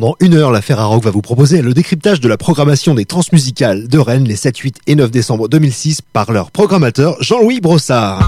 pendant 0.00 0.16
une 0.20 0.32
heure, 0.32 0.50
la 0.50 0.62
Ferrarock 0.62 1.04
va 1.04 1.10
vous 1.10 1.20
proposer 1.20 1.60
le 1.60 1.74
décryptage 1.74 2.20
de 2.20 2.28
la 2.28 2.38
programmation 2.38 2.94
des 2.94 3.04
transmusicales 3.04 3.86
de 3.86 3.98
Rennes 3.98 4.24
les 4.24 4.36
7, 4.36 4.56
8 4.56 4.78
et 4.86 4.94
9 4.94 5.10
décembre 5.10 5.46
2006 5.46 6.00
par 6.00 6.32
leur 6.32 6.50
programmateur 6.50 7.18
Jean-Louis 7.20 7.60
Brossard. 7.60 8.26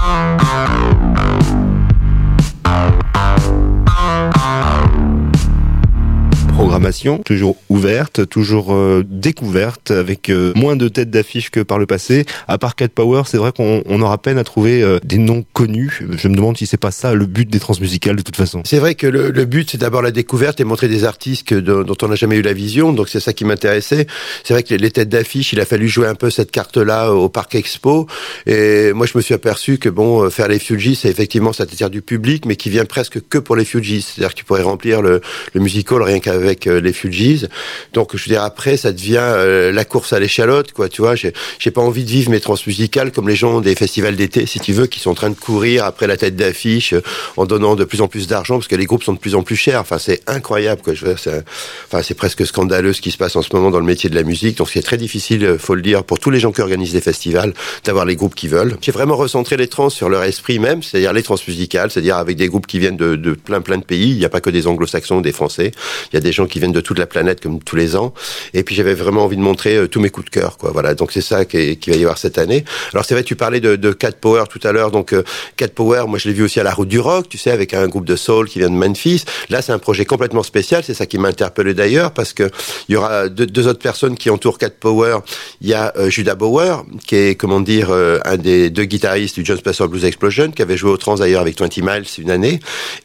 Programmation, 6.83 7.19
toujours 7.19 7.55
ouverte, 7.69 8.27
toujours 8.27 8.73
euh, 8.73 9.03
découverte, 9.07 9.91
avec 9.91 10.29
euh, 10.29 10.51
moins 10.55 10.75
de 10.75 10.89
têtes 10.89 11.09
d'affiche 11.09 11.49
que 11.49 11.61
par 11.61 11.79
le 11.79 11.85
passé. 11.85 12.25
À 12.47 12.57
part 12.57 12.75
Cat 12.75 12.89
Power, 12.89 13.23
c'est 13.25 13.37
vrai 13.37 13.51
qu'on 13.53 14.01
aura 14.01 14.17
peine 14.17 14.37
à 14.37 14.43
trouver 14.43 14.81
euh, 14.81 14.99
des 15.03 15.17
noms 15.17 15.45
connus. 15.53 16.01
Je 16.17 16.27
me 16.27 16.35
demande 16.35 16.57
si 16.57 16.65
c'est 16.65 16.77
pas 16.77 16.91
ça 16.91 17.13
le 17.13 17.25
but 17.25 17.49
des 17.49 17.59
transmusicales 17.59 18.17
de 18.17 18.21
toute 18.21 18.35
façon. 18.35 18.61
C'est 18.65 18.79
vrai 18.79 18.95
que 18.95 19.07
le, 19.07 19.31
le 19.31 19.45
but 19.45 19.69
c'est 19.71 19.77
d'abord 19.77 20.01
la 20.01 20.11
découverte 20.11 20.59
et 20.59 20.65
montrer 20.65 20.89
des 20.89 21.05
artistes 21.05 21.47
que, 21.47 21.55
dont 21.55 21.95
on 22.01 22.07
n'a 22.07 22.15
jamais 22.15 22.35
eu 22.35 22.41
la 22.41 22.53
vision. 22.53 22.91
Donc 22.91 23.07
c'est 23.07 23.21
ça 23.21 23.31
qui 23.31 23.45
m'intéressait. 23.45 24.05
C'est 24.43 24.53
vrai 24.53 24.63
que 24.63 24.73
les, 24.75 24.91
têtes 24.91 25.09
d'affiche, 25.09 25.53
il 25.53 25.61
a 25.61 25.65
fallu 25.65 25.87
jouer 25.87 26.07
un 26.07 26.15
peu 26.15 26.29
cette 26.29 26.51
carte-là 26.51 27.11
au 27.13 27.29
Parc 27.29 27.55
Expo. 27.55 28.07
Et 28.45 28.91
moi 28.91 29.05
je 29.05 29.17
me 29.17 29.21
suis 29.21 29.33
aperçu 29.33 29.77
que 29.77 29.89
bon, 29.89 30.29
faire 30.29 30.49
les 30.49 30.59
Fugees, 30.59 30.95
c'est 30.95 31.09
effectivement 31.09 31.53
ça 31.53 31.65
du 31.65 32.01
public, 32.01 32.45
mais 32.45 32.55
qui 32.55 32.69
vient 32.69 32.85
presque 32.85 33.19
que 33.29 33.37
pour 33.37 33.55
les 33.55 33.65
Fugees. 33.65 34.01
C'est-à-dire 34.01 34.33
que 34.33 34.39
tu 34.39 34.45
pourrais 34.45 34.63
remplir 34.63 35.01
le, 35.01 35.21
le 35.53 35.61
musical 35.61 36.01
rien 36.01 36.19
qu'avec 36.19 36.43
avec 36.43 36.67
euh, 36.67 36.72
les 36.79 36.93
Fugees. 36.93 37.47
Donc 37.93 38.15
je 38.15 38.23
veux 38.23 38.29
dire 38.29 38.43
après 38.43 38.77
ça 38.77 38.91
devient 38.91 39.17
euh, 39.19 39.71
la 39.71 39.85
course 39.85 40.13
à 40.13 40.19
l'échalote 40.19 40.71
quoi, 40.71 40.89
tu 40.89 41.01
vois, 41.01 41.15
j'ai 41.15 41.31
pas 41.71 41.81
envie 41.81 42.03
de 42.03 42.09
vivre 42.09 42.31
mes 42.31 42.39
transmusicales 42.39 43.11
comme 43.11 43.27
les 43.27 43.35
gens 43.35 43.61
des 43.61 43.75
festivals 43.75 44.15
d'été 44.15 44.45
si 44.45 44.59
tu 44.59 44.73
veux 44.73 44.87
qui 44.87 44.99
sont 44.99 45.11
en 45.11 45.15
train 45.15 45.29
de 45.29 45.35
courir 45.35 45.85
après 45.85 46.07
la 46.07 46.17
tête 46.17 46.35
d'affiche 46.35 46.93
euh, 46.93 47.01
en 47.37 47.45
donnant 47.45 47.75
de 47.75 47.83
plus 47.83 48.01
en 48.01 48.07
plus 48.07 48.27
d'argent 48.27 48.55
parce 48.55 48.67
que 48.67 48.75
les 48.75 48.85
groupes 48.85 49.03
sont 49.03 49.13
de 49.13 49.19
plus 49.19 49.35
en 49.35 49.43
plus 49.43 49.55
chers. 49.55 49.79
Enfin 49.79 49.97
c'est 49.97 50.21
incroyable 50.27 50.81
quoi, 50.81 50.93
je 50.93 51.05
veux 51.05 51.13
dire, 51.13 51.43
enfin 51.87 52.01
c'est 52.01 52.13
presque 52.13 52.45
scandaleux 52.45 52.93
ce 52.93 53.01
qui 53.01 53.11
se 53.11 53.17
passe 53.17 53.35
en 53.35 53.41
ce 53.41 53.49
moment 53.53 53.71
dans 53.71 53.79
le 53.79 53.85
métier 53.85 54.09
de 54.09 54.15
la 54.15 54.23
musique. 54.23 54.57
Donc 54.57 54.69
c'est 54.69 54.81
très 54.81 54.97
difficile 54.97 55.57
faut 55.57 55.75
le 55.75 55.81
dire 55.81 56.03
pour 56.03 56.19
tous 56.19 56.29
les 56.29 56.39
gens 56.39 56.51
qui 56.51 56.61
organisent 56.61 56.93
des 56.93 57.01
festivals 57.01 57.53
d'avoir 57.83 58.05
les 58.05 58.15
groupes 58.15 58.35
qui 58.35 58.47
veulent. 58.47 58.77
J'ai 58.81 58.91
vraiment 58.91 59.15
recentré 59.15 59.57
les 59.57 59.67
trans 59.67 59.89
sur 59.89 60.09
leur 60.09 60.23
esprit 60.23 60.59
même, 60.59 60.83
c'est-à-dire 60.83 61.13
les 61.13 61.23
transmusicales, 61.23 61.91
c'est-à-dire 61.91 62.17
avec 62.17 62.37
des 62.37 62.47
groupes 62.47 62.67
qui 62.67 62.79
viennent 62.79 62.97
de, 62.97 63.15
de 63.15 63.33
plein 63.33 63.61
plein 63.61 63.77
de 63.77 63.83
pays, 63.83 64.11
il 64.11 64.17
n'y 64.17 64.25
a 64.25 64.29
pas 64.29 64.41
que 64.41 64.49
des 64.49 64.67
anglo-saxons, 64.67 65.21
des 65.21 65.31
français. 65.31 65.71
Il 66.11 66.15
y 66.15 66.17
a 66.17 66.21
des 66.21 66.31
gens 66.31 66.45
qui 66.45 66.59
de 66.71 66.81
toute 66.81 66.99
la 66.99 67.05
planète 67.05 67.41
comme 67.41 67.61
tous 67.61 67.75
les 67.75 67.95
ans. 67.95 68.13
Et 68.53 68.63
puis 68.63 68.75
j'avais 68.75 68.93
vraiment 68.93 69.25
envie 69.25 69.37
de 69.37 69.41
montrer 69.41 69.75
euh, 69.75 69.87
tous 69.87 69.99
mes 69.99 70.09
coups 70.09 70.25
de 70.25 70.29
cœur, 70.29 70.57
quoi. 70.57 70.71
Voilà. 70.71 70.95
Donc 70.95 71.11
c'est 71.11 71.21
ça 71.21 71.45
qui, 71.45 71.77
va 71.87 71.95
y 71.95 72.01
avoir 72.01 72.17
cette 72.17 72.37
année. 72.37 72.63
Alors 72.93 73.05
c'est 73.05 73.13
vrai, 73.13 73.23
tu 73.23 73.35
parlais 73.35 73.59
de, 73.59 73.91
Cat 73.91 74.13
Power 74.19 74.43
tout 74.49 74.59
à 74.63 74.71
l'heure. 74.71 74.91
Donc 74.91 75.13
euh, 75.13 75.23
Cat 75.57 75.69
Power, 75.69 76.05
moi 76.07 76.17
je 76.19 76.27
l'ai 76.27 76.33
vu 76.33 76.43
aussi 76.43 76.59
à 76.59 76.63
la 76.63 76.73
Route 76.73 76.87
du 76.87 76.99
Rock, 76.99 77.29
tu 77.29 77.37
sais, 77.37 77.51
avec 77.51 77.73
un 77.73 77.87
groupe 77.87 78.05
de 78.05 78.15
soul 78.15 78.47
qui 78.47 78.59
vient 78.59 78.69
de 78.69 78.75
Memphis. 78.75 79.25
Là, 79.49 79.61
c'est 79.61 79.71
un 79.71 79.79
projet 79.79 80.05
complètement 80.05 80.43
spécial. 80.43 80.83
C'est 80.83 80.93
ça 80.93 81.05
qui 81.05 81.17
m'a 81.17 81.29
interpellé 81.29 81.73
d'ailleurs 81.73 82.11
parce 82.11 82.33
que 82.33 82.49
il 82.89 82.93
y 82.93 82.95
aura 82.95 83.29
deux, 83.29 83.67
autres 83.67 83.79
personnes 83.79 84.15
qui 84.15 84.29
entourent 84.29 84.57
Cat 84.57 84.71
Power. 84.79 85.19
Il 85.61 85.69
y 85.69 85.73
a 85.73 85.93
euh, 85.97 86.09
Judah 86.09 86.35
Bauer, 86.35 86.85
qui 87.05 87.15
est 87.15 87.35
comment 87.35 87.59
dire 87.59 87.91
un 87.91 88.37
des 88.37 88.69
deux 88.69 88.85
guitaristes 88.85 89.35
du 89.35 89.45
John 89.45 89.57
Spencer 89.57 89.87
Blues 89.87 90.05
Explosion, 90.05 90.51
qui 90.51 90.61
avait 90.61 90.77
joué 90.77 90.91
au 90.91 90.97
trans 90.97 91.15
d'ailleurs 91.15 91.41
avec 91.41 91.59
20 91.59 91.77
Miles 91.77 92.05
une 92.17 92.31
année, 92.31 92.59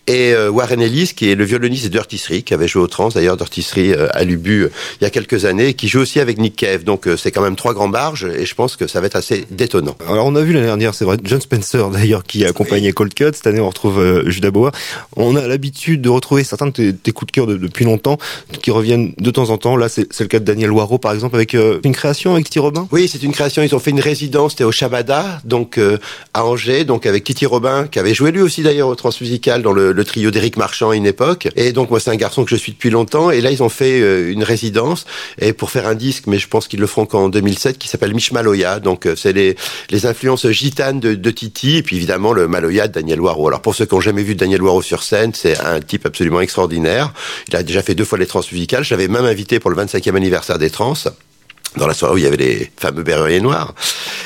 et 0.07 0.35
Warren 0.35 0.81
Ellis, 0.81 1.13
qui 1.15 1.31
est 1.31 1.35
le 1.35 1.45
violoniste 1.45 1.85
de 1.85 1.89
Dirty 1.89 2.19
qui 2.45 2.55
avait 2.55 2.69
joué 2.69 2.83
au 2.83 2.87
trans 2.87 3.09
d'ailleurs 3.09 3.37
Euh, 3.79 4.09
à 4.13 4.25
l'Ubu 4.25 4.65
euh, 4.65 4.71
il 5.01 5.05
y 5.05 5.07
a 5.07 5.11
quelques 5.11 5.45
années, 5.45 5.75
qui 5.75 5.89
joue 5.89 6.01
aussi 6.01 6.21
avec 6.21 6.39
Nick 6.39 6.57
Cave. 6.57 6.85
Donc 6.85 7.07
euh, 7.07 7.17
c'est 7.17 7.31
quand 7.31 7.43
même 7.43 7.57
trois 7.57 7.75
grands 7.75 7.89
barges 7.89 8.25
et 8.25 8.47
je 8.47 8.55
pense 8.55 8.77
que 8.77 8.87
ça 8.87 9.01
va 9.01 9.07
être 9.07 9.17
assez 9.17 9.47
détonnant. 9.51 9.97
Alors 10.09 10.27
on 10.27 10.35
a 10.37 10.43
vu 10.43 10.53
l'année 10.53 10.67
dernière, 10.67 10.95
c'est 10.95 11.05
vrai, 11.05 11.17
John 11.23 11.41
Spencer 11.41 11.89
d'ailleurs 11.93 12.25
qui 12.25 12.45
a 12.45 12.49
accompagné 12.49 12.93
Cold 12.93 13.15
Cut. 13.15 13.31
Cette 13.35 13.47
année 13.47 13.61
on 13.61 13.69
retrouve 13.69 14.25
Judah 14.27 14.51
Bauer. 14.51 14.73
On 15.17 15.37
a 15.37 15.47
l'habitude 15.47 16.03
de 16.03 16.09
retrouver 16.09 16.45
certains 16.45 16.67
de 16.67 16.91
tes, 16.91 17.13
coups 17.13 17.27
de 17.27 17.33
cœur 17.33 17.47
depuis 17.47 17.85
longtemps 17.85 18.19
qui 18.63 18.71
reviennent 18.71 19.13
de 19.19 19.31
temps 19.31 19.51
en 19.51 19.59
temps. 19.59 19.77
Là 19.77 19.89
c'est 19.89 20.21
le 20.21 20.27
cas 20.27 20.39
de 20.39 20.45
Daniel 20.45 20.71
Waro 20.71 20.99
par 20.99 21.13
exemple 21.13 21.37
avec 21.37 21.55
une 21.55 21.93
création 21.93 22.33
avec 22.35 22.47
Titi 22.47 22.59
Robin? 22.59 22.89
Oui, 22.93 23.09
c'est 23.09 23.23
une 23.23 23.33
création. 23.33 23.63
Ils 23.63 23.75
ont 23.75 23.79
fait 23.79 23.91
une 23.91 24.01
résidence, 24.01 24.53
c'était 24.53 24.65
au 24.65 24.73
Shabada, 24.73 25.41
donc 25.45 25.79
à 26.35 26.45
Angers, 26.45 26.85
donc 26.85 27.07
avec 27.07 27.25
Titi 27.25 27.47
Robin 27.47 27.87
qui 27.87 27.99
avait 27.99 28.15
joué 28.15 28.31
lui 28.33 28.43
aussi 28.43 28.63
d'ailleurs 28.63 28.89
au 28.89 28.95
Transmusical 28.95 29.63
dans 29.63 29.73
le, 29.73 29.93
le 29.93 30.05
trio 30.05 30.31
d'Éric 30.31 30.57
Marchand 30.57 30.91
à 30.91 30.97
une 30.97 31.07
époque. 31.07 31.49
Et 31.57 31.73
donc 31.73 31.91
moi 31.91 32.01
c'est 32.01 32.11
un 32.11 32.17
garçon 32.17 32.45
que 32.45 32.51
je 32.51 32.57
suis 32.57 32.73
depuis 32.73 32.91
longtemps. 32.91 33.31
Et 33.31 33.38
là 33.41 33.51
ils 33.51 33.63
ont 33.63 33.69
fait 33.69 34.01
euh, 34.01 34.33
une 34.33 34.43
résidence 34.43 35.07
et 35.41 35.53
pour 35.53 35.71
faire 35.71 35.87
un 35.87 35.95
disque, 35.95 36.25
mais 36.27 36.39
je 36.39 36.49
pense 36.49 36.69
qu'ils 36.69 36.81
le 36.81 36.87
feront 36.87 37.07
qu'en 37.07 37.29
2007, 37.29 37.79
qui 37.79 37.89
s'appelle 37.89 38.15
Mishmaloya. 38.15 38.81
Donc 38.81 39.07
euh, 39.07 39.15
c'est 39.17 39.33
les, 39.33 39.57
les 39.91 40.07
influences 40.07 40.49
gitanes 40.49 41.01
de, 41.01 41.15
de, 41.15 41.31
Titi 41.31 41.77
et 41.77 41.83
puis 41.83 41.97
évidemment 41.97 42.33
le 42.33 42.49
Maloya 42.49 42.89
de 42.89 42.93
Daniel 42.93 43.21
Waro. 43.21 43.49
Alors 43.49 43.61
pour 43.61 43.75
ceux 43.75 43.87
qui 43.87 43.95
n'ont 43.95 44.01
jamais 44.01 44.23
vu 44.23 44.35
Daniel 44.35 44.63
Waro 44.63 44.83
sur 44.83 45.03
scène, 45.03 45.33
c'est 45.35 45.59
un 45.61 45.81
type 45.81 46.07
absolument 46.07 46.41
extraordinaire. 46.41 47.13
Il 47.49 47.57
a 47.57 47.63
déjà 47.63 47.83
fait 47.83 47.95
deux 47.95 48.05
fois 48.05 48.19
les 48.19 48.27
transmusicales. 48.27 48.85
Je 48.85 48.91
l'avais 48.95 49.09
même 49.09 49.25
invité 49.25 49.61
pour 49.61 49.71
le 49.71 49.77
25e 49.77 50.17
anniversaire 50.17 50.59
des 50.59 50.71
trans 50.71 50.95
dans 51.77 51.87
la 51.87 51.95
soirée 51.95 52.15
où 52.15 52.19
il 52.19 52.25
y 52.25 52.27
avait 52.27 52.37
les 52.37 52.71
fameux 52.77 53.03
berruriers 53.03 53.41
noirs. 53.41 53.75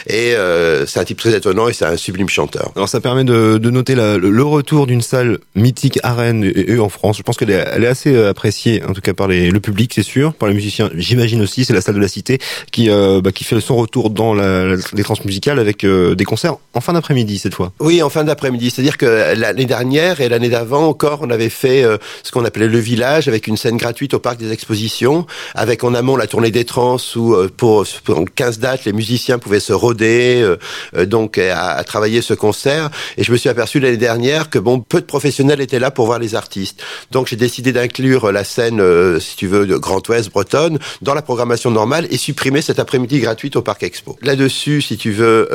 Et 0.07 0.35
euh, 0.35 0.87
c'est 0.87 1.01
un 1.01 1.05
type 1.05 1.19
très 1.19 1.35
étonnant 1.35 1.69
et 1.69 1.73
c'est 1.73 1.85
un 1.85 1.97
sublime 1.97 2.29
chanteur. 2.29 2.71
Alors 2.77 2.89
ça 2.89 3.01
permet 3.01 3.25
de, 3.25 3.59
de 3.59 3.71
noter 3.71 3.95
la, 3.95 4.19
le 4.19 4.43
retour 4.43 4.87
d'une 4.87 5.03
salle 5.03 5.39
mythique 5.55 5.99
à 6.03 6.15
Rennes 6.15 6.51
et, 6.55 6.79
en 6.79 6.89
France. 6.89 7.19
Je 7.19 7.23
pense 7.23 7.37
qu'elle 7.37 7.51
est, 7.51 7.65
elle 7.73 7.85
est 7.85 7.89
assez 7.89 8.15
euh, 8.15 8.31
appréciée, 8.31 8.83
en 8.85 8.93
tout 8.93 9.01
cas 9.01 9.15
par 9.15 9.29
les, 9.29 9.51
le 9.51 9.61
public, 9.61 9.93
c'est 9.95 10.03
sûr, 10.03 10.35
par 10.35 10.49
les 10.49 10.55
musiciens. 10.55 10.91
J'imagine 10.95 11.43
aussi, 11.43 11.65
c'est 11.65 11.75
la 11.75 11.81
salle 11.81 11.95
de 11.95 12.01
la 12.01 12.09
Cité 12.09 12.39
qui 12.71 12.91
euh, 12.91 13.21
bah, 13.23 13.33
qui 13.33 13.45
fait 13.45 13.61
son 13.61 13.77
retour 13.77 14.11
dans 14.11 14.35
la, 14.35 14.77
les 14.93 15.03
transmusicales 15.03 15.59
avec 15.59 15.85
euh, 15.85 16.15
des 16.15 16.25
concerts 16.25 16.57
en 16.75 16.81
fin 16.81 16.93
d'après-midi 16.93 17.39
cette 17.39 17.55
fois. 17.55 17.73
Oui, 17.81 18.03
en 18.03 18.11
fin 18.11 18.25
d'après-midi. 18.25 18.71
C'est-à-dire 18.71 18.97
que 18.99 19.35
l'année 19.37 19.65
dernière 19.65 20.21
et 20.21 20.29
l'année 20.29 20.49
d'avant 20.49 20.89
encore, 20.89 21.21
on 21.23 21.31
avait 21.31 21.49
fait 21.49 21.83
euh, 21.83 21.99
ce 22.23 22.31
qu'on 22.31 22.45
appelait 22.45 22.69
le 22.69 22.79
village 22.79 23.29
avec 23.29 23.47
une 23.47 23.57
scène 23.57 23.77
gratuite 23.77 24.15
au 24.15 24.19
parc 24.19 24.39
des 24.39 24.53
expositions, 24.53 25.27
avec 25.55 25.85
en 25.85 25.95
amont 25.95 26.17
la 26.17 26.27
tournée 26.27 26.51
des 26.51 26.65
trans 26.65 26.97
où 27.17 27.35
pour, 27.49 27.87
pour 28.05 28.25
15 28.35 28.59
dates 28.59 28.85
les 28.85 28.93
musiciens 28.93 29.39
pouvaient 29.39 29.61
se 29.61 29.73
euh, 29.73 30.57
euh, 30.97 31.07
donc 31.07 31.39
à, 31.39 31.83
travailler 31.85 32.23
ce 32.23 32.35
concert. 32.35 32.91
Et 33.17 33.25
je 33.25 33.33
me 33.33 33.37
suis 33.37 33.49
aperçu 33.49 33.81
l'année 33.81 33.97
dernière 33.97 34.51
que 34.51 34.59
bon, 34.59 34.81
peu 34.81 35.01
de 35.01 35.07
professionnels 35.07 35.61
étaient 35.61 35.79
là 35.79 35.91
pour 35.91 36.07
voir 36.07 36.19
les 36.19 36.35
artistes. 36.35 36.83
Donc 37.11 37.27
j'ai 37.29 37.37
décidé 37.37 37.73
d'inclure 37.73 38.33
la 38.33 38.45
scène, 38.45 38.81
euh, 38.81 39.21
si 39.21 39.37
tu 39.37 39.47
veux, 39.47 39.67
de 39.67 39.77
Grand 39.77 40.07
Ouest 40.09 40.31
bretonne 40.31 40.79
dans 41.01 41.15
la 41.15 41.23
programmation 41.23 41.71
normale 41.71 42.07
et 42.11 42.17
supprimer 42.17 42.63
cet 42.63 42.79
après-midi 42.79 43.21
gratuite 43.21 43.57
au 43.57 43.63
Parc 43.63 43.83
Expo. 43.83 44.17
Là-dessus, 44.23 44.83
si 44.83 44.97
tu 44.97 45.13
veux, 45.13 45.49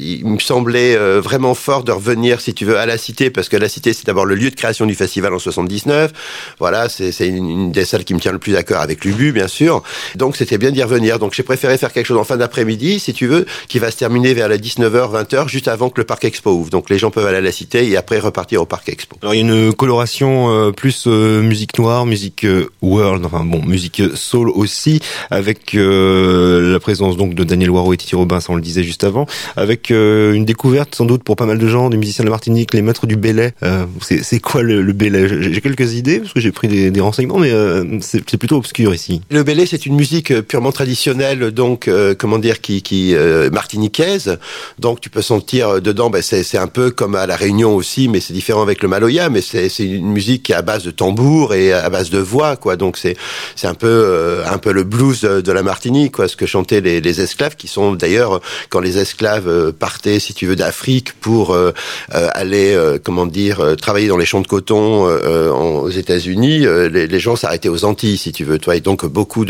il 0.00 0.26
me 0.26 0.38
semblait 0.38 0.96
vraiment 1.20 1.54
fort 1.54 1.84
de 1.84 1.92
revenir, 1.92 2.40
si 2.40 2.54
tu 2.54 2.64
veux, 2.64 2.78
à 2.78 2.86
la 2.86 2.98
Cité, 2.98 3.30
parce 3.30 3.48
que 3.48 3.56
la 3.56 3.68
Cité, 3.68 3.92
c'est 3.92 4.06
d'abord 4.06 4.24
le 4.24 4.34
lieu 4.34 4.50
de 4.50 4.54
création 4.54 4.86
du 4.86 4.94
festival 4.94 5.32
en 5.34 5.38
79. 5.38 6.12
Voilà, 6.58 6.88
c'est 6.88 7.12
une, 7.26 7.72
des 7.72 7.84
salles 7.84 8.04
qui 8.04 8.14
me 8.14 8.20
tient 8.20 8.32
le 8.32 8.38
plus 8.38 8.56
à 8.56 8.62
cœur 8.62 8.80
avec 8.80 9.04
l'UBU, 9.04 9.32
bien 9.32 9.48
sûr. 9.48 9.82
Donc 10.16 10.36
c'était 10.36 10.58
bien 10.58 10.70
d'y 10.70 10.82
revenir. 10.82 11.11
Donc 11.18 11.34
j'ai 11.34 11.42
préféré 11.42 11.78
faire 11.78 11.92
quelque 11.92 12.06
chose 12.06 12.18
en 12.18 12.24
fin 12.24 12.36
d'après-midi, 12.36 12.98
si 12.98 13.12
tu 13.12 13.26
veux, 13.26 13.46
qui 13.68 13.78
va 13.78 13.90
se 13.90 13.96
terminer 13.96 14.34
vers 14.34 14.48
les 14.48 14.58
19h, 14.58 15.24
20h, 15.24 15.48
juste 15.48 15.68
avant 15.68 15.90
que 15.90 16.00
le 16.00 16.04
parc 16.04 16.24
expo 16.24 16.50
ouvre. 16.50 16.70
Donc 16.70 16.90
les 16.90 16.98
gens 16.98 17.10
peuvent 17.10 17.26
aller 17.26 17.38
à 17.38 17.40
la 17.40 17.52
cité 17.52 17.88
et 17.88 17.96
après 17.96 18.18
repartir 18.18 18.62
au 18.62 18.66
parc 18.66 18.88
expo. 18.88 19.16
Alors 19.22 19.34
il 19.34 19.38
y 19.38 19.40
a 19.40 19.42
une 19.42 19.72
coloration 19.72 20.50
euh, 20.50 20.72
plus 20.72 21.04
euh, 21.06 21.42
musique 21.42 21.78
noire, 21.78 22.06
musique 22.06 22.44
euh, 22.44 22.68
world, 22.82 23.24
enfin 23.24 23.44
bon, 23.44 23.62
musique 23.64 24.02
soul 24.14 24.50
aussi, 24.50 25.00
avec 25.30 25.72
la 25.74 26.80
présence 26.80 27.16
donc 27.16 27.34
de 27.34 27.44
Daniel 27.44 27.70
Waro 27.70 27.92
et 27.92 27.96
Titi 27.96 28.14
Robin, 28.14 28.40
ça 28.40 28.52
on 28.52 28.56
le 28.56 28.62
disait 28.62 28.82
juste 28.82 29.04
avant, 29.04 29.26
avec 29.56 29.90
une 29.90 30.44
découverte 30.44 30.94
sans 30.94 31.04
doute 31.04 31.22
pour 31.22 31.36
pas 31.36 31.46
mal 31.46 31.58
de 31.58 31.66
gens, 31.66 31.90
des 31.90 31.96
musiciens 31.96 32.24
de 32.24 32.28
la 32.28 32.32
Martinique, 32.32 32.74
les 32.74 32.82
maîtres 32.82 33.06
du 33.06 33.16
Belay. 33.16 33.54
c'est 34.00 34.40
quoi 34.40 34.62
le, 34.62 34.82
le 34.82 34.92
Belay 34.92 35.28
J'ai 35.52 35.60
quelques 35.60 35.94
idées 35.94 36.20
parce 36.20 36.32
que 36.32 36.40
j'ai 36.40 36.52
pris 36.52 36.68
des, 36.68 36.90
des, 36.90 37.00
renseignements, 37.00 37.38
mais 37.38 37.52
c'est 38.00 38.36
plutôt 38.36 38.56
obscur 38.56 38.94
ici. 38.94 39.22
Le 39.30 39.42
Belay 39.42 39.66
c'est 39.66 39.86
une 39.86 39.94
musique 39.94 40.40
purement 40.42 40.72
traditionnelle, 40.72 41.01
donc 41.08 41.90
comment 42.18 42.38
dire, 42.38 42.60
qui, 42.60 42.82
qui 42.82 43.14
martiniquaise. 43.50 44.38
Donc 44.78 45.00
tu 45.00 45.10
peux 45.10 45.22
sentir 45.22 45.68
euh, 45.68 45.80
dedans, 45.80 46.10
ben, 46.10 46.22
c'est 46.22 46.58
un 46.58 46.66
peu 46.66 46.90
comme 46.90 47.14
à 47.14 47.26
la 47.26 47.36
Réunion 47.36 47.74
aussi, 47.74 48.08
mais 48.08 48.20
c'est 48.20 48.32
différent 48.32 48.62
avec 48.62 48.82
le 48.82 48.88
Maloya, 48.88 49.28
mais 49.28 49.40
c'est 49.40 49.68
une 49.78 50.10
musique 50.10 50.44
qui 50.44 50.52
est 50.52 50.56
à 50.56 50.62
base 50.62 50.84
de 50.84 50.90
tambour 50.90 51.54
et 51.54 51.72
à 51.72 51.88
base 51.90 52.10
de 52.10 52.18
voix, 52.18 52.56
quoi. 52.56 52.76
Donc 52.76 52.96
c'est 52.96 53.16
c'est 53.56 53.66
un 53.66 53.74
peu 53.74 53.86
euh, 53.86 54.44
un 54.46 54.58
peu 54.58 54.72
le 54.72 54.84
blues 54.84 55.22
de, 55.22 55.52
la 55.52 55.62
Martinique, 55.62 56.12
quoi, 56.12 56.28
ce 56.28 56.36
que 56.36 56.46
chantaient 56.46 56.80
les, 56.80 57.20
esclaves, 57.20 57.56
qui 57.56 57.68
sont 57.68 57.92
d'ailleurs 57.92 58.40
quand 58.70 58.80
les 58.80 58.98
esclaves 58.98 59.48
euh, 59.48 59.72
partaient, 59.72 60.18
si 60.18 60.34
tu 60.34 60.46
veux, 60.46 60.56
d'Afrique 60.56 61.12
pour 61.20 61.54
euh, 61.54 61.72
aller, 62.10 62.76
comment 63.04 63.26
dire, 63.26 63.76
travailler 63.80 64.08
dans 64.08 64.16
les 64.16 64.26
champs 64.26 64.40
de 64.40 64.46
coton 64.46 65.04
aux 65.04 65.90
États-Unis, 65.90 66.66
les, 66.90 67.20
gens 67.20 67.36
s'arrêtaient 67.36 67.68
aux 67.68 67.84
Antilles, 67.84 68.16
si 68.16 68.32
tu 68.32 68.44
veux, 68.44 68.58
toi. 68.58 68.76
Et 68.76 68.80
donc 68.80 69.04
beaucoup 69.06 69.44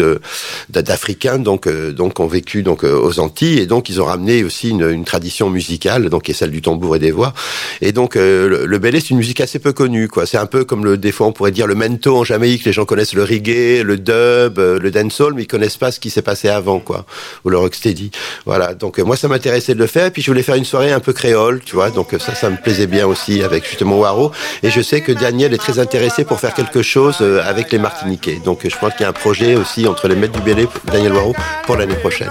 d'Africains 0.69 1.38
donc 1.43 1.69
donc 1.69 2.21
ont 2.21 2.27
vécu 2.27 2.62
donc 2.62 2.85
aux 2.85 3.21
Antilles 3.21 3.61
et 3.61 3.67
donc 3.67 3.89
ils 3.89 4.00
ont 4.00 4.05
ramené 4.05 4.44
aussi 4.44 4.71
une, 4.71 4.89
une 4.89 5.05
tradition 5.05 5.50
musicale, 5.50 6.09
donc 6.09 6.23
qui 6.23 6.31
est 6.31 6.35
celle 6.35 6.50
du 6.50 6.62
tambour 6.62 6.97
et 6.97 6.99
des 6.99 7.11
voix. 7.11 7.35
Et 7.81 7.93
donc 7.93 8.15
le, 8.15 8.67
le 8.67 8.79
belé, 8.79 9.00
c'est 9.00 9.11
une 9.11 9.19
musique 9.19 9.41
assez 9.41 9.59
peu 9.59 9.73
connue, 9.73 10.09
quoi. 10.09 10.27
C'est 10.27 10.39
un 10.39 10.47
peu 10.47 10.65
comme 10.65 10.85
le, 10.85 10.97
des 10.97 11.12
fois 11.12 11.27
on 11.27 11.33
pourrait 11.33 11.50
dire 11.50 11.67
le 11.67 11.75
mento 11.75 12.17
en 12.17 12.25
Jamaïque. 12.25 12.65
Les 12.65 12.73
gens 12.73 12.85
connaissent 12.85 13.15
le 13.15 13.25
reggae, 13.25 13.83
le 13.83 13.97
dub, 13.97 14.59
le 14.59 14.91
dancehall, 14.91 15.35
mais 15.35 15.43
ils 15.43 15.47
connaissent 15.47 15.77
pas 15.77 15.91
ce 15.91 16.00
qui 16.00 16.11
s'est 16.11 16.23
passé 16.23 16.49
avant, 16.49 16.81
quoi, 16.81 17.05
ou 17.45 17.50
le 17.50 17.59
rocksteady. 17.59 18.11
Voilà. 18.47 18.75
Donc 18.75 18.99
moi, 18.99 19.17
ça 19.17 19.29
m'intéressait 19.29 19.75
de 19.75 19.81
le 19.81 19.87
faire. 19.87 20.11
Puis 20.11 20.23
je 20.23 20.31
voulais 20.31 20.43
faire 20.43 20.55
une 20.55 20.65
soirée 20.65 20.93
un 20.93 21.00
peu 21.00 21.12
créole, 21.12 21.61
tu 21.65 21.75
vois. 21.77 21.91
Donc 21.91 22.15
ça, 22.19 22.35
ça 22.35 22.50
me 22.50 22.56
plaisait 22.56 22.87
bien 22.87 23.06
aussi 23.06 23.43
avec 23.43 23.67
justement 23.69 23.99
Waro. 23.99 24.33
Et 24.62 24.71
je 24.71 24.81
sais 24.81 25.00
que 25.00 25.12
Daniel 25.12 25.55
est 25.55 25.59
très 25.59 25.79
intéressé 25.79 26.25
pour 26.25 26.41
faire 26.41 26.55
quelque 26.55 26.83
chose 26.83 27.21
avec 27.21 27.73
les 27.73 27.79
Martiniquais. 27.79 28.41
Donc 28.45 28.61
je 28.69 28.77
pense 28.79 28.93
qu'il 28.93 29.03
y 29.03 29.05
a 29.05 29.09
un 29.09 29.12
projet 29.12 29.56
aussi 29.56 29.87
entre 29.87 30.09
les 30.09 30.17
maîtres 30.17 30.35
du 30.35 30.43
Bélé, 30.43 30.67
Daniel 30.91 31.12
Waro, 31.12 31.31
pour 31.64 31.76
l'année 31.76 31.96
prochaine. 31.96 32.29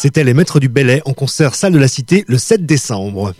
C'était 0.00 0.22
les 0.22 0.32
Maîtres 0.32 0.60
du 0.60 0.68
Belay 0.68 1.02
en 1.06 1.12
concert 1.12 1.56
salle 1.56 1.72
de 1.72 1.78
la 1.78 1.88
Cité 1.88 2.24
le 2.28 2.38
7 2.38 2.64
décembre. 2.64 3.34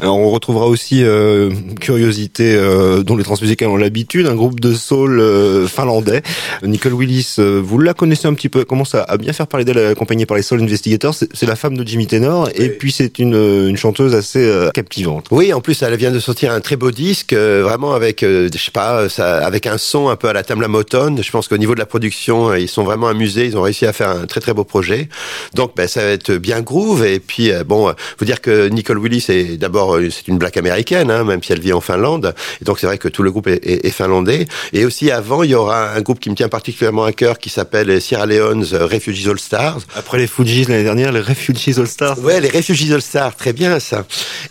Alors 0.00 0.16
on 0.16 0.30
retrouvera 0.30 0.66
aussi 0.66 1.02
euh, 1.02 1.50
curiosité 1.80 2.54
euh, 2.54 3.02
dont 3.02 3.16
les 3.16 3.24
transmusicales 3.24 3.68
ont 3.68 3.76
l'habitude, 3.76 4.26
un 4.26 4.36
groupe 4.36 4.60
de 4.60 4.72
soul 4.72 5.18
euh, 5.18 5.66
finlandais. 5.66 6.22
Nicole 6.62 6.94
Willis, 6.94 7.36
euh, 7.38 7.60
vous 7.62 7.78
la 7.78 7.94
connaissez 7.94 8.28
un 8.28 8.34
petit 8.34 8.48
peu, 8.48 8.60
elle 8.60 8.64
commence 8.66 8.94
à, 8.94 9.16
bien 9.16 9.32
faire 9.32 9.48
parler 9.48 9.64
d'elle, 9.64 9.78
accompagnée 9.78 10.26
par 10.26 10.36
les 10.36 10.42
Soul 10.42 10.62
Investigators. 10.62 11.14
C'est 11.14 11.46
la 11.46 11.56
femme 11.56 11.76
de 11.76 11.86
Jimmy 11.86 12.06
Tenor 12.06 12.48
et 12.54 12.68
puis 12.68 12.92
c'est 12.92 13.18
une, 13.18 13.34
une 13.34 13.76
chanteuse 13.76 14.14
assez 14.14 14.48
captivante. 14.72 15.26
Oui, 15.30 15.52
en 15.52 15.60
plus 15.60 15.82
elle 15.82 15.96
vient 15.96 16.12
de 16.12 16.20
sortir 16.20 16.52
un 16.52 16.60
très 16.60 16.76
beau 16.76 16.90
disque, 16.90 17.34
vraiment 17.34 17.94
avec, 17.94 18.20
je 18.20 18.48
sais 18.56 18.70
pas, 18.70 19.08
ça, 19.08 19.44
avec 19.44 19.66
un 19.66 19.78
son 19.78 20.08
un 20.08 20.16
peu 20.16 20.28
à 20.28 20.32
la 20.32 20.42
Tamla 20.42 20.68
Motown. 20.68 21.20
Je 21.22 21.30
pense 21.30 21.48
qu'au 21.48 21.58
niveau 21.58 21.74
de 21.74 21.80
la 21.80 21.86
production, 21.86 22.54
ils 22.54 22.68
sont 22.68 22.84
vraiment 22.84 23.08
amusés, 23.08 23.46
ils 23.46 23.56
ont 23.56 23.62
réussi 23.62 23.86
à 23.86 23.92
faire 23.92 24.10
un 24.10 24.26
très 24.26 24.40
très 24.40 24.54
beau 24.54 24.64
projet. 24.64 25.08
Donc 25.54 25.74
ben, 25.76 25.88
ça 25.88 26.02
va 26.04 26.10
être 26.10 26.32
bien 26.32 26.60
groove 26.60 27.04
et 27.04 27.20
puis 27.20 27.50
bon, 27.66 27.92
faut 28.18 28.24
dire 28.24 28.40
que 28.40 28.68
Nicole 28.68 28.98
Willis 28.98 29.26
est 29.28 29.56
d'abord 29.56 29.98
c'est 30.10 30.28
une 30.28 30.38
black 30.38 30.56
américaine, 30.56 31.10
hein, 31.10 31.24
même 31.24 31.42
si 31.42 31.52
elle 31.52 31.60
en 31.72 31.80
Finlande. 31.80 32.34
Et 32.60 32.64
donc 32.64 32.78
c'est 32.78 32.86
vrai 32.86 32.98
que 32.98 33.08
tout 33.08 33.22
le 33.22 33.30
groupe 33.30 33.46
est, 33.46 33.64
est, 33.64 33.90
finlandais. 33.90 34.46
Et 34.72 34.84
aussi 34.84 35.10
avant, 35.10 35.42
il 35.42 35.50
y 35.50 35.54
aura 35.54 35.90
un 35.90 36.00
groupe 36.00 36.20
qui 36.20 36.30
me 36.30 36.34
tient 36.34 36.48
particulièrement 36.48 37.04
à 37.04 37.12
cœur 37.12 37.38
qui 37.38 37.50
s'appelle 37.50 38.00
Sierra 38.00 38.26
Leone's 38.26 38.72
Refugees 38.74 39.28
All 39.28 39.38
Stars. 39.38 39.78
Après 39.94 40.18
les 40.18 40.26
Fujis 40.26 40.64
l'année 40.64 40.84
dernière, 40.84 41.12
les 41.12 41.20
Refugees 41.20 41.78
All 41.78 41.86
Stars. 41.86 42.18
Ouais, 42.20 42.40
les 42.40 42.48
Refugees 42.48 42.92
All 42.92 43.02
Stars, 43.02 43.36
très 43.36 43.52
bien 43.52 43.80
ça. 43.80 44.04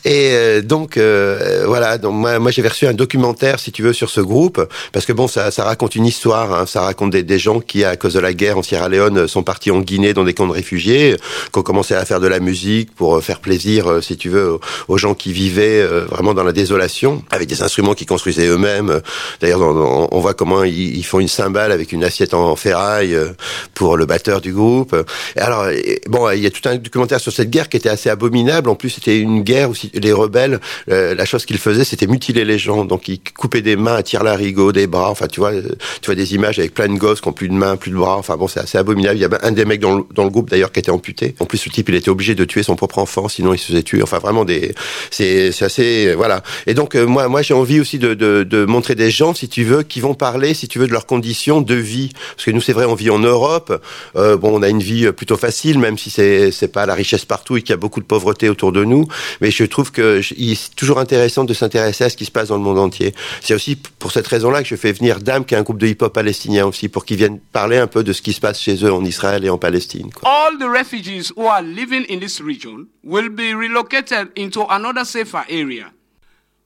Et 0.06 0.31
euh, 0.33 0.62
donc 0.62 0.98
euh, 0.98 1.63
voilà, 1.68 1.98
donc 1.98 2.13
moi, 2.13 2.39
moi 2.39 2.51
j'ai 2.51 2.62
reçu 2.62 2.88
un 2.88 2.94
documentaire, 2.94 3.60
si 3.60 3.71
tu 3.71 3.83
veux, 3.83 3.94
sur 3.94 4.10
ce 4.10 4.21
groupe, 4.21 4.66
parce 4.92 5.06
que 5.06 5.13
bon, 5.13 5.27
ça, 5.27 5.51
ça 5.51 5.63
raconte 5.63 5.95
une 5.95 6.06
histoire. 6.06 6.54
Hein, 6.54 6.66
ça 6.66 6.81
raconte 6.81 7.12
des, 7.12 7.24
des, 7.24 7.39
gens 7.39 7.60
qui, 7.60 7.83
à 7.83 7.95
cause 7.95 8.13
de 8.13 8.19
la 8.19 8.33
guerre 8.33 8.57
en 8.57 8.63
Sierra 8.63 8.89
Leone, 8.89 9.27
sont 9.27 9.44
partis 9.44 9.71
en 9.71 9.80
Guinée 9.80 10.13
dans 10.13 10.24
des 10.24 10.33
camps 10.33 10.48
de 10.48 10.54
réfugiés, 10.54 11.16
qui 11.51 11.60
ont 11.60 11.63
commencé 11.63 11.94
à 11.94 12.06
faire 12.06 12.19
de 12.19 12.27
la 12.27 12.39
musique 12.39 12.94
pour 12.95 13.21
faire 13.24 13.39
plaisir, 13.39 14.00
si 14.01 14.18
tu 14.18 14.30
veux, 14.30 14.60
aux 14.88 14.98
gens 14.98 15.13
qui 15.13 15.33
vivaient 15.33 15.81
euh, 15.81 16.06
vraiment 16.06 16.33
dans 16.33 16.44
la 16.44 16.51
désolation, 16.51 17.08
avec 17.31 17.47
des 17.47 17.61
instruments 17.61 17.94
qu'ils 17.94 18.07
construisaient 18.07 18.47
eux-mêmes. 18.47 19.01
D'ailleurs, 19.41 19.61
on 19.61 20.19
voit 20.19 20.33
comment 20.33 20.63
ils, 20.63 21.03
font 21.03 21.19
une 21.19 21.27
cymbale 21.27 21.71
avec 21.71 21.91
une 21.91 22.03
assiette 22.03 22.33
en 22.33 22.56
ferraille 22.56 23.15
euh, 23.15 23.29
pour 23.73 23.97
le 23.97 24.06
batteur 24.06 24.41
du 24.41 24.53
groupe. 24.53 24.95
Alors, 25.35 25.65
bon, 26.07 26.29
il 26.31 26.39
y 26.39 26.45
a 26.45 26.51
tout 26.51 26.67
un 26.67 26.75
documentaire 26.75 27.19
sur 27.19 27.31
cette 27.31 27.50
guerre 27.50 27.69
qui 27.69 27.77
était 27.77 27.89
assez 27.89 28.09
abominable. 28.09 28.69
En 28.69 28.75
plus, 28.75 28.89
c'était 28.89 29.19
une 29.19 29.41
guerre 29.41 29.69
où 29.69 29.73
les 29.94 30.13
rebelles, 30.13 30.59
euh, 30.89 31.15
la 31.15 31.25
chose 31.25 31.45
qu'ils 31.45 31.57
faisaient, 31.57 31.83
c'était 31.83 32.07
mutiler 32.07 32.45
les 32.45 32.59
gens. 32.59 32.85
Donc, 32.85 33.07
ils 33.07 33.19
coupaient 33.19 33.61
des 33.61 33.75
mains 33.75 33.95
à 33.95 34.03
tire-larigot, 34.03 34.71
des 34.71 34.87
bras. 34.87 35.09
Enfin, 35.09 35.28
tu 35.28 35.39
vois, 35.39 35.51
tu 35.54 36.06
vois 36.06 36.16
des 36.16 36.35
images 36.35 36.59
avec 36.59 36.73
plein 36.73 36.87
de 36.87 36.97
gosses 36.97 37.21
qui 37.21 37.28
ont 37.28 37.33
plus 37.33 37.49
de 37.49 37.54
mains, 37.54 37.75
plus 37.75 37.92
de 37.92 37.97
bras. 37.97 38.18
Enfin, 38.18 38.37
bon, 38.37 38.47
c'est 38.47 38.59
assez 38.59 38.78
abominable. 38.78 39.18
Il 39.18 39.21
y 39.21 39.25
avait 39.25 39.44
un 39.44 39.51
des 39.51 39.66
mecs 39.66 39.80
dans 39.80 39.97
le, 39.97 40.04
dans 40.13 40.23
le 40.23 40.30
groupe 40.30 40.49
d'ailleurs 40.49 40.71
qui 40.71 40.80
était 40.80 40.92
amputé. 40.92 41.35
En 41.39 41.45
plus, 41.45 41.66
le 41.66 41.71
type, 41.71 41.89
il 41.89 41.95
était 41.95 42.09
obligé 42.09 42.35
de 42.35 42.45
tuer 42.45 42.63
son 42.63 42.75
propre 42.75 42.99
enfant, 42.99 43.28
sinon 43.28 43.54
il 43.54 43.57
se 43.57 43.68
faisait 43.68 43.83
tuer. 43.83 44.01
Enfin, 44.04 44.19
vraiment 44.19 44.45
des, 44.45 44.73
c'est 45.11 45.49
assez 45.61 46.13
voilà. 46.16 46.44
Et 46.68 46.73
donc 46.73 46.95
euh, 46.99 47.07
moi 47.07 47.27
moi 47.27 47.41
j'ai 47.41 47.53
envie 47.53 47.79
aussi 47.79 47.99
de, 47.99 48.13
de, 48.13 48.44
de, 48.44 48.65
montrer 48.65 48.95
des 48.95 49.11
gens 49.11 49.33
si 49.33 49.49
tu 49.49 49.63
veux 49.63 49.83
qui 49.83 49.99
vont 49.99 50.13
parler 50.13 50.53
si 50.53 50.68
tu 50.68 50.79
veux 50.79 50.87
de 50.87 50.91
leurs 50.91 51.06
conditions 51.06 51.61
de 51.61 51.75
vie 51.75 52.11
parce 52.35 52.45
que 52.45 52.51
nous 52.51 52.61
c'est 52.61 52.73
vrai 52.73 52.85
on 52.85 52.95
vit 52.95 53.09
en 53.09 53.19
Europe 53.19 53.81
euh, 54.15 54.37
bon 54.37 54.59
on 54.59 54.61
a 54.61 54.69
une 54.69 54.81
vie 54.81 55.11
plutôt 55.11 55.37
facile 55.37 55.79
même 55.79 55.97
si 55.97 56.09
c'est 56.09 56.51
c'est 56.51 56.68
pas 56.68 56.85
la 56.85 56.94
richesse 56.94 57.25
partout 57.25 57.57
et 57.57 57.61
qu'il 57.61 57.71
y 57.71 57.73
a 57.73 57.77
beaucoup 57.77 57.99
de 57.99 58.06
pauvreté 58.06 58.49
autour 58.49 58.71
de 58.71 58.83
nous 58.83 59.07
mais 59.41 59.51
je 59.51 59.63
trouve 59.63 59.91
que 59.91 60.21
c'est 60.21 60.75
toujours 60.75 60.99
intéressant 60.99 61.44
de 61.44 61.53
s'intéresser 61.53 62.03
à 62.06 62.09
ce 62.09 62.18
qui 62.18 62.25
se 62.25 62.31
passe 62.31 62.49
dans 62.49 62.57
le 62.57 62.63
monde 62.63 62.79
entier. 62.79 63.13
C'est 63.41 63.53
aussi 63.53 63.75
pour 63.75 64.11
cette 64.11 64.27
raison-là 64.27 64.61
que 64.63 64.69
je 64.69 64.75
fais 64.75 64.91
venir 64.91 65.19
Dame 65.19 65.45
qui 65.45 65.53
est 65.53 65.57
un 65.57 65.63
groupe 65.63 65.77
de 65.79 65.87
hip-hop 65.87 66.13
palestinien 66.13 66.65
aussi 66.65 66.89
pour 66.89 67.06
qu'ils 67.06 67.18
viennent 67.18 67.39
parler 67.39 67.77
un 67.77 67.87
peu 67.87 68.03
de 68.03 68.13
ce 68.13 68.21
qui 68.21 68.33
se 68.33 68.39
passe 68.39 68.59
chez 68.61 68.83
eux 68.83 68.94
en 68.94 69.03
Israël 69.06 69.44
et 69.45 69.49
en 69.49 69.57
Palestine. 69.57 70.09
Quoi. 70.11 70.29
All 70.29 70.57
the 70.57 70.69
refugees 70.69 71.31
who 71.35 71.47
are 71.47 71.61
living 71.61 72.06
in 72.09 72.19
this 72.19 72.41
region 72.41 72.87
will 73.03 73.29
be 73.29 73.53
relocated 73.53 74.29
into 74.35 74.65
another 74.69 75.06
safer 75.06 75.44
area. 75.49 75.91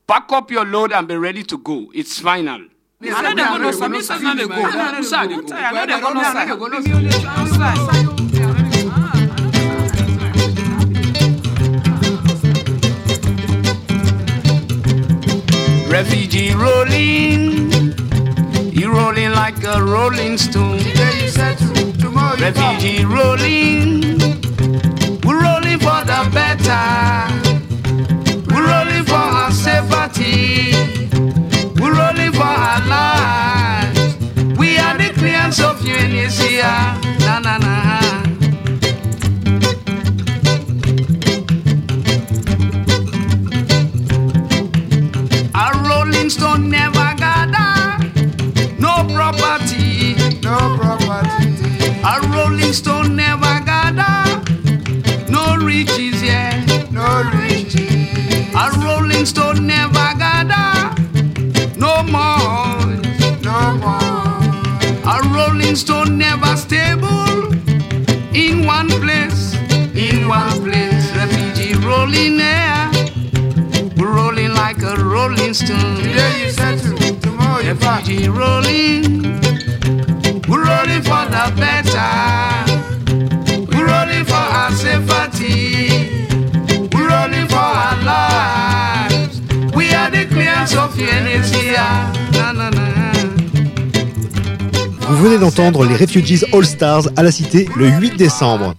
Pack 0.08 0.32
up 0.32 0.52
your 0.52 0.66
load 0.66 0.92
and 0.92 1.08
be 1.08 1.16
ready 1.16 1.44
to 1.44 1.58
go. 1.58 1.90
It's 1.94 2.20
final. 2.20 2.62
Refugee 15.88 16.54
rolling, 16.54 17.70
you 18.74 18.92
rolling 18.92 19.32
like 19.32 19.64
a 19.64 19.82
rolling 19.84 20.38
stone. 20.38 20.80
Refugee 22.40 23.04
rolling, 23.06 24.18
we're 25.24 25.42
rolling 25.42 25.80
for 25.80 26.02
the 26.04 26.30
better. 26.34 27.33
We're 31.80 31.96
rolling 31.96 32.32
for 32.34 32.44
our 32.44 32.82
lives. 32.88 34.16
We 34.58 34.78
are 34.78 34.98
the 34.98 35.12
clients 35.18 35.60
of 35.62 35.80
Tunisia. 35.82 36.74
Na 37.26 37.40
na 37.40 37.58
na. 37.58 37.76
A 45.56 45.66
rolling 45.88 46.30
stone 46.30 46.70
never 46.70 47.10
gather. 47.18 47.98
No 48.80 48.94
property. 49.16 50.16
No 50.42 50.58
property. 50.80 51.50
A 52.04 52.16
rolling 52.34 52.74
stone 52.74 53.16
never. 53.16 53.54
No 55.30 55.56
riches, 55.58 56.22
yeah. 56.22 56.53
A 58.64 58.72
rolling 58.80 59.26
stone 59.26 59.68
never 59.68 60.08
gather 60.18 60.96
no 61.76 62.02
more. 62.04 62.86
No 63.42 63.60
more. 63.84 64.40
A 65.04 65.20
rolling 65.36 65.76
stone 65.76 66.18
never 66.18 66.56
stable 66.56 67.52
in 68.34 68.66
one 68.66 68.88
place, 68.88 69.56
in 69.94 70.30
one 70.30 70.62
place. 70.64 71.12
Refugee 71.12 71.74
rolling 71.86 72.38
there, 72.38 72.90
rolling 73.98 74.54
like 74.54 74.82
a 74.82 74.96
rolling 74.96 75.54
stone. 75.54 75.98
Today 75.98 76.46
you 76.46 76.52
settle, 76.52 76.98
tomorrow 77.20 77.60
you. 77.60 77.74
Refugee 77.74 78.30
rolling, 78.30 79.24
we're 80.48 80.64
rolling 80.64 81.04
for 81.10 81.26
the 81.36 81.52
better. 81.60 82.12
We're 83.76 83.88
rolling 83.88 84.24
for 84.24 84.36
our 84.36 84.72
safety. 84.72 85.33
Na. 88.04 88.44
Vous 95.10 95.18
venez 95.18 95.38
d'entendre 95.38 95.86
les 95.86 95.96
Refugees 95.96 96.46
All 96.54 96.66
Stars 96.66 97.04
à 97.16 97.24
la 97.24 97.32
Cité 97.32 97.70
le 97.76 97.88
8 97.88 98.18
décembre. 98.18 98.76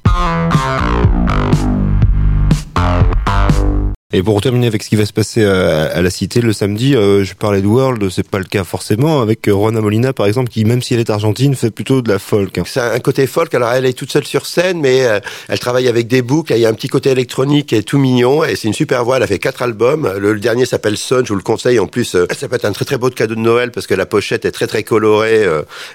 Et 4.15 4.23
pour 4.23 4.41
terminer 4.41 4.69
avec 4.69 4.85
ce 4.85 4.89
qui 4.89 4.95
va 4.95 5.07
se 5.07 5.13
passer 5.13 5.43
à, 5.45 6.01
la 6.01 6.09
Cité 6.09 6.41
le 6.41 6.53
samedi, 6.53 6.95
euh, 6.95 7.25
je 7.25 7.35
parlais 7.35 7.61
de 7.61 7.67
World, 7.67 8.09
c'est 8.11 8.29
pas 8.29 8.39
le 8.39 8.45
cas 8.45 8.63
forcément, 8.63 9.21
avec 9.21 9.49
euh, 9.49 9.53
Rona 9.53 9.81
Molina 9.81 10.13
par 10.13 10.27
exemple, 10.27 10.51
qui 10.51 10.65
même 10.65 10.83
si 10.83 10.95
elle 10.95 11.01
est 11.01 11.11
argentine, 11.11 11.57
fait 11.57 11.73
plutôt 11.73 12.01
de 12.01 12.09
la 12.09 12.21
folk. 12.21 12.61
C'est 12.65 12.79
un 12.79 13.01
côté 13.01 13.27
folk. 13.27 13.53
Alors 13.55 13.73
elle 13.73 13.87
est 13.87 13.93
toute 13.93 14.13
seule 14.13 14.25
sur 14.25 14.47
scène, 14.47 14.81
mais 14.81 15.05
euh, 15.05 15.19
elle 15.49 15.59
travaille 15.59 15.89
avec 15.89 16.07
des 16.07 16.23
boucles. 16.23 16.53
Il 16.55 16.61
y 16.61 16.65
a 16.65 16.69
un 16.69 16.75
petit 16.75 16.87
côté 16.87 17.11
électronique 17.11 17.73
est 17.73 17.83
tout 17.83 17.99
mignon. 17.99 18.45
Et 18.45 18.55
c'est 18.55 18.69
une 18.69 18.75
super 18.75 19.05
voix. 19.05 19.17
Elle 19.17 19.25
a 19.25 19.27
fait 19.27 19.41
quatre 19.41 19.63
albums. 19.63 20.09
Le, 20.17 20.39
dernier 20.39 20.65
s'appelle 20.65 20.97
Sun. 20.97 21.25
Je 21.25 21.31
vous 21.31 21.39
le 21.39 21.43
conseille. 21.43 21.81
En 21.81 21.89
plus, 21.89 22.15
euh, 22.15 22.29
ça 22.39 22.47
peut 22.47 22.55
être 22.55 22.67
un 22.67 22.73
très 22.73 22.85
très 22.85 22.99
beau 22.99 23.11
cadeau 23.11 23.35
de 23.35 23.41
Noël 23.41 23.73
parce 23.73 23.89
que 23.89 23.95
la 23.95 24.07
pochette 24.07 24.45
est 24.45 24.53
très 24.53 24.69
très 24.69 24.85
colorée. 24.85 25.45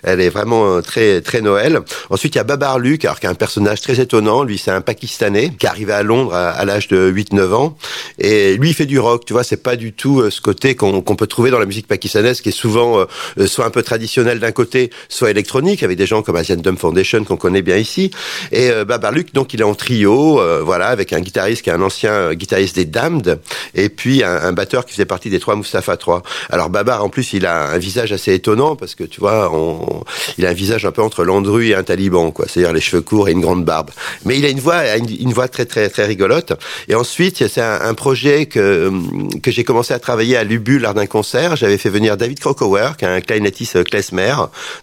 elle 0.04 0.20
est 0.20 0.30
vraiment 0.30 0.82
très 0.82 1.22
très 1.22 1.40
Noël. 1.40 1.80
Ensuite, 2.10 2.36
il 2.36 2.40
y 2.40 2.42
a 2.42 2.44
Babar 2.44 2.80
Luc, 2.80 3.06
alors 3.06 3.22
qui 3.22 3.28
est 3.28 3.30
un 3.30 3.34
personnage 3.34 3.80
très 3.80 4.02
étonnant. 4.02 4.44
Lui, 4.44 4.58
c'est 4.58 4.72
un 4.72 4.82
Pakistanais 4.82 5.54
qui 5.58 5.68
est 5.68 5.70
arrivé 5.70 5.94
à 5.94 6.04
Londres 6.04 6.34
à, 6.34 6.50
à 6.50 6.66
l'âge 6.66 6.90
de 6.90 7.10
8-9 7.10 7.54
ans. 7.54 7.78
Et 8.18 8.56
lui, 8.58 8.70
il 8.70 8.74
fait 8.74 8.86
du 8.86 9.00
rock. 9.00 9.26
Tu 9.26 9.34
vois, 9.34 9.44
c'est 9.44 9.62
pas 9.62 9.76
du 9.76 9.94
tout 9.94 10.22
euh, 10.22 10.30
ce 10.30 10.42
côté 10.42 10.76
qu'on 10.76 11.02
peut 11.02 11.28
trouver 11.28 11.52
dans 11.52 11.60
la 11.60 11.66
musique 11.66 11.88
pakistanaise, 11.88 12.42
qui 12.42 12.50
est 12.50 12.54
souvent 12.54 13.00
euh, 13.00 13.06
euh, 13.40 13.48
soit 13.48 13.66
un 13.66 13.70
peu 13.70 13.84
traditionnel 13.84 14.40
d'un 14.40 14.52
côté, 14.52 14.90
soit 15.08 15.32
électronique, 15.32 15.84
avec 15.84 15.98
des 15.98 16.06
gens 16.06 16.22
comme 16.22 16.36
Asian 16.36 16.56
Drum 16.56 16.78
Foundation 16.78 17.24
qu'on 17.24 17.38
connaît 17.38 17.62
bien 17.62 17.78
ici. 17.78 18.12
Et 18.52 18.70
euh, 18.70 18.86
Babar 18.86 19.12
Luc, 19.12 19.34
donc, 19.34 19.54
il 19.54 19.62
est 19.62 19.66
en 19.66 19.76
trio, 19.76 20.42
voilà, 20.64 20.88
avec 20.88 21.14
un 21.14 21.20
guitariste 21.20 21.62
qui 21.62 21.70
est 21.70 21.74
un 21.74 21.82
ancien 21.82 22.34
guitariste 22.34 22.76
des 22.76 22.86
Damned, 22.86 23.40
et 23.76 23.90
puis 23.90 24.24
un, 24.24 24.52
batteur 24.54 24.86
qui 24.86 24.94
faisait 24.94 25.06
partie 25.06 25.30
des 25.30 25.40
trois 25.40 25.56
Mustafa 25.56 25.98
3. 25.98 26.24
Alors 26.50 26.70
Babar, 26.70 27.04
en 27.04 27.10
plus, 27.10 27.34
il 27.34 27.46
a 27.46 27.70
un 27.70 27.78
visage 27.78 28.12
assez 28.12 28.34
étonnant 28.34 28.76
parce 28.76 28.96
que 28.96 29.04
tu 29.04 29.20
vois, 29.20 29.52
il 30.38 30.46
a 30.46 30.50
un 30.50 30.54
visage 30.54 30.86
un 30.86 30.92
peu 30.92 31.02
entre 31.02 31.24
Landru 31.24 31.68
et 31.68 31.76
un 31.76 31.84
taliban, 31.84 32.32
quoi. 32.32 32.46
C'est-à-dire 32.48 32.74
les 32.74 32.82
cheveux 32.82 33.02
courts 33.02 33.30
et 33.30 33.32
une 33.32 33.42
grande 33.42 33.66
barbe. 33.66 33.92
Mais 34.26 34.38
il 34.38 34.46
a 34.46 34.50
une 34.50 34.60
voix, 34.60 34.98
une, 34.98 35.10
une 35.10 35.34
voix 35.34 35.48
très 35.48 35.66
très 35.66 35.90
très 35.90 36.06
rigolote. 36.06 36.54
Et 36.88 36.96
ensuite, 36.96 37.48
c'est 37.48 37.62
un, 37.62 37.82
un 37.82 37.94
projet 38.06 38.46
que 38.46 38.90
que 39.44 39.52
j'ai 39.52 39.64
commencé 39.66 39.94
à 39.94 40.00
travailler 40.00 40.38
à 40.38 40.44
Lubu 40.46 40.80
lors 40.80 40.94
d'un 40.94 41.06
concert. 41.06 41.56
J'avais 41.58 41.78
fait 41.78 41.90
venir 41.90 42.16
David 42.18 42.40
Krokower, 42.40 42.92
qui 42.98 43.04
est 43.06 43.08
un 43.10 43.20
clarinettiste 43.22 43.76
euh, 43.76 43.84
klezmer. 43.84 44.34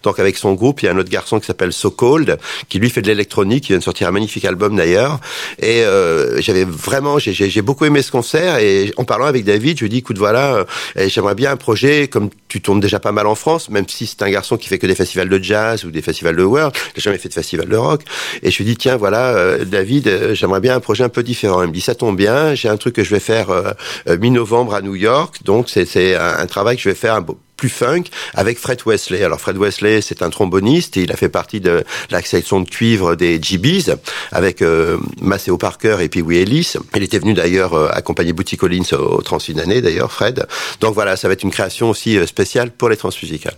Donc 0.02 0.18
avec 0.20 0.36
son 0.36 0.52
groupe, 0.52 0.82
il 0.82 0.86
y 0.86 0.88
a 0.88 0.92
un 0.92 0.98
autre 0.98 1.08
garçon 1.10 1.40
qui 1.40 1.46
s'appelle 1.46 1.72
So 1.72 1.90
Cold, 1.90 2.38
qui 2.68 2.78
lui 2.78 2.90
fait 2.90 3.00
de 3.02 3.08
l'électronique, 3.08 3.64
qui 3.64 3.68
vient 3.72 3.78
de 3.78 3.82
sortir 3.82 4.06
un 4.08 4.10
magnifique 4.12 4.44
album 4.44 4.76
d'ailleurs. 4.76 5.18
Et 5.58 5.82
euh, 5.84 6.40
j'avais 6.42 6.64
vraiment, 6.64 7.18
j'ai- 7.18 7.32
j'ai 7.32 7.48
j'ai 7.48 7.62
beaucoup 7.62 7.86
aimé 7.86 8.02
ce 8.02 8.10
concert. 8.12 8.58
Et 8.58 8.92
en 8.98 9.04
parlant 9.04 9.26
avec 9.26 9.44
David, 9.44 9.78
je 9.78 9.84
lui 9.84 9.90
dis, 9.90 9.98
écoute, 9.98 10.18
voilà, 10.18 10.54
euh, 10.56 10.64
j'aimerais 11.08 11.34
bien 11.34 11.50
un 11.52 11.56
projet 11.56 12.08
comme 12.08 12.28
tu 12.48 12.60
tournes 12.60 12.80
déjà 12.80 13.00
pas 13.00 13.12
mal 13.12 13.26
en 13.26 13.34
France, 13.34 13.70
même 13.70 13.88
si 13.88 14.06
c'est 14.06 14.20
un 14.22 14.30
garçon 14.30 14.56
qui 14.58 14.68
fait 14.68 14.78
que 14.78 14.86
des 14.86 14.94
festivals 14.94 15.28
de 15.30 15.42
jazz 15.42 15.84
ou 15.84 15.90
des 15.90 16.02
festivals 16.02 16.36
de 16.36 16.42
world. 16.44 16.72
N'a 16.74 17.00
jamais 17.06 17.18
fait 17.18 17.28
de 17.30 17.34
festival 17.34 17.66
de 17.68 17.76
rock. 17.76 18.02
Et 18.42 18.50
je 18.50 18.56
lui 18.58 18.64
dis, 18.66 18.76
tiens, 18.76 18.96
voilà, 18.98 19.22
euh, 19.36 19.64
David, 19.64 20.06
euh, 20.08 20.34
j'aimerais 20.34 20.60
bien 20.60 20.74
un 20.76 20.80
projet 20.80 21.04
un 21.04 21.08
peu 21.08 21.22
différent. 21.22 21.62
Il 21.62 21.68
me 21.68 21.72
dit, 21.72 21.80
ça 21.80 21.94
tombe 21.94 22.16
bien, 22.16 22.54
j'ai 22.54 22.68
un 22.68 22.76
truc 22.76 22.94
que 22.96 23.04
je 23.06 23.14
vais 23.14 23.20
faire 23.20 23.50
euh, 23.50 23.70
euh, 24.08 24.18
mi-novembre 24.18 24.74
à 24.74 24.82
New 24.82 24.94
York. 24.94 25.36
Donc 25.44 25.68
c'est 25.70 26.14
un, 26.16 26.46
travail 26.46 26.76
que 26.76 26.82
je 26.82 26.88
vais 26.88 26.94
faire 26.94 27.14
un 27.14 27.20
beau- 27.22 27.38
plus 27.56 27.68
funk 27.70 28.04
avec 28.34 28.58
Fred 28.58 28.80
Wesley. 28.84 29.22
Alors 29.24 29.40
Fred 29.40 29.56
Wesley, 29.56 30.02
c'est 30.02 30.20
un 30.20 30.28
tromboniste 30.28 30.98
et 30.98 31.04
il 31.04 31.12
a 31.12 31.16
fait 31.16 31.30
partie 31.30 31.60
de 31.60 31.84
la 32.10 32.20
section 32.20 32.60
de 32.60 32.68
cuivre 32.68 33.14
des 33.14 33.40
GBs 33.40 33.96
avec 34.30 34.60
euh, 34.60 34.98
Maceo 35.22 35.56
Parker 35.56 35.96
et 36.00 36.08
puis 36.10 36.20
Wee 36.20 36.36
Ellis. 36.38 36.74
Il 36.94 37.02
était 37.02 37.18
venu 37.18 37.32
d'ailleurs 37.32 37.72
euh, 37.72 37.88
accompagner 37.90 38.34
Booty 38.34 38.58
Collins 38.58 38.92
au, 38.92 38.96
au 39.18 39.22
Transfinanné 39.22 39.80
d'ailleurs, 39.80 40.12
Fred. 40.12 40.46
Donc 40.80 40.94
voilà, 40.94 41.16
ça 41.16 41.28
va 41.28 41.32
être 41.32 41.44
une 41.44 41.50
création 41.50 41.88
aussi 41.88 42.18
spéciale 42.26 42.70
pour 42.70 42.90
les 42.90 42.96
transmusicales. 42.98 43.56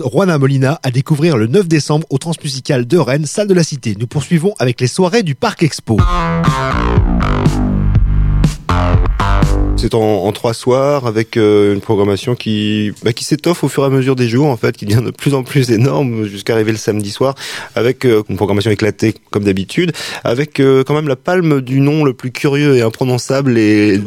Juana 0.00 0.38
Molina 0.38 0.80
à 0.82 0.90
découvrir 0.90 1.36
le 1.36 1.46
9 1.46 1.68
décembre 1.68 2.06
au 2.08 2.18
Transmusical 2.18 2.86
de 2.86 2.98
Rennes, 2.98 3.26
salle 3.26 3.48
de 3.48 3.54
la 3.54 3.64
Cité. 3.64 3.96
Nous 3.98 4.06
poursuivons 4.06 4.54
avec 4.58 4.80
les 4.80 4.86
soirées 4.86 5.22
du 5.22 5.34
Parc 5.34 5.62
Expo. 5.62 5.98
C'est 9.82 9.96
en, 9.96 10.26
en 10.26 10.30
trois 10.30 10.54
soirs 10.54 11.08
avec 11.08 11.36
euh, 11.36 11.74
une 11.74 11.80
programmation 11.80 12.36
qui 12.36 12.92
bah, 13.02 13.12
qui 13.12 13.24
s'étoffe 13.24 13.64
au 13.64 13.68
fur 13.68 13.82
et 13.82 13.86
à 13.86 13.88
mesure 13.88 14.14
des 14.14 14.28
jours 14.28 14.46
en 14.46 14.56
fait, 14.56 14.76
qui 14.76 14.86
devient 14.86 15.02
de 15.04 15.10
plus 15.10 15.34
en 15.34 15.42
plus 15.42 15.72
énorme 15.72 16.24
jusqu'à 16.24 16.52
arriver 16.52 16.70
le 16.70 16.78
samedi 16.78 17.10
soir 17.10 17.34
avec 17.74 18.04
euh, 18.04 18.22
une 18.28 18.36
programmation 18.36 18.70
éclatée 18.70 19.12
comme 19.32 19.42
d'habitude, 19.42 19.90
avec 20.22 20.60
euh, 20.60 20.84
quand 20.84 20.94
même 20.94 21.08
la 21.08 21.16
palme 21.16 21.60
du 21.60 21.80
nom 21.80 22.04
le 22.04 22.12
plus 22.12 22.30
curieux 22.30 22.76
et 22.76 22.82
imprononçable 22.82 23.58
et 23.58 24.00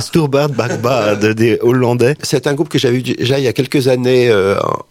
Sturbard 0.00 0.48
Bagbard 0.48 1.16
des 1.36 1.60
Hollandais. 1.60 2.16
C'est 2.24 2.48
un 2.48 2.54
groupe 2.54 2.68
que 2.68 2.80
j'avais 2.80 3.00
déjà 3.00 3.38
il 3.38 3.44
y 3.44 3.48
a 3.48 3.52
quelques 3.52 3.86
années 3.86 4.34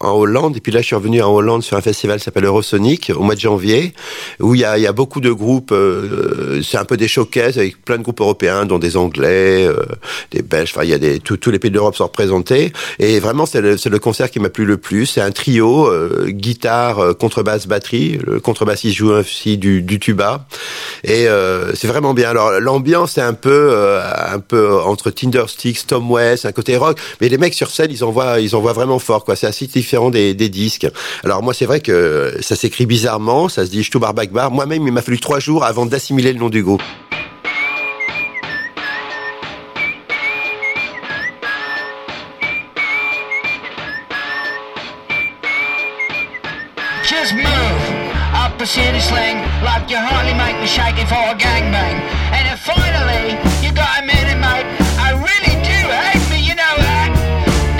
en, 0.00 0.12
Hollande, 0.12 0.56
et 0.56 0.60
puis 0.60 0.72
là 0.72 0.80
je 0.80 0.86
suis 0.86 0.96
revenu 0.96 1.20
en 1.20 1.34
Hollande 1.34 1.62
sur 1.62 1.76
un 1.76 1.82
festival 1.82 2.18
qui 2.18 2.24
s'appelle 2.24 2.46
Eurosonic 2.46 3.12
au 3.14 3.22
mois 3.24 3.34
de 3.34 3.40
janvier, 3.40 3.92
où 4.40 4.54
il 4.54 4.62
y 4.62 4.64
a, 4.64 4.78
il 4.78 4.84
y 4.84 4.86
a 4.86 4.92
beaucoup 4.94 5.20
de 5.20 5.32
groupes, 5.32 5.74
c'est 6.62 6.78
un 6.78 6.86
peu 6.86 6.96
des 6.96 7.08
showcases 7.08 7.58
avec 7.58 7.84
plein 7.84 7.98
de 7.98 8.02
groupes 8.02 8.22
européens, 8.22 8.64
dont 8.64 8.78
des 8.78 8.96
Anglais, 8.96 9.68
des 10.30 10.42
Belges, 10.42 10.72
enfin 10.74 10.84
il 10.84 10.90
y 10.90 10.94
a 10.94 10.98
des, 10.98 11.18
tous- 11.20 11.50
les 11.50 11.58
pays 11.58 11.70
d'Europe 11.70 11.96
sont 11.96 12.04
représentés, 12.04 12.72
et 12.98 13.18
vraiment 13.20 13.46
c'est 13.46 13.60
le, 13.60 13.76
le 13.84 13.98
concert 13.98 14.30
qui 14.30 14.40
m'a 14.40 14.50
plu 14.50 14.64
le 14.64 14.76
plus, 14.76 15.06
c'est 15.06 15.20
un 15.20 15.30
trio, 15.32 15.86
euh, 15.88 16.26
guitare, 16.28 16.98
euh, 17.00 17.14
contrebasse, 17.14 17.66
batterie, 17.66 18.18
le 18.24 18.40
contrebassiste 18.40 18.96
joue 18.96 19.10
aussi 19.10 19.58
du, 19.58 19.82
du 19.82 19.98
tuba, 19.98 20.46
et 21.04 21.26
euh, 21.28 21.74
c'est 21.74 21.88
vraiment 21.88 22.14
bien. 22.14 22.30
Alors 22.30 22.52
l'ambiance 22.60 23.18
est 23.18 23.22
un 23.22 23.34
peu, 23.34 23.70
euh, 23.72 24.00
un 24.32 24.38
peu 24.38 24.80
entre 24.80 25.10
Tindersticks, 25.10 25.86
Tom 25.86 26.10
West, 26.10 26.46
un 26.46 26.52
côté 26.52 26.76
rock, 26.76 26.98
mais 27.20 27.28
les 27.28 27.38
mecs 27.38 27.54
sur 27.54 27.70
scène 27.70 27.90
ils 27.90 28.04
envoient, 28.04 28.40
ils 28.40 28.54
envoient 28.54 28.72
vraiment 28.72 28.98
fort 28.98 29.24
quoi. 29.24 29.36
C'est 29.36 29.46
assez 29.46 29.66
différent 29.66 30.10
des, 30.10 30.34
des 30.34 30.48
disques. 30.48 30.86
Alors 31.24 31.42
moi 31.42 31.54
c'est 31.54 31.66
vrai 31.66 31.80
que 31.80 32.34
ça 32.40 32.54
s'écrit 32.56 32.86
bizarrement, 32.86 33.48
ça 33.48 33.64
se 33.66 33.70
dit 33.70 33.82
Stubar 33.82 34.14
Bakbar. 34.14 34.50
Moi-même 34.50 34.86
il 34.86 34.92
m'a 34.92 35.02
fallu 35.02 35.18
trois 35.18 35.40
jours 35.40 35.64
avant 35.64 35.86
d'assimiler 35.86 36.32
le 36.32 36.38
nom 36.38 36.50
du 36.50 36.62
groupe. 36.62 36.82
Like 49.08 49.88
you 49.88 49.96
hardly 49.96 50.34
make 50.36 50.60
me 50.60 50.66
shaking 50.66 51.06
for 51.06 51.16
a 51.16 51.34
gangbang. 51.34 51.96
And 52.36 52.44
then 52.44 52.58
finally, 52.60 53.32
you 53.64 53.72
got 53.72 54.02
a 54.02 54.04
minute, 54.04 54.36
mate. 54.36 54.68
I 55.00 55.16
really 55.16 55.54
do 55.64 55.78
hate 55.88 56.24
me, 56.28 56.44
you 56.44 56.54
know 56.54 56.74
that. 56.76 57.08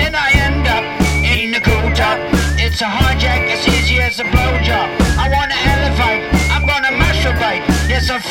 Then 0.01 0.15
I 0.17 0.33
end 0.33 0.65
up 0.65 0.83
in 1.21 1.51
the 1.51 1.61
cool 1.61 1.93
top. 1.93 2.17
It's 2.57 2.81
a 2.81 2.89
hijack 2.89 3.53
as 3.53 3.61
easy 3.67 4.01
as 4.01 4.19
a 4.19 4.25
blowjob. 4.25 4.87
I 5.17 5.29
wanna 5.29 5.57
elevate, 5.57 6.25
I'm 6.49 6.65
gonna 6.65 6.93
masturbate. 6.97 7.61
Yes, 7.87 8.09
I'm 8.09 8.21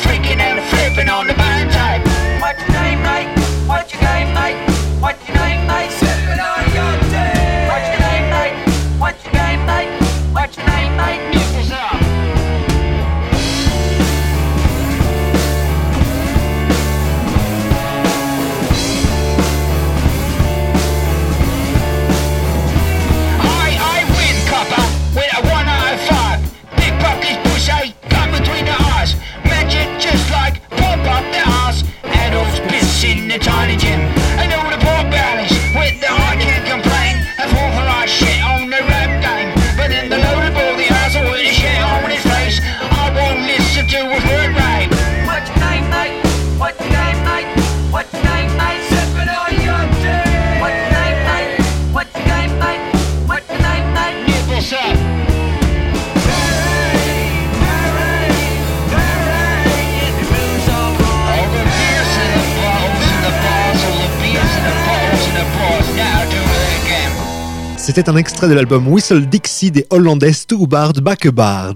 C'était 67.93 68.09
un 68.09 68.15
extrait 68.15 68.47
de 68.47 68.53
l'album 68.53 68.87
Whistle 68.87 69.25
Dixie 69.25 69.69
des 69.69 69.85
Hollandais 69.89 70.31
Sturbard 70.31 70.93
Bakebard. 70.93 71.73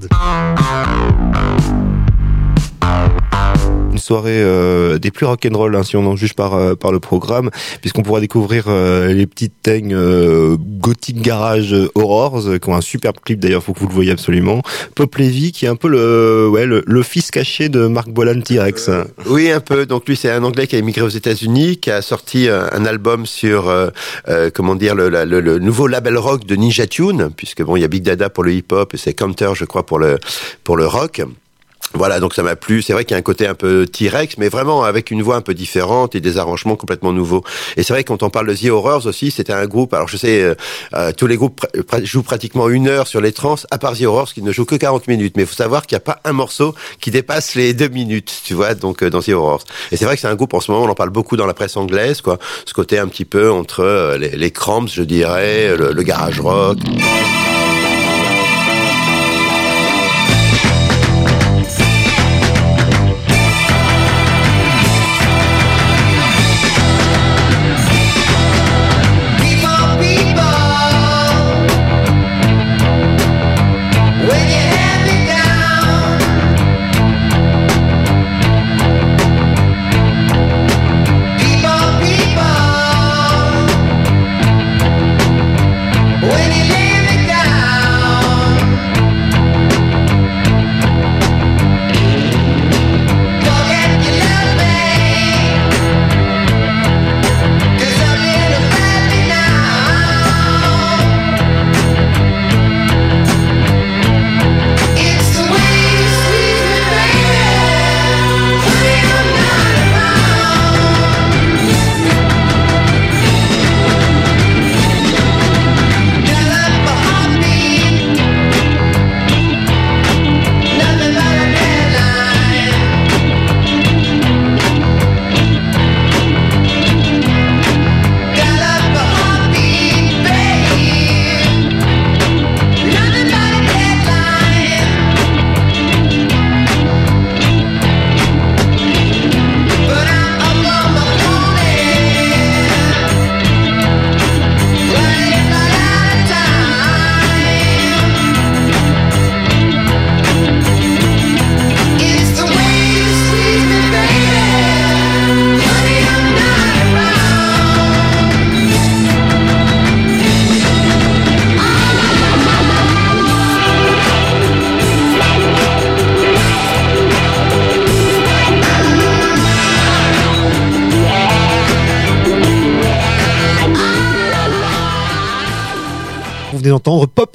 Une 3.96 4.00
soirée 4.02 4.42
euh, 4.44 4.98
des 4.98 5.10
plus 5.10 5.26
rock'n'roll 5.26 5.74
hein, 5.74 5.84
si 5.84 5.96
on 5.96 6.06
en 6.06 6.18
juge 6.18 6.34
par 6.34 6.54
euh, 6.54 6.74
le 6.92 7.00
programme, 7.00 7.50
puisqu'on 7.80 8.02
pourra 8.02 8.20
découvrir 8.20 8.66
euh, 8.68 9.14
les 9.14 9.26
petites 9.26 9.54
teignes 9.64 9.96
gothique 10.82 11.22
garage 11.22 11.74
euh, 11.74 11.88
qui 12.60 12.70
ont 12.70 12.76
un 12.76 12.82
superbe 12.82 13.16
clip 13.24 13.40
d'ailleurs, 13.40 13.64
faut 13.64 13.72
que 13.72 13.80
vous 13.80 13.88
le 13.88 13.94
voyez 13.94 14.12
absolument. 14.12 14.62
Pop 14.96 15.16
Levy, 15.16 15.54
qui 15.54 15.64
est 15.64 15.70
un 15.70 15.78
peu 15.78 15.88
le 15.88 16.50
ouais 16.50 16.66
le, 16.66 17.04
fils 17.04 17.32
caché 17.32 17.70
de 17.70 17.88
Mark 17.88 18.10
Bolan 18.10 18.42
T-Rex. 18.42 18.90
Oui, 19.28 19.50
un 19.50 19.62
peu. 19.62 19.86
Donc 19.86 20.10
lui, 20.10 20.18
c'est 20.18 20.30
un 20.30 20.44
Anglais 20.44 20.68
qui 20.68 20.76
a 20.76 20.80
émigré 20.80 21.02
aux 21.02 21.08
États-Unis, 21.08 21.78
qui 21.78 21.90
a 21.90 22.02
sorti 22.02 22.50
un 22.50 22.86
album 22.86 23.26
sur, 23.26 23.74
comment 24.54 24.76
dire, 24.76 24.94
le- 24.96 25.08
le 25.10 25.60
nouveau 25.60 25.88
label 25.88 26.18
rock 26.18 26.46
de 26.46 26.58
Ninja 26.58 26.86
Tune, 26.86 27.30
puisque 27.38 27.64
bon, 27.64 27.78
il 27.78 27.82
y 27.82 27.86
a 27.86 27.88
Big 27.88 28.04
Dada 28.04 28.30
pour 28.30 28.44
le 28.44 28.52
hip-hop 28.52 28.94
et 28.94 28.98
c'est 28.98 29.14
Counter, 29.14 29.52
je 29.56 29.64
crois, 29.64 29.86
pour 29.86 30.00
le 30.00 30.18
pour 30.66 30.76
le 30.76 30.86
rock. 30.86 31.22
Voilà, 31.94 32.20
donc 32.20 32.34
ça 32.34 32.44
m'a 32.44 32.56
plu. 32.56 32.82
C'est 32.82 32.94
vrai 32.94 33.06
qu'il 33.06 33.14
y 33.14 33.16
a 33.16 33.20
un 33.20 33.24
côté 33.24 33.48
un 33.48 33.54
peu 33.54 33.86
T-Rex, 33.86 34.38
mais 34.38 34.50
vraiment 34.50 34.84
avec 34.84 35.12
une 35.12 35.22
voix 35.22 35.36
un 35.36 35.42
peu 35.42 35.54
différente 35.54 36.16
et 36.16 36.20
des 36.20 36.38
arrangements 36.38 36.76
complètement 36.76 37.14
nouveaux. 37.14 37.44
Et 37.78 37.84
c'est 37.84 37.94
vrai 37.94 38.04
quand 38.04 38.22
on 38.24 38.30
parle 38.30 38.48
de 38.48 38.54
The 38.54 38.70
Horrors 38.70 39.06
aussi, 39.06 39.32
c'était 39.32 39.54
un 39.54 39.66
groupe. 39.66 39.94
Alors 39.94 40.08
je 40.08 40.18
sais, 40.18 40.42
euh, 40.42 40.56
euh, 40.94 41.12
tous 41.14 41.28
les 41.28 41.38
groupes 41.38 41.66
jouent 42.04 42.24
pratiquement 42.24 42.68
une 42.70 42.88
heure 42.88 43.08
sur 43.08 43.22
les 43.22 43.32
trans, 43.32 43.56
à 43.72 43.78
part 43.78 43.98
The 43.98 44.04
Horrors 44.04 44.34
qui 44.34 44.42
ne 44.42 44.52
joue 44.52 44.66
que 44.66 44.76
40 44.76 45.08
minutes. 45.08 45.38
Mais 45.38 45.44
il 45.44 45.48
faut 45.48 45.56
savoir 45.56 45.88
qu'il 45.88 45.96
n'y 45.96 46.02
a 46.02 46.02
pas 46.02 46.20
un 46.26 46.34
morceau 46.34 46.76
qui 47.00 47.12
dépasse 47.12 47.56
les 47.56 47.74
deux 47.74 47.90
minutes, 47.90 48.42
tu 48.44 48.54
vois, 48.54 48.76
donc 48.76 49.02
euh, 49.02 49.10
dans 49.10 49.22
The 49.22 49.30
Horrors. 49.30 49.64
Et 49.92 49.98
c'est 49.98 50.06
vrai 50.06 50.16
que 50.16 50.22
c'est 50.22 50.28
un 50.28 50.36
groupe 50.36 50.54
en 50.54 50.60
ce 50.60 50.72
moment, 50.72 50.86
on 50.86 50.90
en 50.90 50.96
parle 50.96 51.12
beaucoup 51.12 51.38
dans 51.38 51.48
la 51.48 51.54
presse 51.54 51.78
anglaise, 51.78 52.22
quoi. 52.22 52.40
Ce 52.66 52.74
côté 52.74 53.00
un 53.00 53.08
petit 53.08 53.26
peu 53.26 53.52
entre 53.52 53.82
euh, 53.82 54.18
les, 54.18 54.52
Cramps, 54.52 54.88
je 54.88 55.04
dirais, 55.04 55.76
le 55.78 56.04
garage 56.04 56.40
rock. 56.40 56.78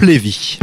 Plévy. 0.01 0.60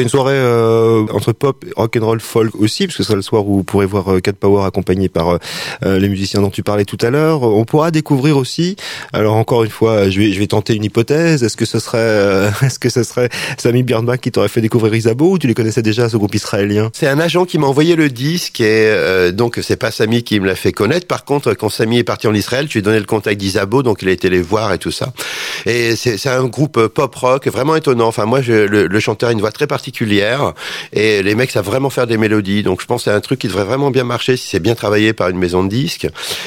Une 0.00 0.08
soirée 0.08 0.34
euh, 0.34 1.06
entre 1.12 1.32
pop, 1.32 1.64
rock 1.76 1.96
and 1.96 2.04
roll, 2.04 2.20
folk 2.20 2.54
aussi, 2.56 2.86
parce 2.86 2.96
que 2.96 3.02
ce 3.02 3.08
sera 3.08 3.16
le 3.16 3.22
soir 3.22 3.46
où 3.46 3.56
vous 3.56 3.64
pourrez 3.64 3.86
voir 3.86 4.12
euh, 4.12 4.20
Cat 4.20 4.32
Power 4.32 4.64
accompagné 4.64 5.08
par 5.08 5.38
euh, 5.84 5.98
les 5.98 6.08
musiciens 6.08 6.40
dont 6.40 6.50
tu 6.50 6.62
parlais 6.62 6.84
tout 6.84 6.98
à 7.00 7.10
l'heure. 7.10 7.42
On 7.42 7.64
pourra 7.64 7.90
découvrir 7.90 8.36
aussi. 8.36 8.76
Alors 9.12 9.34
encore 9.34 9.64
une 9.64 9.70
fois, 9.70 10.08
je 10.10 10.20
vais 10.20 10.32
je 10.32 10.38
vais 10.38 10.46
tenter 10.46 10.74
une 10.74 10.84
hypothèse. 10.84 11.42
Est-ce 11.42 11.56
que 11.56 11.64
ce 11.64 11.78
serait 11.78 11.98
euh, 11.98 12.50
est-ce 12.62 12.78
que 12.78 12.88
ce 12.88 13.02
serait 13.02 13.28
Samy 13.58 13.82
Birnbach 13.82 14.18
qui 14.18 14.30
t'aurait 14.30 14.48
fait 14.48 14.60
découvrir 14.60 14.94
Isabeau 14.94 15.32
ou 15.32 15.38
tu 15.38 15.46
les 15.46 15.54
connaissais 15.54 15.82
déjà 15.82 16.08
ce 16.08 16.16
groupe 16.16 16.34
israélien? 16.34 16.90
C'est 16.92 17.08
un 17.08 17.18
agent 17.18 17.44
qui 17.44 17.58
m'a 17.58 17.66
envoyé 17.66 17.96
le 17.96 18.08
disque 18.08 18.60
et 18.60 18.90
donc 19.32 19.58
c'est 19.62 19.76
pas 19.76 19.90
Samy 19.90 20.22
qui 20.22 20.40
me 20.40 20.46
l'a 20.46 20.54
fait 20.54 20.72
connaître. 20.72 21.06
Par 21.06 21.24
contre, 21.24 21.54
quand 21.54 21.68
Samy 21.68 21.98
est 21.98 22.04
parti 22.04 22.26
en 22.26 22.34
Israël, 22.34 22.66
je 22.68 22.74
lui 22.74 22.82
donné 22.82 22.98
le 22.98 23.06
contact 23.06 23.38
d'Isabo, 23.40 23.82
donc 23.82 24.02
il 24.02 24.08
a 24.08 24.12
été 24.12 24.28
les 24.30 24.42
voir 24.42 24.72
et 24.72 24.78
tout 24.78 24.90
ça. 24.90 25.12
Et 25.64 25.96
c'est 25.96 26.28
un 26.28 26.44
groupe 26.44 26.86
pop 26.88 27.14
rock 27.14 27.46
vraiment 27.48 27.76
étonnant. 27.76 28.06
Enfin 28.06 28.26
moi, 28.26 28.40
le, 28.40 28.66
le 28.66 29.00
chanteur 29.00 29.30
a 29.30 29.32
une 29.32 29.40
voix 29.40 29.52
très 29.52 29.66
particulière 29.66 29.85
et 30.92 31.22
les 31.22 31.34
mecs 31.34 31.50
savent 31.50 31.64
vraiment 31.64 31.90
faire 31.90 32.06
des 32.06 32.16
mélodies. 32.16 32.62
Donc 32.62 32.80
je 32.80 32.86
pense 32.86 33.04
que 33.04 33.10
c'est 33.10 33.16
un 33.16 33.20
truc 33.20 33.38
qui 33.40 33.48
devrait 33.48 33.64
vraiment 33.64 33.90
bien 33.90 34.04
marcher 34.04 34.36
si 34.36 34.48
c'est 34.48 34.60
bien 34.60 34.74
travaillé 34.74 35.12
par 35.12 35.28
une 35.28 35.38
maison 35.38 35.64
de 35.64 35.68
disques. 35.68 36.06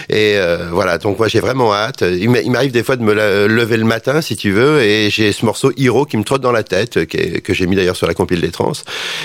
Et 0.09 0.35
euh, 0.37 0.69
voilà, 0.71 0.97
donc 0.97 1.17
moi 1.19 1.27
j'ai 1.27 1.39
vraiment 1.39 1.73
hâte. 1.73 2.01
Il 2.01 2.29
m'a- 2.29 2.41
il 2.41 2.51
m'arrive 2.51 2.71
des 2.71 2.83
fois 2.83 2.95
de 2.95 3.03
me 3.03 3.13
lever 3.47 3.77
le 3.77 3.85
matin 3.85 4.21
si 4.21 4.35
tu 4.35 4.51
veux 4.51 4.81
et 4.81 5.09
j'ai 5.09 5.31
ce 5.31 5.45
morceau 5.45 5.71
Hero 5.77 6.05
qui 6.05 6.17
me 6.17 6.23
trotte 6.23 6.41
dans 6.41 6.51
la 6.51 6.63
tête, 6.63 7.05
que 7.05 7.53
j'ai 7.53 7.67
mis 7.67 7.75
d'ailleurs 7.75 7.95
sur 7.95 8.07
la 8.07 8.13
compile 8.13 8.41
des 8.41 8.51
trans. 8.51 8.71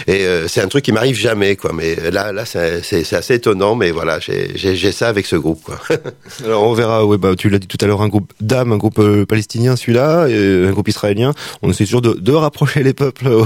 Et 0.07 0.25
euh, 0.27 0.49
c'est 0.49 0.61
un 0.61 0.69
truc 0.69 0.85
qui 0.85 0.93
m'arrive 0.93 1.17
jamais 1.17 1.57
quoi. 1.57 1.73
Mais 1.73 1.97
là, 2.11 2.33
là 2.33 2.45
c'est 2.45 3.15
assez 3.15 3.35
étonnant. 3.35 3.75
Mais 3.75 3.91
voilà, 3.91 4.19
j'ai 4.21 4.93
ça 4.93 5.09
avec 5.09 5.27
ce 5.27 5.37
groupe 5.37 5.63
quoi. 5.63 5.79
Alors 6.45 6.65
on 6.65 6.75
verra. 6.75 7.05
Ouais, 7.05 7.19
bah 7.19 7.35
tu 7.37 7.49
l'as 7.51 7.59
dit 7.59 7.67
tout 7.67 7.79
à 7.81 7.87
l'heure, 7.87 8.03
un 8.03 8.09
groupe 8.09 8.33
d'âme, 8.41 8.73
un 8.73 8.77
groupe 8.77 8.99
euh, 8.99 9.27
palestinien 9.27 9.77
celui-là, 9.77 10.23
un 10.25 10.71
groupe 10.71 10.89
israélien. 10.89 11.33
On 11.63 11.71
essaie 11.71 11.85
toujours 11.85 12.03
de, 12.03 12.33
rapprocher 12.33 12.83
les 12.83 12.95
peuples 12.95 13.29
au 13.29 13.45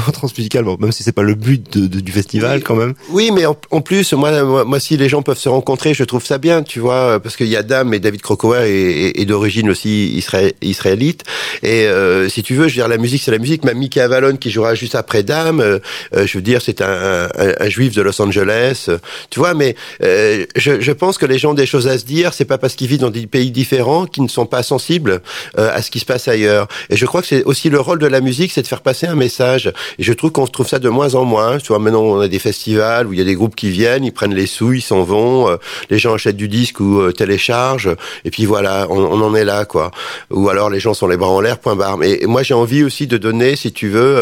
bon, 0.64 0.76
même 0.80 0.92
si 0.92 1.02
c'est 1.02 1.12
pas 1.12 1.22
le 1.22 1.34
but 1.34 1.76
de- 1.78 1.86
de- 1.86 2.00
du 2.00 2.12
festival 2.12 2.62
quand 2.62 2.74
même. 2.76 2.94
Oui, 3.10 3.30
mais 3.32 3.46
en, 3.46 3.56
en 3.70 3.80
plus, 3.80 4.12
moi, 4.12 4.42
moi, 4.44 4.64
moi, 4.64 4.80
si 4.80 4.96
les 4.96 5.08
gens 5.08 5.22
peuvent 5.22 5.38
se 5.38 5.48
rencontrer, 5.48 5.94
je 5.94 6.04
trouve 6.04 6.24
ça 6.24 6.38
bien, 6.38 6.62
tu 6.62 6.80
vois, 6.80 7.20
parce 7.20 7.36
qu'il 7.36 7.46
y 7.48 7.56
a 7.56 7.62
Dame 7.62 7.94
et 7.94 8.00
David 8.00 8.20
est- 8.64 9.20
est 9.20 9.24
d'origine 9.24 9.70
aussi 9.70 10.14
isra- 10.18 10.52
israélite. 10.62 11.22
Et 11.62 11.86
euh, 11.86 12.28
si 12.28 12.42
tu 12.42 12.54
veux, 12.54 12.68
je 12.68 12.74
veux 12.74 12.82
dire, 12.82 12.88
la 12.88 12.98
musique, 12.98 13.22
c'est 13.22 13.30
la 13.30 13.38
musique. 13.38 13.64
Mickey 13.64 14.00
Avalon 14.00 14.36
qui 14.36 14.50
jouera 14.50 14.74
juste 14.74 14.94
après 14.94 15.22
Dame, 15.22 15.60
euh, 15.60 15.78
euh, 16.14 16.26
je 16.26 16.38
veux 16.38 16.42
dire, 16.42 16.60
c'est 16.62 16.80
un, 16.82 17.28
un, 17.38 17.52
un 17.60 17.68
juif 17.68 17.94
de 17.94 18.02
Los 18.02 18.20
Angeles, 18.20 18.88
tu 19.30 19.38
vois. 19.38 19.54
Mais 19.54 19.76
euh, 20.02 20.44
je, 20.56 20.80
je 20.80 20.92
pense 20.92 21.18
que 21.18 21.26
les 21.26 21.38
gens 21.38 21.50
ont 21.50 21.54
des 21.54 21.66
choses 21.66 21.86
à 21.88 21.98
se 21.98 22.04
dire. 22.04 22.32
C'est 22.34 22.44
pas 22.44 22.58
parce 22.58 22.74
qu'ils 22.74 22.88
vivent 22.88 23.00
dans 23.00 23.10
des 23.10 23.26
pays 23.26 23.50
différents 23.50 24.06
qu'ils 24.06 24.22
ne 24.24 24.28
sont 24.28 24.46
pas 24.46 24.62
sensibles 24.62 25.20
euh, 25.58 25.70
à 25.72 25.82
ce 25.82 25.90
qui 25.90 25.98
se 26.00 26.04
passe 26.04 26.28
ailleurs. 26.28 26.66
Et 26.90 26.96
je 26.96 27.06
crois 27.06 27.20
que 27.22 27.28
c'est 27.28 27.44
aussi 27.44 27.70
le 27.70 27.80
rôle 27.80 27.98
de 27.98 28.06
la 28.06 28.20
musique, 28.20 28.52
c'est 28.52 28.62
de 28.62 28.66
faire 28.66 28.82
passer 28.82 29.06
un 29.06 29.14
message. 29.14 29.72
Et 29.98 30.02
je 30.02 30.12
trouve 30.12 30.32
qu'on 30.32 30.46
se 30.48 30.52
trouve 30.52 30.66
ça 30.66 30.78
de 30.78 30.88
moins 30.88 31.14
en 31.14 31.24
moins. 31.24 31.58
Tu 31.58 31.68
vois, 31.68 31.78
maintenant 31.78 32.02
on 32.02 32.20
a 32.20 32.28
des 32.28 32.38
festivals 32.38 33.06
où 33.06 33.12
il 33.12 33.18
y 33.18 33.22
a 33.22 33.24
des 33.24 33.34
groupes 33.34 33.54
qui 33.54 33.70
viennent, 33.70 34.04
ils 34.04 34.12
prennent 34.12 34.34
les 34.34 34.46
sous, 34.46 34.72
ils 34.72 34.82
s'en 34.82 35.02
vont, 35.02 35.48
euh, 35.48 35.56
les 35.90 35.98
gens 35.98 36.14
achètent 36.14 36.36
du 36.36 36.48
disque 36.48 36.80
ou 36.80 37.00
euh, 37.00 37.12
téléchargent, 37.12 37.94
et 38.24 38.30
puis 38.30 38.44
voilà, 38.46 38.86
on, 38.90 39.20
en 39.20 39.34
est 39.34 39.44
là, 39.44 39.64
quoi. 39.64 39.90
Ou 40.30 40.48
alors 40.48 40.70
les 40.70 40.80
gens 40.80 40.94
sont 40.94 41.06
les 41.06 41.16
bras 41.16 41.28
en 41.28 41.40
l'air, 41.40 41.58
point 41.58 41.76
barre. 41.76 42.02
Et 42.02 42.26
moi 42.26 42.42
j'ai 42.42 42.54
envie 42.54 42.82
aussi 42.82 43.06
de 43.06 43.16
donner, 43.16 43.56
si 43.56 43.72
tu 43.72 43.88
veux, 43.88 44.16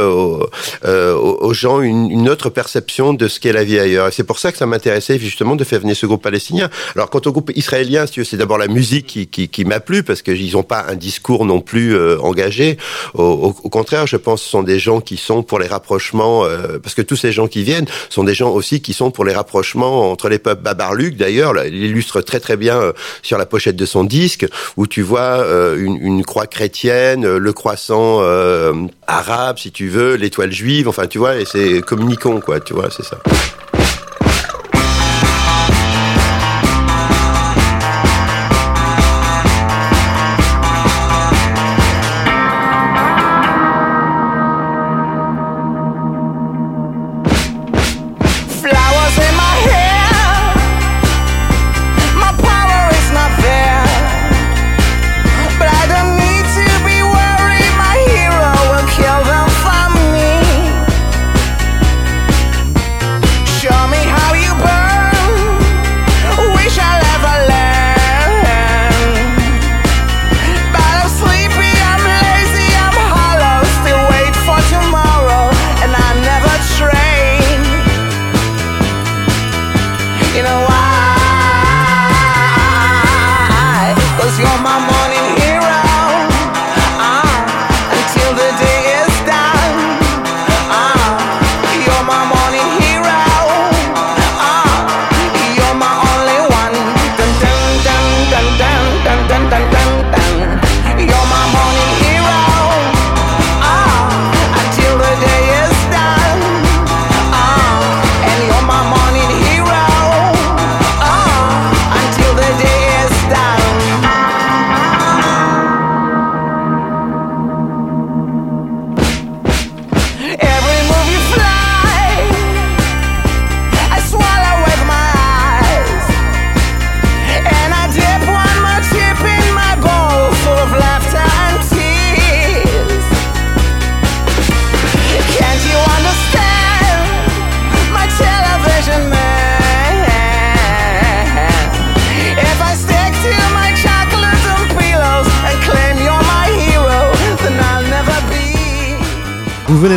euh, 0.84 1.14
aux, 1.14 1.54
gens 1.54 1.80
une, 1.80 2.28
autre 2.28 2.50
perception 2.50 3.14
de 3.14 3.28
ce 3.28 3.40
qu'est 3.40 3.52
la 3.52 3.64
vie 3.64 3.78
ailleurs. 3.78 4.08
Et 4.08 4.10
c'est 4.10 4.24
pour 4.24 4.38
ça 4.38 4.52
que 4.52 4.58
ça 4.58 4.66
m'intéressait 4.66 5.18
justement 5.18 5.56
de 5.56 5.64
faire 5.64 5.80
venir 5.80 5.96
ce 5.96 6.06
groupe 6.06 6.22
palestinien. 6.22 6.68
Alors 6.94 7.08
quant 7.08 7.20
au 7.24 7.32
groupe 7.32 7.52
israélien, 7.54 8.06
si 8.06 8.14
tu 8.14 8.20
veux, 8.20 8.24
c'est 8.24 8.36
d'abord 8.36 8.58
la 8.58 8.68
musique 8.68 9.30
qui, 9.30 9.64
m'a 9.64 9.80
plu 9.80 10.02
parce 10.02 10.22
qu'ils 10.22 10.52
n'ont 10.52 10.62
pas 10.62 10.84
un 10.88 10.94
discours 10.94 11.44
non 11.44 11.60
plus 11.60 11.96
engagé. 12.18 12.78
Au, 13.14 13.54
au 13.62 13.68
contraire, 13.68 14.06
je 14.06 14.16
pense 14.16 14.40
que 14.40 14.44
ce 14.44 14.50
sont 14.50 14.62
des 14.62 14.78
gens 14.78 15.00
qui 15.00 15.16
sont 15.16 15.42
pour 15.42 15.58
les 15.58 15.66
rapprochements, 15.66 16.15
euh, 16.20 16.78
parce 16.82 16.94
que 16.94 17.02
tous 17.02 17.16
ces 17.16 17.32
gens 17.32 17.46
qui 17.46 17.62
viennent 17.62 17.86
sont 18.08 18.24
des 18.24 18.34
gens 18.34 18.50
aussi 18.50 18.80
qui 18.80 18.92
sont 18.92 19.10
pour 19.10 19.24
les 19.24 19.34
rapprochements 19.34 20.10
entre 20.10 20.28
les 20.28 20.38
peuples. 20.38 20.62
Babar 20.62 20.94
Luc, 20.94 21.16
d'ailleurs, 21.16 21.52
il 21.66 21.74
illustre 21.74 22.20
très 22.20 22.40
très 22.40 22.56
bien 22.56 22.76
euh, 22.76 22.92
sur 23.22 23.38
la 23.38 23.46
pochette 23.46 23.76
de 23.76 23.86
son 23.86 24.04
disque, 24.04 24.46
où 24.76 24.86
tu 24.86 25.02
vois 25.02 25.20
euh, 25.20 25.76
une, 25.78 25.96
une 25.96 26.24
croix 26.24 26.46
chrétienne, 26.46 27.36
le 27.36 27.52
croissant 27.52 28.20
arabe, 29.06 29.58
si 29.58 29.70
tu 29.70 29.88
veux, 29.88 30.14
l'étoile 30.14 30.52
juive, 30.52 30.88
enfin 30.88 31.06
tu 31.06 31.18
vois, 31.18 31.36
et 31.36 31.44
c'est 31.44 31.80
communicant, 31.80 32.40
quoi, 32.40 32.60
tu 32.60 32.74
vois, 32.74 32.88
c'est 32.90 33.04
ça. 33.04 33.18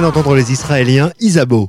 D'entendre 0.01 0.35
les 0.35 0.51
Israéliens 0.51 1.11
Isabeau. 1.19 1.67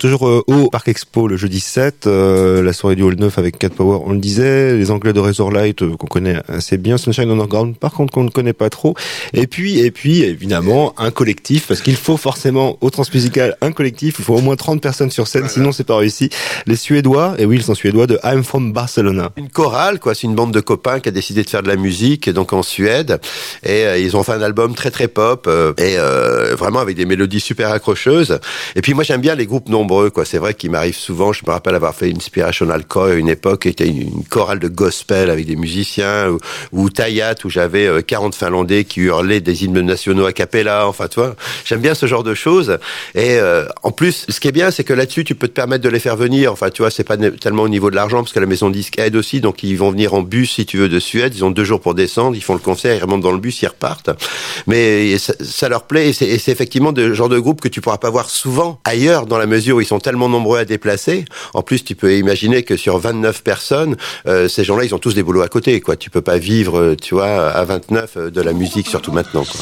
Toujours 0.00 0.26
euh, 0.26 0.42
au 0.46 0.70
Parc 0.70 0.88
Expo 0.88 1.28
le 1.28 1.36
jeudi 1.36 1.60
7, 1.60 2.06
euh, 2.06 2.62
la 2.62 2.72
soirée 2.72 2.96
du 2.96 3.02
Hall 3.02 3.16
9 3.16 3.38
avec 3.38 3.58
Cat 3.58 3.68
Power, 3.68 3.98
on 4.06 4.12
le 4.12 4.18
disait, 4.18 4.74
les 4.74 4.90
Anglais 4.90 5.12
de 5.12 5.20
Razorlight 5.20 5.82
euh, 5.82 5.94
qu'on 5.94 6.06
connaît 6.06 6.38
assez 6.48 6.78
bien, 6.78 6.96
Sunshine 6.96 7.30
Underground 7.30 7.76
par 7.76 7.92
contre 7.92 8.10
qu'on 8.10 8.24
ne 8.24 8.30
connaît 8.30 8.54
pas 8.54 8.70
trop, 8.70 8.94
et 9.34 9.46
puis 9.46 9.78
et 9.80 9.90
puis 9.90 10.22
évidemment 10.22 10.94
un 10.96 11.10
collectif 11.10 11.66
parce 11.68 11.82
qu'il 11.82 11.96
faut 11.96 12.16
forcément 12.16 12.78
au 12.80 12.88
Transmusical 12.88 13.58
un 13.60 13.72
collectif, 13.72 14.16
il 14.18 14.24
faut 14.24 14.36
au 14.36 14.40
moins 14.40 14.56
30 14.56 14.80
personnes 14.80 15.10
sur 15.10 15.28
scène, 15.28 15.50
sinon 15.50 15.70
c'est 15.70 15.84
pas 15.84 15.98
réussi. 15.98 16.30
Les 16.66 16.76
Suédois, 16.76 17.34
et 17.36 17.44
oui 17.44 17.56
ils 17.56 17.62
sont 17.62 17.74
Suédois 17.74 18.06
de 18.06 18.18
I'm 18.24 18.42
from 18.42 18.72
Barcelona. 18.72 19.32
Une 19.36 19.50
chorale, 19.50 20.00
quoi. 20.00 20.14
C'est 20.14 20.26
une 20.26 20.34
bande 20.34 20.54
de 20.54 20.60
copains 20.60 21.00
qui 21.00 21.10
a 21.10 21.12
décidé 21.12 21.42
de 21.42 21.50
faire 21.50 21.62
de 21.62 21.68
la 21.68 21.76
musique, 21.76 22.30
donc 22.30 22.54
en 22.54 22.62
Suède. 22.62 23.20
Et 23.66 23.84
ils 24.00 24.16
ont 24.16 24.22
fait 24.22 24.32
un 24.32 24.40
album 24.40 24.74
très 24.74 24.90
très 24.90 25.08
pop 25.08 25.46
et 25.76 25.96
vraiment 26.56 26.78
avec 26.78 26.96
des 26.96 27.04
mélodies 27.04 27.40
super 27.40 27.70
accrocheuses. 27.70 28.40
Et 28.76 28.80
puis 28.80 28.94
moi 28.94 29.04
j'aime 29.04 29.20
bien 29.20 29.34
les 29.34 29.44
groupes 29.44 29.68
nombreux 29.68 29.89
quoi. 30.12 30.24
C'est 30.24 30.38
vrai 30.38 30.54
qu'il 30.54 30.70
m'arrive 30.70 30.96
souvent, 30.96 31.32
je 31.32 31.42
me 31.46 31.50
rappelle 31.52 31.74
avoir 31.74 31.94
fait 31.94 32.12
Inspirational 32.14 32.84
Choir 32.86 33.06
à 33.06 33.14
une 33.14 33.28
époque, 33.28 33.62
qui 33.62 33.68
était 33.68 33.88
une, 33.88 34.24
chorale 34.28 34.58
de 34.58 34.68
gospel 34.68 35.30
avec 35.30 35.46
des 35.46 35.56
musiciens, 35.56 36.30
ou, 36.30 36.38
ou 36.72 36.90
Tayat, 36.90 37.34
où 37.44 37.50
j'avais 37.50 37.86
euh, 37.86 38.00
40 38.00 38.34
Finlandais 38.34 38.84
qui 38.84 39.00
hurlaient 39.00 39.40
des 39.40 39.64
hymnes 39.64 39.80
nationaux 39.80 40.26
a 40.26 40.32
cappella, 40.32 40.86
enfin, 40.86 41.08
tu 41.08 41.20
vois. 41.20 41.34
J'aime 41.64 41.80
bien 41.80 41.94
ce 41.94 42.06
genre 42.06 42.22
de 42.22 42.34
choses. 42.34 42.78
Et 43.14 43.38
euh, 43.38 43.66
en 43.82 43.90
plus, 43.90 44.26
ce 44.28 44.40
qui 44.40 44.48
est 44.48 44.52
bien, 44.52 44.70
c'est 44.70 44.84
que 44.84 44.92
là-dessus, 44.92 45.24
tu 45.24 45.34
peux 45.34 45.48
te 45.48 45.52
permettre 45.52 45.82
de 45.82 45.88
les 45.88 46.00
faire 46.00 46.16
venir. 46.16 46.52
Enfin, 46.52 46.70
tu 46.70 46.82
vois, 46.82 46.90
c'est 46.90 47.04
pas 47.04 47.16
tellement 47.16 47.62
au 47.62 47.68
niveau 47.68 47.90
de 47.90 47.96
l'argent, 47.96 48.18
parce 48.18 48.32
que 48.32 48.40
la 48.40 48.46
maison 48.46 48.70
disque 48.70 48.98
aide 48.98 49.16
aussi, 49.16 49.40
donc 49.40 49.62
ils 49.62 49.76
vont 49.76 49.90
venir 49.90 50.14
en 50.14 50.22
bus, 50.22 50.54
si 50.54 50.66
tu 50.66 50.78
veux, 50.78 50.88
de 50.88 51.00
Suède. 51.00 51.34
Ils 51.34 51.44
ont 51.44 51.50
deux 51.50 51.64
jours 51.64 51.80
pour 51.80 51.94
descendre, 51.94 52.36
ils 52.36 52.42
font 52.42 52.54
le 52.54 52.60
concert, 52.60 52.94
ils 52.94 53.02
remontent 53.02 53.22
dans 53.22 53.32
le 53.32 53.38
bus, 53.38 53.62
ils 53.62 53.66
repartent. 53.66 54.10
Mais 54.66 55.18
ça, 55.18 55.68
leur 55.68 55.84
plaît, 55.84 56.10
et 56.10 56.12
c'est 56.12 56.52
effectivement 56.52 56.92
le 56.92 57.14
genre 57.14 57.28
de 57.28 57.38
groupe 57.38 57.60
que 57.60 57.68
tu 57.68 57.80
pourras 57.80 57.98
pas 57.98 58.10
voir 58.10 58.30
souvent 58.30 58.80
ailleurs, 58.84 59.26
dans 59.26 59.38
la 59.38 59.46
mesure 59.46 59.76
où 59.76 59.79
ils 59.80 59.86
sont 59.86 59.98
tellement 59.98 60.28
nombreux 60.28 60.58
à 60.58 60.64
déplacer. 60.64 61.24
En 61.54 61.62
plus, 61.62 61.84
tu 61.84 61.94
peux 61.94 62.16
imaginer 62.16 62.62
que 62.62 62.76
sur 62.76 62.98
29 62.98 63.42
personnes, 63.42 63.96
euh, 64.26 64.48
ces 64.48 64.64
gens-là, 64.64 64.84
ils 64.84 64.94
ont 64.94 64.98
tous 64.98 65.14
des 65.14 65.22
boulots 65.22 65.42
à 65.42 65.48
côté, 65.48 65.80
quoi. 65.80 65.96
Tu 65.96 66.10
peux 66.10 66.22
pas 66.22 66.38
vivre, 66.38 66.78
euh, 66.78 66.96
tu 66.96 67.14
vois, 67.14 67.50
à 67.50 67.64
29 67.64 68.16
euh, 68.16 68.30
de 68.30 68.40
la 68.40 68.52
musique, 68.52 68.86
surtout 68.86 69.12
maintenant, 69.12 69.44
quoi. 69.44 69.60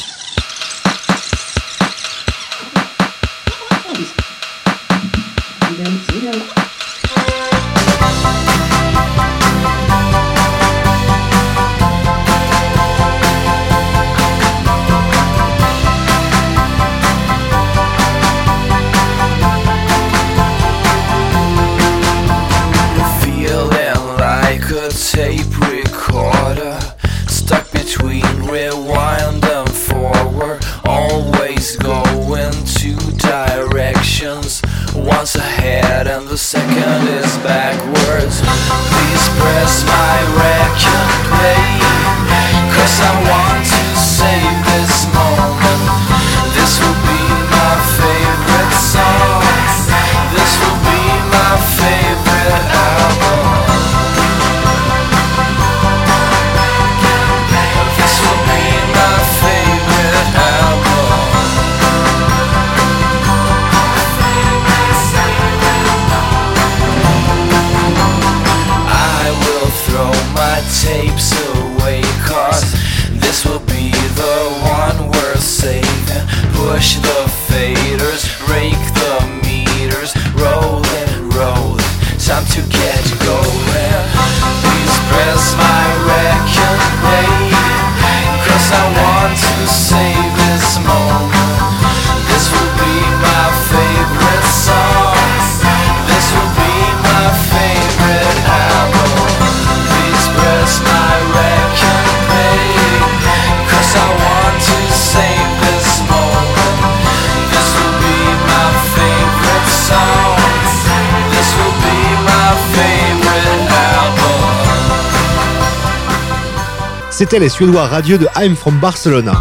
C'était 117.19 117.39
les 117.39 117.49
Suédois 117.49 117.85
radieux 117.85 118.17
de 118.17 118.29
I'm 118.39 118.55
from 118.55 118.79
Barcelona. 118.79 119.33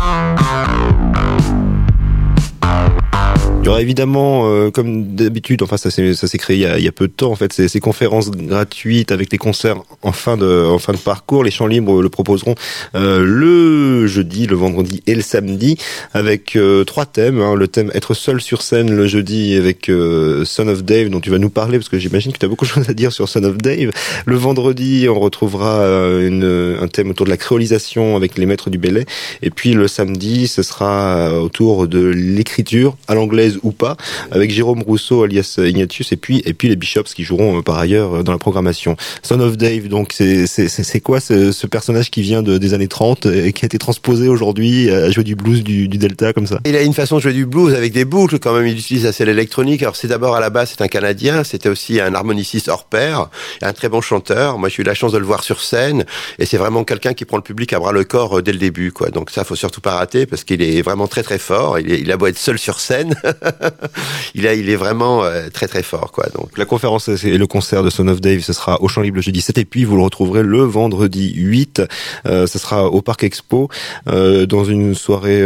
Il 3.69 3.71
y 3.71 3.73
aura 3.73 3.83
évidemment, 3.83 4.51
euh, 4.51 4.71
comme 4.71 5.15
d'habitude, 5.15 5.61
enfin 5.63 5.77
ça 5.77 5.91
s'est 5.91 6.15
ça 6.15 6.27
s'est 6.27 6.39
créé 6.39 6.57
il 6.57 6.63
y, 6.63 6.65
a, 6.65 6.79
il 6.79 6.85
y 6.87 6.89
a 6.89 6.93
peu 6.93 7.07
de 7.07 7.13
temps 7.13 7.31
en 7.31 7.37
fait, 7.37 7.53
ces, 7.53 7.69
ces 7.69 7.81
conférences 7.81 8.31
gratuites 8.31 9.13
avec 9.13 9.31
des 9.31 9.37
concerts 9.37 9.83
en 10.01 10.13
fin 10.13 10.39
de 10.39 10.65
en 10.65 10.79
fin 10.79 10.95
de 10.95 10.99
parcours. 10.99 11.45
Les 11.45 11.51
champs 11.51 11.67
libres 11.67 12.01
le 12.01 12.09
proposeront 12.09 12.55
euh, 12.95 13.23
le 13.23 14.07
jeudi, 14.07 14.47
le 14.47 14.57
vendredi 14.57 15.03
et 15.07 15.15
le 15.15 15.21
samedi 15.21 15.77
avec 16.15 16.57
euh, 16.57 16.85
trois 16.85 17.05
thèmes. 17.05 17.43
hein. 17.43 17.55
Le 17.55 17.69
thème 17.69 17.91
être 17.93 18.15
seul 18.15 18.41
sur 18.41 18.63
scène 18.63 18.91
le 18.97 19.07
jeudi 19.07 19.55
avec 19.57 19.91
euh, 19.91 20.47
Son 20.47 20.67
of 20.69 20.83
Dave 20.83 21.11
dont 21.11 21.21
tu 21.21 21.29
vas 21.29 21.37
nous 21.37 21.51
parler 21.51 21.77
parce 21.77 21.91
que 21.91 21.99
j'imagine 21.99 22.33
que 22.33 22.39
tu 22.39 22.47
as 22.47 22.49
beaucoup 22.49 22.65
de 22.65 22.71
choses 22.71 22.89
à 22.89 22.95
dire 22.95 23.13
sur 23.13 23.29
Son 23.29 23.45
of 23.45 23.59
Dave. 23.59 23.91
Le 24.25 24.37
vendredi, 24.37 25.09
on 25.11 25.21
retrouvera 25.21 25.81
euh, 25.81 26.27
une, 26.27 26.83
un 26.83 26.89
thème 26.89 27.11
autour 27.11 27.27
de 27.27 27.31
la 27.31 27.37
créolisation 27.37 28.17
avec 28.17 28.39
les 28.39 28.47
maîtres 28.47 28.71
du 28.71 28.79
Belay. 28.79 29.05
Et 29.43 29.51
puis 29.51 29.75
le 29.75 29.89
samedi, 29.89 30.49
ce 30.49 30.63
sera 30.63 31.19
euh, 31.19 31.39
autour 31.41 31.87
de 31.87 32.03
l'écriture 32.09 32.97
à 33.09 33.15
l'anglaise 33.15 33.58
ou 33.63 33.73
pas, 33.73 33.97
avec 34.31 34.51
Jérôme 34.51 34.83
Rousseau 34.83 35.23
alias 35.23 35.59
Ignatius 35.59 36.13
et 36.13 36.17
puis 36.17 36.43
et 36.45 36.55
puis 36.55 36.69
les 36.69 36.77
Bishops 36.77 37.15
qui 37.15 37.25
joueront 37.25 37.59
euh, 37.59 37.63
par 37.63 37.79
ailleurs 37.79 38.17
euh, 38.17 38.23
dans 38.23 38.33
la 38.33 38.39
programmation. 38.39 38.97
Son 39.23 39.41
of 39.41 39.57
Dave, 39.57 39.89
donc 39.89 40.13
c'est 40.15 40.47
c'est 40.47 41.01
quoi 41.01 41.21
ce, 41.21 41.53
ce 41.53 41.67
personnage 41.67 42.11
qui 42.11 42.23
vient 42.23 42.43
de, 42.43 42.59
des 42.59 42.75
années 42.75 42.89
30 42.89 43.27
et 43.27 43.53
qui 43.53 43.65
a 43.65 43.67
été 43.67 43.79
transposé 43.79 44.29
aujourd'hui 44.29 44.91
à 44.91 45.11
jouer 45.11 45.25
du 45.25 45.37
blues 45.37 45.63
du, 45.63 45.89
du 45.89 45.99
Delta 45.99 46.33
comme 46.33 46.47
ça? 46.47 46.61
Il 46.67 46.77
a 46.77 46.83
une 46.83 46.95
façon 46.95 47.17
de 47.17 47.23
jouer 47.23 47.33
du 47.33 47.47
blues 47.47 47.75
avec 47.75 47.93
des 47.93 48.05
boucles 48.05 48.39
quand 48.39 48.55
même. 48.55 48.67
Il 48.67 48.79
utilise 48.79 49.07
assez 49.07 49.25
l'électronique. 49.25 49.83
Alors 49.83 49.97
c'est 49.97 50.09
d'abord 50.09 50.37
à 50.37 50.41
la 50.41 50.51
base 50.51 50.71
c'est 50.71 50.83
un 50.83 50.89
Canadien. 50.89 51.45
C'était 51.45 51.69
aussi 51.69 52.01
un 52.01 52.15
harmoniciste 52.15 52.69
hors 52.69 52.85
pair, 52.85 53.29
un 53.63 53.73
très 53.73 53.89
bon 53.89 54.01
chanteur. 54.01 54.59
Moi 54.59 54.69
j'ai 54.69 54.83
eu 54.83 54.85
la 54.85 54.95
chance 54.95 55.13
de 55.13 55.19
le 55.19 55.27
voir 55.27 55.43
sur 55.43 55.61
scène 55.61 56.05
et 56.39 56.47
c'est 56.47 56.59
vraiment 56.59 56.85
quelqu'un 56.85 57.15
qui 57.15 57.25
prend 57.25 57.37
le 57.37 57.43
public 57.43 57.73
à 57.73 57.79
bras 57.79 57.93
le 57.93 58.05
corps 58.05 58.39
euh, 58.39 58.43
dès 58.43 58.53
le 58.53 58.59
début 58.59 58.93
quoi. 58.93 59.11
Donc 59.11 59.31
ça 59.31 59.45
faut 59.45 59.57
surtout 59.57 59.81
pas 59.81 59.95
rater 59.95 60.27
parce 60.27 60.45
qu'il 60.45 60.63
est 60.63 60.83
vraiment 60.83 61.07
très 61.07 61.23
très 61.23 61.39
fort. 61.39 61.79
Il, 61.79 61.93
est, 61.93 62.01
il 62.01 62.11
a 62.13 62.17
beau 62.17 62.27
être 62.27 62.39
seul 62.39 62.59
sur 62.59 62.81
scène, 62.81 63.15
il 64.35 64.47
a 64.47 64.55
il 64.55 64.69
est 64.71 64.77
vraiment 64.77 65.25
euh, 65.25 65.49
très 65.53 65.67
très 65.69 65.83
fort 65.83 66.13
quoi. 66.13 66.27
Donc 66.35 66.57
La 66.57 66.65
conférence 66.65 67.09
et 67.09 67.39
le 67.39 67.47
concert 67.47 67.83
de 67.83 67.91
Son 67.91 68.09
of 68.09 68.21
Dave, 68.21 68.41
ce 68.41 68.53
sera 68.53 68.81
au 68.83 68.89
Champ 68.89 69.03
Libre 69.03 69.17
le 69.17 69.23
jeudi 69.23 69.41
7 69.41 69.59
et 69.59 69.65
puis 69.65 69.85
vous 69.85 69.97
le 69.97 70.03
retrouverez 70.03 70.43
le 70.43 70.63
vendredi 70.63 71.33
8. 71.37 71.83
Euh, 72.27 72.47
ce 72.47 72.59
sera 72.59 72.87
au 72.87 73.03
Parc 73.03 73.25
Expo 73.25 73.69
euh, 74.09 74.47
dans 74.47 74.65
une 74.65 74.95
soirée 74.95 75.39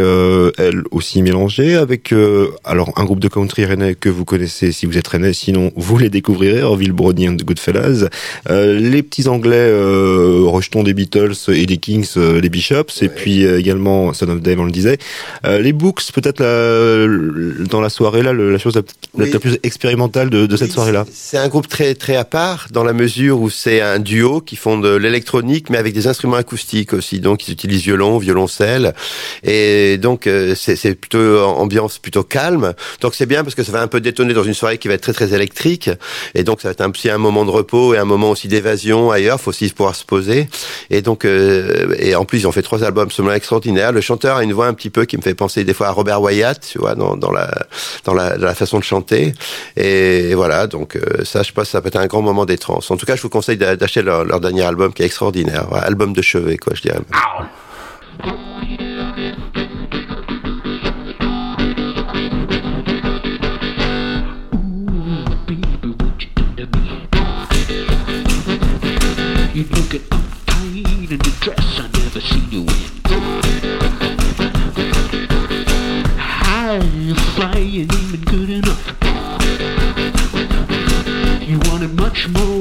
elle 0.57 0.83
aussi 0.91 1.21
mélangée 1.21 1.75
avec 1.75 2.13
alors 2.63 2.91
un 2.95 3.05
groupe 3.05 3.19
de 3.19 3.27
country 3.27 3.65
rennais 3.65 3.95
que 3.95 4.09
vous 4.09 4.25
connaissez 4.25 4.71
si 4.71 4.85
vous 4.85 4.97
êtes 4.97 5.07
rennais, 5.07 5.33
sinon 5.33 5.71
vous 5.75 5.97
les 5.97 6.09
découvrirez 6.09 6.61
Orville 6.61 6.91
Brody 6.91 7.27
and 7.27 7.37
the 7.37 7.43
Goodfellas. 7.43 8.07
Les 8.49 9.03
petits 9.03 9.27
anglais 9.27 9.71
rejetons 9.71 10.83
des 10.83 10.93
Beatles 10.93 11.33
et 11.49 11.65
des 11.65 11.77
Kings, 11.77 12.17
les 12.17 12.49
Bishops 12.49 13.01
et 13.01 13.09
puis 13.09 13.43
également 13.43 14.13
Son 14.13 14.29
of 14.29 14.41
Dave 14.41 14.59
on 14.59 14.65
le 14.65 14.71
disait. 14.71 14.97
Les 15.43 15.73
Books 15.73 16.11
peut-être 16.13 16.43
dans 17.65 17.81
la 17.81 17.89
soirée 17.93 18.21
là 18.23 18.33
le- 18.33 18.51
la 18.51 18.57
chose 18.57 18.75
la, 18.75 18.81
Oui. 19.15 19.31
la 19.31 19.39
plus 19.39 19.57
expérimentale 19.63 20.29
de, 20.29 20.45
de 20.45 20.57
cette 20.57 20.67
Oui, 20.69 20.73
soirée 20.73 20.91
là. 20.91 21.05
C'est 21.13 21.37
un 21.37 21.47
groupe 21.47 21.67
très 21.67 21.95
très 21.95 22.15
à 22.15 22.25
part 22.25 22.67
dans 22.71 22.83
la 22.83 22.93
mesure 22.93 23.39
où 23.39 23.49
c'est 23.49 23.79
un 23.81 23.99
duo 23.99 24.41
qui 24.41 24.55
font 24.55 24.77
de 24.77 24.93
l'électronique 24.95 25.69
mais 25.69 25.77
avec 25.77 25.93
des 25.93 26.07
instruments 26.07 26.35
acoustiques 26.37 26.93
aussi. 26.93 27.19
Donc 27.19 27.47
ils 27.47 27.51
utilisent 27.53 27.83
violon, 27.83 28.17
violoncelle 28.17 28.93
et 29.43 29.97
donc 29.97 30.27
euh, 30.27 30.55
c'est 30.55 30.75
c'est 30.75 30.95
plutôt 30.95 31.39
ambiance 31.41 31.99
plutôt 31.99 32.23
calme. 32.23 32.73
Donc 33.01 33.15
c'est 33.15 33.25
bien 33.25 33.43
parce 33.43 33.55
que 33.55 33.63
ça 33.63 33.71
va 33.71 33.81
un 33.81 33.87
peu 33.87 34.01
détonner 34.01 34.33
dans 34.33 34.43
une 34.43 34.53
soirée 34.53 34.77
qui 34.77 34.87
va 34.87 34.95
être 34.95 35.01
très 35.01 35.13
très 35.13 35.33
électrique 35.33 35.89
et 36.35 36.43
donc 36.43 36.61
ça 36.61 36.67
va 36.69 36.71
être 36.73 36.81
un 36.81 36.91
petit 36.91 37.09
un 37.09 37.17
moment 37.17 37.45
de 37.45 37.51
repos 37.51 37.93
et 37.93 37.97
un 37.97 38.05
moment 38.05 38.31
aussi 38.31 38.47
d'évasion 38.47 39.11
ailleurs. 39.11 39.39
Faut 39.39 39.49
aussi 39.51 39.69
pouvoir 39.69 39.95
se 39.95 40.05
poser 40.05 40.47
et 40.89 41.01
donc 41.01 41.25
euh, 41.25 41.95
et 41.99 42.15
en 42.15 42.25
plus 42.25 42.39
ils 42.39 42.47
ont 42.47 42.51
fait 42.51 42.61
trois 42.63 42.83
albums 42.83 43.03
absolument 43.05 43.33
extraordinaires. 43.35 43.91
Le 43.91 44.01
chanteur 44.01 44.37
a 44.37 44.43
une 44.43 44.53
voix 44.53 44.67
un 44.67 44.73
petit 44.73 44.89
peu 44.89 45.05
qui 45.05 45.17
me 45.17 45.21
fait 45.21 45.35
penser 45.35 45.63
des 45.63 45.73
fois 45.73 45.87
à 45.87 45.91
Robert 45.91 46.21
Wyatt, 46.21 46.59
tu 46.71 46.79
vois, 46.79 46.95
dans, 46.95 47.15
dans 47.15 47.31
la 47.31 47.49
dans 48.05 48.13
la, 48.13 48.55
façon 48.55 48.79
de 48.79 48.83
chanter. 48.83 49.33
Et, 49.75 50.33
voilà, 50.35 50.67
donc 50.67 50.95
euh, 50.95 51.23
ça, 51.23 51.43
je 51.43 51.51
pense, 51.51 51.69
ça 51.69 51.81
peut 51.81 51.87
être 51.87 51.97
un 51.97 52.07
grand 52.07 52.21
moment 52.21 52.45
des 52.45 52.57
trans. 52.57 52.79
En 52.89 52.97
tout 52.97 53.05
cas, 53.05 53.15
je 53.15 53.21
vous 53.21 53.29
conseille 53.29 53.57
d'acheter 53.57 54.01
leur, 54.01 54.39
dernier 54.39 54.63
album 54.63 54.93
qui 54.93 55.03
est 55.03 55.05
extraordinaire, 55.05 55.67
album 55.73 56.13
de 56.13 56.21
chevet, 56.21 56.57
quoi, 56.57 56.73
je 56.75 56.81
dirais. 56.81 56.99
Flying 77.73 77.89
ain't 77.91 78.25
good 78.25 78.49
enough. 78.49 78.97
You 81.41 81.59
wanted 81.71 81.93
much 81.95 82.27
more 82.29 82.52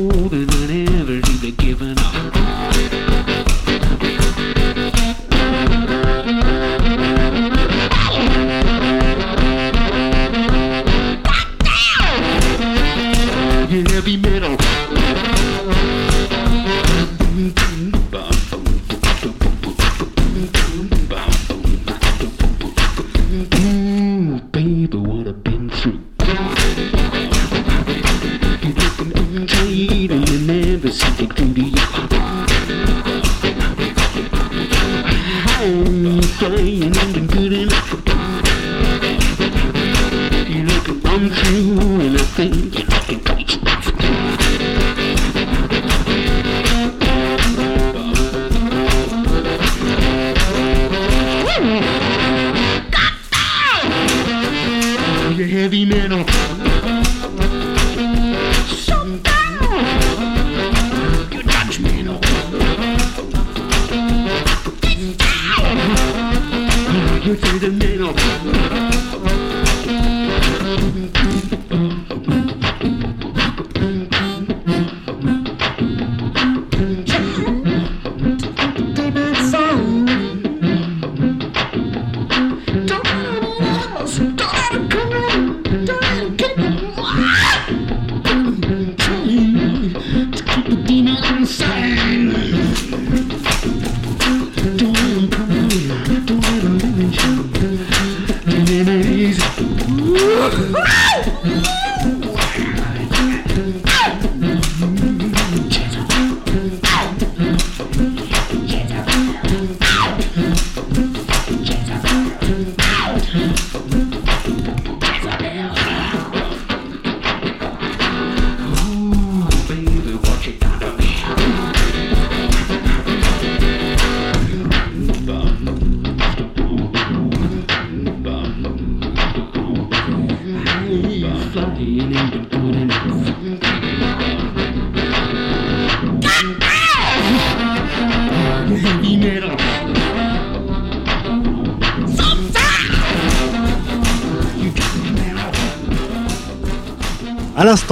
moet 67.33 67.53
in 67.53 67.59
de 67.59 67.71
middel. 67.71 68.15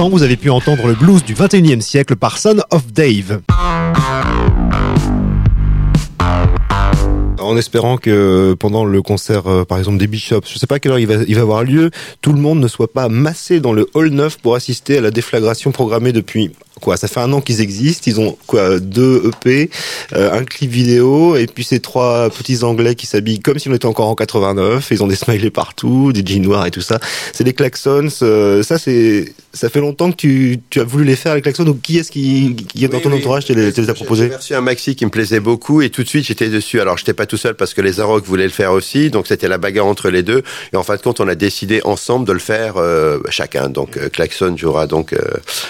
Vous 0.09 0.23
avez 0.23 0.37
pu 0.37 0.49
entendre 0.49 0.87
le 0.87 0.95
blues 0.95 1.23
du 1.23 1.35
21e 1.35 1.81
siècle 1.81 2.15
par 2.15 2.37
Son 2.37 2.57
of 2.71 2.91
Dave. 2.91 3.41
En 7.39 7.57
espérant 7.57 7.97
que 7.97 8.55
pendant 8.59 8.85
le 8.85 9.01
concert, 9.01 9.47
euh, 9.47 9.65
par 9.65 9.77
exemple, 9.77 9.97
des 9.97 10.07
Bishops, 10.07 10.47
je 10.51 10.57
sais 10.57 10.67
pas 10.67 10.75
à 10.75 10.79
quelle 10.79 10.93
heure 10.93 10.99
il 10.99 11.07
va, 11.07 11.23
il 11.27 11.35
va 11.35 11.41
avoir 11.41 11.63
lieu, 11.63 11.91
tout 12.21 12.33
le 12.33 12.39
monde 12.39 12.59
ne 12.59 12.67
soit 12.67 12.91
pas 12.91 13.09
massé 13.09 13.59
dans 13.59 13.73
le 13.73 13.87
hall 13.93 14.09
9 14.09 14.37
pour 14.37 14.55
assister 14.55 14.97
à 14.97 15.01
la 15.01 15.11
déflagration 15.11 15.71
programmée 15.71 16.13
depuis 16.13 16.51
quoi 16.81 16.97
Ça 16.97 17.07
fait 17.07 17.19
un 17.21 17.31
an 17.31 17.39
qu'ils 17.39 17.61
existent. 17.61 18.03
Ils 18.07 18.19
ont 18.19 18.37
quoi 18.47 18.79
Deux 18.79 19.23
EP, 19.29 19.69
euh, 20.13 20.31
un 20.33 20.43
clip 20.43 20.69
vidéo, 20.71 21.35
et 21.37 21.45
puis 21.47 21.63
ces 21.63 21.79
trois 21.79 22.29
petits 22.29 22.63
Anglais 22.63 22.95
qui 22.95 23.07
s'habillent 23.07 23.39
comme 23.39 23.59
si 23.59 23.69
on 23.69 23.73
était 23.73 23.85
encore 23.85 24.07
en 24.07 24.15
89. 24.15 24.89
Ils 24.91 25.03
ont 25.03 25.07
des 25.07 25.15
smileys 25.15 25.51
partout, 25.51 26.11
des 26.11 26.25
jeans 26.25 26.41
noirs 26.41 26.65
et 26.65 26.71
tout 26.71 26.81
ça. 26.81 26.99
C'est 27.33 27.43
des 27.43 27.53
klaxons. 27.53 28.09
euh, 28.21 28.63
ça, 28.63 28.77
c'est 28.77 29.33
ça 29.53 29.69
fait 29.69 29.81
longtemps 29.81 30.11
que 30.11 30.15
tu, 30.15 30.59
tu 30.69 30.79
as 30.79 30.83
voulu 30.83 31.03
les 31.03 31.15
faire 31.15 31.35
les 31.35 31.41
klaxons. 31.41 31.63
Donc 31.63 31.81
qui 31.81 31.97
est-ce 31.97 32.11
qui, 32.11 32.55
qui 32.55 32.83
est 32.85 32.87
dans 32.87 32.99
ton 32.99 33.11
oui. 33.11 33.19
entourage 33.19 33.45
te 33.45 33.53
les, 33.53 33.71
les 33.71 33.89
a 33.89 33.93
proposés 33.93 34.27
J'ai 34.29 34.35
reçu 34.35 34.55
un 34.55 34.61
maxi 34.61 34.95
qui 34.95 35.05
me 35.05 35.11
plaisait 35.11 35.39
beaucoup 35.39 35.81
et 35.81 35.89
tout 35.89 36.03
de 36.03 36.07
suite 36.07 36.25
j'étais 36.25 36.49
dessus. 36.49 36.79
Alors 36.81 36.97
j'étais 36.97 37.13
pas 37.13 37.25
tout 37.25 37.37
seul 37.37 37.55
parce 37.55 37.73
que 37.73 37.81
les 37.81 37.99
Arocs 37.99 38.25
voulaient 38.25 38.45
le 38.45 38.49
faire 38.49 38.71
aussi, 38.71 39.09
donc 39.09 39.27
c'était 39.27 39.47
la 39.47 39.57
bagarre 39.57 39.85
entre 39.85 40.09
les 40.09 40.23
deux. 40.23 40.41
Et 40.73 40.77
en 40.77 40.83
fin 40.83 40.95
de 40.95 41.01
compte, 41.01 41.19
on 41.19 41.27
a 41.27 41.35
décidé 41.35 41.81
ensemble 41.83 42.25
de 42.27 42.33
le 42.33 42.39
faire 42.39 42.77
euh, 42.77 43.19
chacun. 43.29 43.69
Donc 43.69 43.99
Klaxon 44.11 44.55
jouera 44.57 44.87
donc 44.87 45.13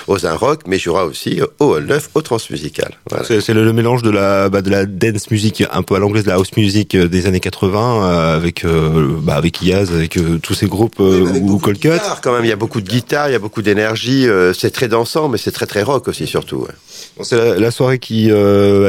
aux 0.08 0.26
Arocs, 0.26 0.62
mais 0.68 0.78
jouera 0.80 1.01
aussi 1.06 1.40
au 1.60 1.80
9 1.80 2.10
au 2.16 2.22
Transmusical. 2.22 2.92
Voilà. 3.10 3.26
C'est 3.26 3.54
le, 3.54 3.64
le 3.64 3.74
mélange 3.74 4.02
de 4.04 4.10
la 4.10 4.50
bah, 4.50 4.62
de 4.62 4.70
la 4.70 4.86
dance 4.86 5.30
music 5.32 5.64
un 5.72 5.82
peu 5.84 5.96
à 5.96 6.00
l'anglaise, 6.00 6.24
de 6.24 6.30
la 6.30 6.36
house 6.36 6.52
music 6.58 6.96
euh, 6.96 7.08
des 7.08 7.28
années 7.28 7.40
80 7.40 8.04
euh, 8.04 8.36
avec 8.38 8.66
euh, 8.66 9.16
bah, 9.22 9.36
avec 9.36 9.62
Yaz, 9.62 9.92
avec 9.92 10.18
euh, 10.18 10.38
tous 10.42 10.54
ces 10.54 10.68
groupes 10.68 11.00
euh, 11.00 11.22
ou 11.22 11.42
beaucoup 11.42 11.72
de 11.72 11.78
Cold 11.78 11.80
Cut. 11.80 11.90
guitare, 11.90 12.22
quand 12.22 12.34
même, 12.34 12.46
il 12.46 12.50
y 12.50 12.54
a 12.54 12.56
beaucoup 12.58 12.82
de 12.82 12.90
guitare, 12.90 13.30
il 13.30 13.34
y 13.34 13.36
a 13.36 13.40
beaucoup 13.40 13.62
d'énergie. 13.62 14.28
c'est 14.58 14.72
très 14.72 14.88
dansant, 14.88 15.30
mais 15.30 15.38
c'est 15.38 15.52
très 15.52 15.66
très 15.66 15.84
rock 15.84 16.08
aussi 16.08 16.28
surtout. 16.28 16.58
ouais. 16.58 16.74
Bon, 17.18 17.24
C'est 17.24 17.38
la, 17.38 17.58
la 17.58 17.72
soirée 17.72 18.00
qui 18.00 18.30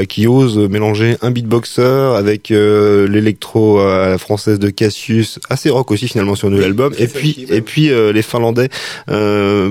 qui 0.08 0.26
ose 0.26 0.58
mélanger 0.58 1.16
un 1.22 1.30
beatboxer 1.30 2.14
avec 2.16 2.50
l'électro 2.50 3.80
à 3.80 4.08
la 4.08 4.18
française 4.18 4.58
de 4.58 4.70
Cassius, 4.70 5.38
assez 5.50 5.70
rock 5.70 5.90
aussi 5.90 6.08
finalement 6.08 6.34
sur 6.34 6.48
un 6.48 6.50
nouvel 6.50 6.66
album, 6.66 6.92
et 6.98 7.06
puis 7.06 7.46
et 7.48 7.60
puis 7.62 7.88
les 7.88 8.22
Finlandais 8.22 8.68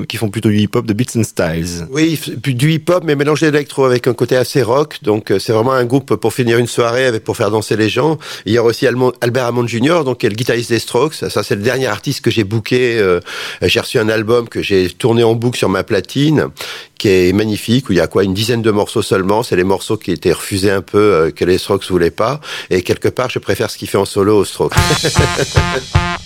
qui 0.07 0.17
font 0.17 0.29
plutôt 0.29 0.49
du 0.49 0.57
hip 0.59 0.69
hop 0.75 0.85
de 0.85 0.93
Beats 0.93 1.17
and 1.17 1.23
Styles. 1.23 1.87
Oui, 1.91 2.19
du 2.35 2.73
hip-hop, 2.73 3.03
mais 3.05 3.15
mélangé 3.15 3.51
d'électro 3.51 3.85
avec 3.85 4.07
un 4.07 4.13
côté 4.13 4.35
assez 4.35 4.61
rock. 4.61 4.97
Donc, 5.01 5.31
euh, 5.31 5.39
c'est 5.39 5.53
vraiment 5.53 5.73
un 5.73 5.85
groupe 5.85 6.15
pour 6.15 6.33
finir 6.33 6.57
une 6.57 6.67
soirée, 6.67 7.19
pour 7.19 7.37
faire 7.37 7.51
danser 7.51 7.75
les 7.75 7.89
gens. 7.89 8.17
Il 8.45 8.53
y 8.53 8.57
a 8.57 8.63
aussi 8.63 8.87
Albert 8.87 9.45
Hammond 9.45 9.67
Jr., 9.67 10.03
donc, 10.05 10.19
qui 10.19 10.25
est 10.25 10.29
le 10.29 10.35
guitariste 10.35 10.69
des 10.69 10.79
Strokes. 10.79 11.15
Ça, 11.15 11.43
c'est 11.43 11.55
le 11.55 11.61
dernier 11.61 11.87
artiste 11.87 12.21
que 12.21 12.31
j'ai 12.31 12.43
booké. 12.43 12.99
euh, 12.99 13.19
j'ai 13.61 13.79
reçu 13.79 13.99
un 13.99 14.09
album 14.09 14.47
que 14.49 14.61
j'ai 14.61 14.89
tourné 14.89 15.23
en 15.23 15.35
boucle 15.35 15.57
sur 15.57 15.69
ma 15.69 15.83
platine, 15.83 16.47
qui 16.97 17.09
est 17.09 17.33
magnifique, 17.33 17.89
où 17.89 17.93
il 17.93 17.97
y 17.97 18.01
a 18.01 18.07
quoi, 18.07 18.23
une 18.23 18.33
dizaine 18.33 18.61
de 18.61 18.71
morceaux 18.71 19.01
seulement. 19.01 19.43
C'est 19.43 19.55
les 19.55 19.63
morceaux 19.63 19.97
qui 19.97 20.11
étaient 20.11 20.33
refusés 20.33 20.71
un 20.71 20.81
peu, 20.81 20.97
euh, 20.97 21.31
que 21.31 21.45
les 21.45 21.57
Strokes 21.57 21.89
voulaient 21.89 22.11
pas. 22.11 22.39
Et 22.69 22.81
quelque 22.81 23.09
part, 23.09 23.29
je 23.29 23.39
préfère 23.39 23.69
ce 23.69 23.77
qu'il 23.77 23.87
fait 23.87 23.97
en 23.97 24.05
solo 24.05 24.37
aux 24.37 24.45
Strokes. 24.45 24.73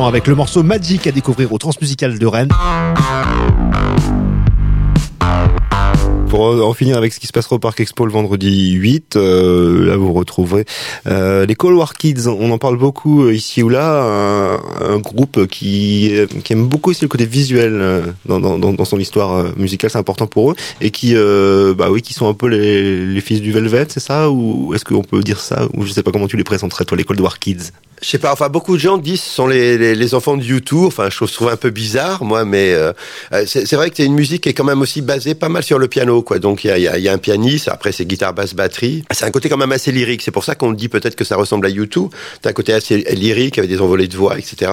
avec 0.00 0.26
le 0.26 0.34
morceau 0.34 0.62
Magic 0.62 1.06
à 1.06 1.12
découvrir 1.12 1.52
au 1.52 1.58
Transmusical 1.58 2.18
de 2.18 2.26
Rennes. 2.26 2.48
Pour 6.32 6.46
en 6.46 6.72
finir 6.72 6.96
avec 6.96 7.12
ce 7.12 7.20
qui 7.20 7.26
se 7.26 7.32
passera 7.32 7.56
au 7.56 7.58
Parc 7.58 7.78
Expo 7.80 8.06
le 8.06 8.12
vendredi 8.12 8.70
8, 8.70 9.16
euh, 9.16 9.84
là 9.84 9.98
vous 9.98 10.14
retrouverez 10.14 10.64
euh, 11.06 11.44
les 11.44 11.54
Cold 11.54 11.76
War 11.76 11.92
Kids. 11.92 12.26
On 12.26 12.50
en 12.50 12.56
parle 12.56 12.78
beaucoup 12.78 13.24
euh, 13.24 13.34
ici 13.34 13.62
ou 13.62 13.68
là. 13.68 14.58
Un, 14.80 14.98
groupe 14.98 15.46
qui, 15.46 16.10
aime 16.48 16.66
beaucoup 16.68 16.90
aussi 16.90 17.02
le 17.02 17.08
côté 17.08 17.26
visuel 17.26 17.72
euh, 17.74 18.00
dans, 18.24 18.84
son 18.86 18.98
histoire 18.98 19.54
musicale, 19.58 19.90
c'est 19.90 19.98
important 19.98 20.26
pour 20.26 20.52
eux. 20.52 20.56
Et 20.80 20.90
qui, 20.90 21.14
bah 21.14 21.90
oui, 21.90 22.00
qui 22.00 22.14
sont 22.14 22.28
un 22.30 22.34
peu 22.34 22.46
les, 22.46 23.20
fils 23.20 23.42
du 23.42 23.52
Velvet, 23.52 23.86
c'est 23.90 24.00
ça? 24.00 24.30
Ou 24.30 24.72
est-ce 24.72 24.86
qu'on 24.86 25.02
peut 25.02 25.20
dire 25.20 25.38
ça? 25.38 25.68
Ou 25.74 25.84
je 25.84 25.92
sais 25.92 26.02
pas 26.02 26.12
comment 26.12 26.28
tu 26.28 26.38
les 26.38 26.44
présenterais 26.44 26.86
toi, 26.86 26.96
les 26.96 27.04
Cold 27.04 27.20
War 27.20 27.38
Kids? 27.38 27.72
Je 28.00 28.08
sais 28.08 28.18
pas, 28.18 28.32
enfin 28.32 28.48
beaucoup 28.48 28.74
de 28.74 28.80
gens 28.80 28.98
disent 28.98 29.20
que 29.20 29.26
ce 29.26 29.34
sont 29.34 29.46
les, 29.46 29.78
les, 29.78 29.94
les 29.94 30.14
enfants 30.14 30.36
de 30.36 30.42
YouTube. 30.42 30.86
Enfin, 30.86 31.08
je 31.08 31.24
trouve 31.24 31.50
un 31.50 31.56
peu 31.56 31.70
bizarre, 31.70 32.24
moi, 32.24 32.44
mais 32.44 32.74
c'est 33.46 33.74
vrai 33.74 33.90
que 33.90 33.96
c'est 33.96 34.06
une 34.06 34.14
musique 34.14 34.44
qui 34.44 34.48
est 34.48 34.54
quand 34.54 34.64
même 34.64 34.80
aussi 34.80 35.02
basée 35.02 35.34
pas 35.34 35.48
mal 35.48 35.62
sur 35.62 35.78
le 35.78 35.88
piano, 35.88 36.21
Donc 36.38 36.64
il 36.64 36.78
y 36.78 37.08
a, 37.08 37.12
un 37.12 37.18
pianiste, 37.18 37.68
après 37.68 37.92
c'est 37.92 38.04
guitare, 38.04 38.34
basse, 38.34 38.54
batterie. 38.54 39.04
C'est 39.10 39.24
un 39.24 39.30
côté 39.30 39.48
quand 39.48 39.56
même 39.56 39.72
assez 39.72 39.92
lyrique. 39.92 40.22
C'est 40.22 40.30
pour 40.30 40.44
ça 40.44 40.54
qu'on 40.54 40.72
dit 40.72 40.88
peut-être 40.88 41.16
que 41.16 41.24
ça 41.24 41.36
ressemble 41.36 41.66
à 41.66 41.70
YouTube. 41.70 42.08
C'est 42.42 42.48
un 42.48 42.52
côté 42.52 42.72
assez 42.72 42.98
lyrique 43.14 43.58
avec 43.58 43.70
des 43.70 43.80
envolées 43.80 44.08
de 44.08 44.16
voix, 44.16 44.38
etc. 44.38 44.72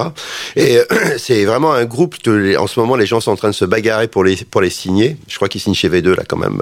Et 0.56 0.80
c'est 1.18 1.45
vraiment 1.45 1.74
un 1.74 1.86
groupe. 1.86 2.16
En 2.58 2.68
ce 2.68 2.80
moment, 2.80 2.95
les 2.95 3.06
gens 3.06 3.20
sont 3.20 3.32
en 3.32 3.36
train 3.36 3.50
de 3.50 3.56
se 3.56 3.66
bagarrer 3.66 4.08
pour 4.08 4.24
les 4.24 4.36
pour 4.36 4.62
les 4.62 4.70
signer. 4.70 5.18
Je 5.28 5.36
crois 5.36 5.47
qu'ils 5.47 5.62
signent 5.62 5.74
chez 5.74 5.89
V2 5.89 6.16
là 6.16 6.24
quand 6.28 6.38
même. 6.38 6.62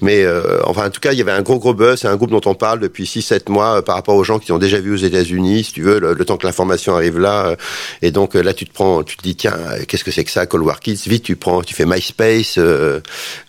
Mais 0.00 0.24
euh, 0.24 0.60
enfin, 0.64 0.86
en 0.86 0.90
tout 0.90 1.00
cas, 1.00 1.12
il 1.12 1.18
y 1.18 1.22
avait 1.22 1.32
un 1.32 1.42
gros 1.42 1.58
gros 1.58 1.74
buzz. 1.74 2.00
C'est 2.00 2.08
un 2.08 2.16
groupe 2.16 2.30
dont 2.30 2.40
on 2.46 2.54
parle 2.54 2.80
depuis 2.80 3.04
6-7 3.04 3.50
mois 3.50 3.78
euh, 3.78 3.82
par 3.82 3.94
rapport 3.94 4.14
aux 4.14 4.24
gens 4.24 4.38
qui 4.38 4.52
ont 4.52 4.58
déjà 4.58 4.78
vu 4.78 4.92
aux 4.92 4.96
États-Unis, 4.96 5.64
si 5.64 5.72
tu 5.72 5.82
veux, 5.82 5.98
le, 5.98 6.24
temps 6.24 6.36
que 6.36 6.46
l'information 6.46 6.94
arrive 6.94 7.18
là. 7.18 7.46
euh, 7.48 7.56
et 8.02 8.10
donc 8.10 8.34
là, 8.34 8.52
tu 8.52 8.66
te 8.66 8.72
prends, 8.72 9.02
tu 9.02 9.16
te 9.16 9.22
dis 9.22 9.36
tiens, 9.36 9.56
qu'est-ce 9.88 10.04
que 10.04 10.10
c'est 10.10 10.24
que 10.24 10.30
ça, 10.30 10.46
Cold 10.46 10.64
War 10.64 10.80
Kids? 10.80 11.02
Vite, 11.06 11.24
tu 11.24 11.36
prends, 11.36 11.62
tu 11.62 11.74
fais 11.74 11.86
MySpace. 11.86 12.58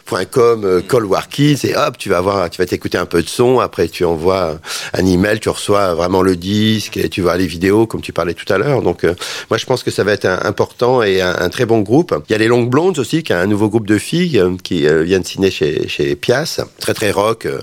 .com 0.10 0.64
euh, 0.66 0.82
Cold 0.88 1.06
War 1.06 1.28
Kids 1.30 1.60
et 1.66 1.76
hop 1.76 1.98
tu 1.98 2.10
vas 2.10 2.22
voir 2.22 2.50
tu 2.50 2.58
vas 2.62 2.66
t'écouter 2.66 2.98
un 2.98 3.06
peu 3.06 3.22
de 3.22 3.28
son. 3.30 3.60
Après 3.60 3.88
tu 3.88 4.06
envoies 4.06 4.60
un 4.94 5.06
email 5.06 5.40
tu 5.40 5.50
reçois 5.50 5.94
vraiment 5.96 6.22
le 6.22 6.36
disque 6.36 6.98
et 6.98 7.10
tu 7.10 7.22
vois 7.22 7.38
les 7.38 7.48
vidéos 7.48 7.88
comme 7.88 8.02
tu 8.02 8.14
parlais 8.14 8.34
tout 8.34 8.52
à 8.52 8.58
l'heure. 8.58 8.82
Donc 8.82 9.04
euh, 9.04 9.14
moi 9.50 9.58
je 9.58 9.66
pense 9.66 9.84
que 9.84 9.92
ça 9.92 10.04
va 10.04 10.14
être 10.14 10.26
un- 10.26 10.40
important 10.44 11.04
et 11.04 11.22
un, 11.22 11.36
un 11.40 11.50
très 11.50 11.66
bon 11.66 11.80
groupe. 11.82 12.16
Il 12.30 12.32
y 12.32 12.36
a 12.36 12.38
les 12.38 12.48
Long 12.48 12.64
Blondes 12.64 13.00
aussi 13.00 13.24
qui 13.24 13.34
est 13.34 13.36
un 13.36 13.48
nouveau 13.48 13.70
groupe 13.70 13.88
de 13.88 13.98
filles 13.98 14.40
euh, 14.40 14.56
qui 14.64 14.88
euh, 14.88 15.04
viennent 15.04 15.24
signer 15.26 15.52
chez 15.52 15.88
chez 15.88 16.16
Pias. 16.16 16.60
Très 16.80 16.94
très 16.94 17.12
rock 17.12 17.46
euh, 17.46 17.60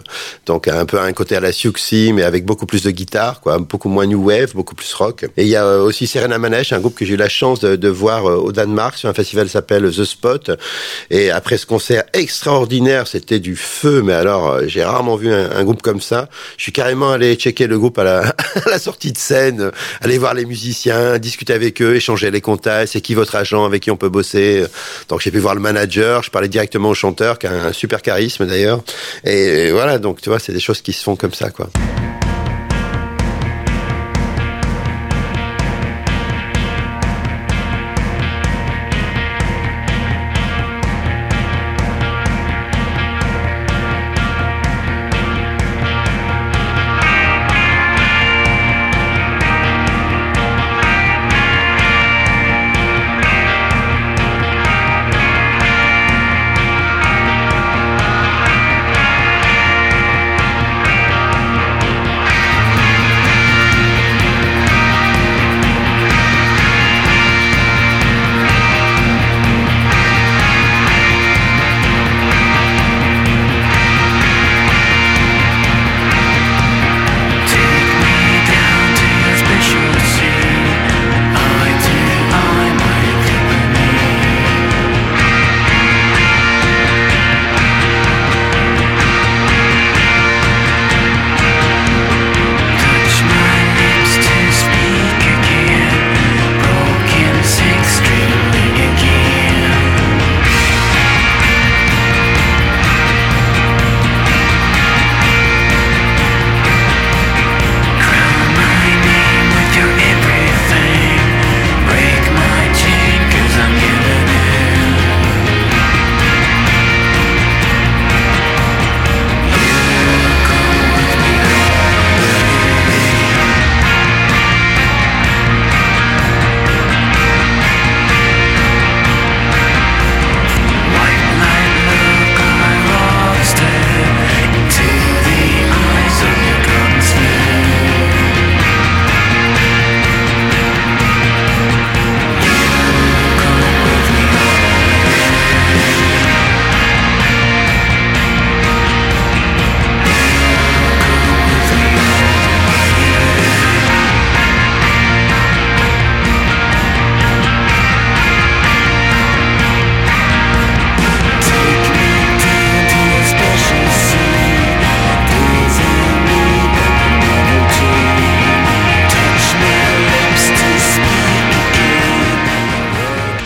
donc 0.46 0.68
un 0.68 0.84
peu 0.86 0.98
un 1.00 1.12
côté 1.12 1.36
à 1.36 1.40
la 1.40 1.52
Siouxsie 1.52 2.12
mais 2.12 2.22
avec 2.22 2.44
beaucoup 2.44 2.66
plus 2.66 2.82
de 2.82 2.90
guitare 2.90 3.40
quoi. 3.40 3.58
Beaucoup 3.58 3.88
moins 3.88 4.06
new 4.06 4.22
wave 4.28 4.52
beaucoup 4.54 4.74
plus 4.74 4.92
rock. 4.94 5.24
Et 5.36 5.42
il 5.42 5.48
y 5.48 5.56
a 5.56 5.64
euh, 5.64 5.82
aussi 5.82 6.06
Serena 6.06 6.38
Manesh 6.38 6.72
un 6.72 6.80
groupe 6.80 6.94
que 6.94 7.04
j'ai 7.04 7.14
eu 7.14 7.16
la 7.18 7.28
chance 7.28 7.60
de, 7.60 7.76
de 7.76 7.88
voir 7.88 8.28
euh, 8.28 8.36
au 8.36 8.52
Danemark 8.52 8.96
sur 8.96 9.08
un 9.08 9.14
festival 9.14 9.46
qui 9.46 9.52
s'appelle 9.52 9.90
The 9.90 10.04
Spot. 10.04 10.50
Et 11.10 11.30
après 11.30 11.56
ce 11.56 11.66
concert 11.66 12.04
extraordinaire, 12.12 12.33
c'était 13.06 13.40
du 13.40 13.56
feu, 13.56 14.02
mais 14.02 14.12
alors 14.12 14.50
euh, 14.50 14.62
j'ai 14.66 14.84
rarement 14.84 15.16
vu 15.16 15.32
un, 15.32 15.64
groupe 15.64 15.82
comme 15.82 16.00
ça. 16.00 16.28
Je 16.56 16.62
suis 16.62 16.72
carrément 16.72 17.10
allé 17.12 17.34
checker 17.36 17.66
le 17.66 17.78
groupe 17.78 17.98
à 17.98 18.04
la, 18.66 18.78
sortie 18.78 19.12
de 19.12 19.18
scène, 19.18 19.60
euh, 19.60 19.70
aller 20.00 20.18
voir 20.18 20.34
les 20.34 20.44
musiciens, 20.44 21.18
discuter 21.18 21.52
avec 21.52 21.80
eux, 21.80 21.96
échanger 21.96 22.30
les 22.30 22.40
contacts, 22.40 22.92
c'est 22.92 23.00
qui 23.00 23.14
votre 23.14 23.36
agent, 23.36 23.64
avec 23.64 23.82
qui 23.82 23.90
on 23.90 23.96
peut 23.96 24.08
bosser. 24.08 24.64
Donc 25.08 25.20
j'ai 25.20 25.30
pu 25.30 25.38
voir 25.38 25.54
le 25.54 25.60
manager, 25.60 26.22
je 26.22 26.30
parlais 26.30 26.48
directement 26.48 26.90
au 26.90 26.94
chanteur, 26.94 27.38
qui 27.38 27.46
a 27.46 27.52
un 27.52 27.72
super 27.72 28.02
charisme 28.02 28.46
d'ailleurs. 28.46 28.82
Et 29.24 29.70
voilà, 29.70 29.98
donc 29.98 30.20
tu 30.20 30.28
vois, 30.28 30.38
c'est 30.38 30.52
des 30.52 30.60
choses 30.60 30.82
qui 30.82 30.92
se 30.92 31.02
font 31.02 31.16
comme 31.16 31.34
ça, 31.34 31.50
quoi. 31.50 31.68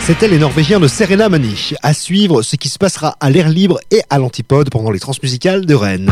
C'était 0.09 0.27
les 0.27 0.39
Norvégiens 0.39 0.79
de 0.79 0.87
Serena 0.87 1.29
Mani. 1.29 1.73
À 1.83 1.93
suivre 1.93 2.41
ce 2.41 2.55
qui 2.55 2.67
se 2.67 2.79
passera 2.79 3.15
à 3.19 3.29
l'air 3.29 3.47
libre 3.47 3.79
et 3.91 4.01
à 4.09 4.17
l'antipode 4.17 4.71
pendant 4.71 4.89
les 4.89 4.99
transmusicales 4.99 5.67
de 5.67 5.75
Rennes. 5.75 6.11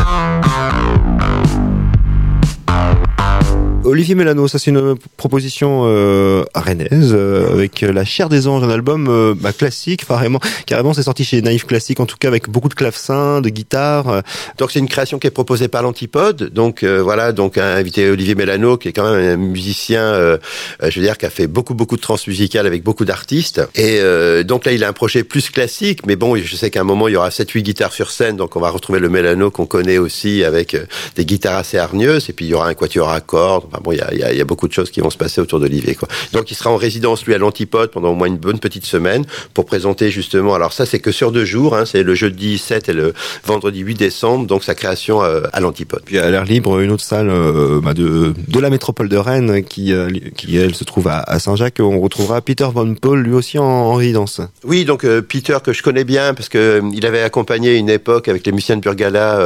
Olivier 3.88 4.14
Mélano, 4.14 4.48
ça 4.48 4.58
c'est 4.58 4.70
une 4.70 4.96
proposition 5.16 5.84
euh, 5.86 6.44
rennaise 6.54 7.12
euh, 7.14 7.52
avec 7.52 7.80
La 7.80 8.04
chair 8.04 8.28
des 8.28 8.46
anges, 8.46 8.62
un 8.62 8.68
album 8.70 9.08
euh, 9.08 9.34
bah, 9.34 9.52
classique, 9.52 10.06
carrément, 10.06 10.40
carrément 10.66 10.92
c'est 10.92 11.02
sorti 11.04 11.24
chez 11.24 11.40
Naïf 11.40 11.64
Classique 11.66 11.98
en 12.00 12.06
tout 12.06 12.16
cas 12.18 12.28
avec 12.28 12.48
beaucoup 12.50 12.68
de 12.68 12.74
clavecins, 12.74 13.40
de 13.40 13.48
guitare. 13.48 14.08
euh. 14.08 14.20
Donc 14.58 14.70
c'est 14.72 14.78
une 14.78 14.88
création 14.88 15.18
qui 15.18 15.26
est 15.26 15.30
proposée 15.30 15.68
par 15.68 15.82
l'Antipode. 15.82 16.50
Donc 16.52 16.82
euh, 16.82 17.02
voilà, 17.02 17.32
donc 17.32 17.56
a 17.56 17.74
invité 17.76 18.10
Olivier 18.10 18.34
Mélano, 18.34 18.76
qui 18.76 18.88
est 18.88 18.92
quand 18.92 19.10
même 19.10 19.24
un 19.24 19.36
musicien, 19.36 20.02
euh, 20.02 20.36
euh, 20.82 20.90
je 20.90 21.00
veux 21.00 21.06
dire, 21.06 21.16
qui 21.16 21.26
a 21.26 21.30
fait 21.30 21.46
beaucoup 21.46 21.74
beaucoup 21.74 21.96
de 21.96 22.02
transmusicales 22.02 22.66
avec 22.66 22.82
beaucoup 22.82 23.06
d'artistes. 23.06 23.62
Et 23.74 24.00
euh, 24.00 24.42
donc 24.42 24.66
là, 24.66 24.72
il 24.72 24.84
a 24.84 24.88
un 24.88 24.92
projet 24.92 25.24
plus 25.24 25.48
classique, 25.50 26.06
mais 26.06 26.16
bon, 26.16 26.36
je 26.36 26.56
sais 26.56 26.70
qu'à 26.70 26.80
un 26.80 26.84
moment 26.84 27.08
il 27.08 27.14
y 27.14 27.16
aura 27.16 27.30
7-8 27.30 27.62
guitares 27.62 27.92
sur 27.92 28.10
scène, 28.10 28.36
donc 28.36 28.54
on 28.56 28.60
va 28.60 28.68
retrouver 28.70 28.98
le 29.00 29.08
Mélano 29.08 29.50
qu'on 29.50 29.66
connaît 29.66 29.98
aussi 29.98 30.44
avec 30.44 30.74
euh, 30.74 30.84
des 31.16 31.24
guitares 31.24 31.56
assez 31.56 31.78
hargneuses. 31.78 32.28
Et 32.28 32.32
puis 32.34 32.44
il 32.44 32.48
y 32.50 32.54
aura 32.54 32.68
un 32.68 32.74
quatuor 32.74 33.08
à 33.08 33.20
cordes. 33.20 33.64
Enfin, 33.78 33.82
bon, 33.84 33.92
il 33.92 33.98
y 33.98 34.22
a, 34.22 34.32
y 34.32 34.38
y 34.38 34.44
beaucoup 34.44 34.68
de 34.68 34.72
choses 34.72 34.90
qui 34.90 35.00
vont 35.00 35.10
se 35.10 35.16
passer 35.16 35.40
autour 35.40 35.60
d'Olivier. 35.60 35.94
Quoi. 35.94 36.08
Donc 36.32 36.50
il 36.50 36.54
sera 36.54 36.70
en 36.70 36.76
résidence 36.76 37.24
lui 37.26 37.34
à 37.34 37.38
l'Antipode 37.38 37.90
pendant 37.90 38.10
au 38.10 38.14
moins 38.14 38.26
une 38.26 38.36
bonne 38.36 38.58
petite 38.58 38.84
semaine 38.84 39.24
pour 39.54 39.66
présenter 39.66 40.10
justement. 40.10 40.54
Alors 40.54 40.72
ça 40.72 40.86
c'est 40.86 40.98
que 41.00 41.12
sur 41.12 41.32
deux 41.32 41.44
jours, 41.44 41.76
hein, 41.76 41.84
c'est 41.84 42.02
le 42.02 42.14
jeudi 42.14 42.58
7 42.58 42.88
et 42.88 42.92
le 42.92 43.14
vendredi 43.44 43.80
8 43.80 43.94
décembre, 43.94 44.46
donc 44.46 44.64
sa 44.64 44.74
création 44.74 45.22
euh, 45.22 45.42
à 45.52 45.60
l'Antipode. 45.60 46.02
Puis 46.04 46.18
à 46.18 46.30
l'air 46.30 46.44
libre, 46.44 46.80
une 46.80 46.90
autre 46.90 47.04
salle 47.04 47.28
euh, 47.30 47.80
bah, 47.80 47.94
de, 47.94 48.34
de 48.46 48.60
la 48.60 48.70
métropole 48.70 49.08
de 49.08 49.16
Rennes 49.16 49.62
qui, 49.64 49.92
euh, 49.92 50.10
qui 50.36 50.56
elle 50.56 50.74
se 50.74 50.84
trouve 50.84 51.08
à, 51.08 51.18
à 51.20 51.38
Saint-Jacques. 51.38 51.80
On 51.80 52.00
retrouvera 52.00 52.40
Peter 52.40 52.66
Von 52.72 52.94
Paul 52.94 53.20
lui 53.22 53.34
aussi 53.34 53.58
en, 53.58 53.64
en 53.64 53.94
résidence. 53.94 54.40
Oui, 54.64 54.84
donc 54.84 55.06
Peter 55.22 55.58
que 55.62 55.72
je 55.72 55.82
connais 55.82 56.04
bien 56.04 56.34
parce 56.34 56.48
que 56.48 56.82
il 56.92 57.04
avait 57.06 57.22
accompagné 57.22 57.76
une 57.76 57.90
époque 57.90 58.28
avec 58.28 58.46
les 58.46 58.52
musiciens 58.52 58.76
de 58.76 58.82
Burgala 58.82 59.40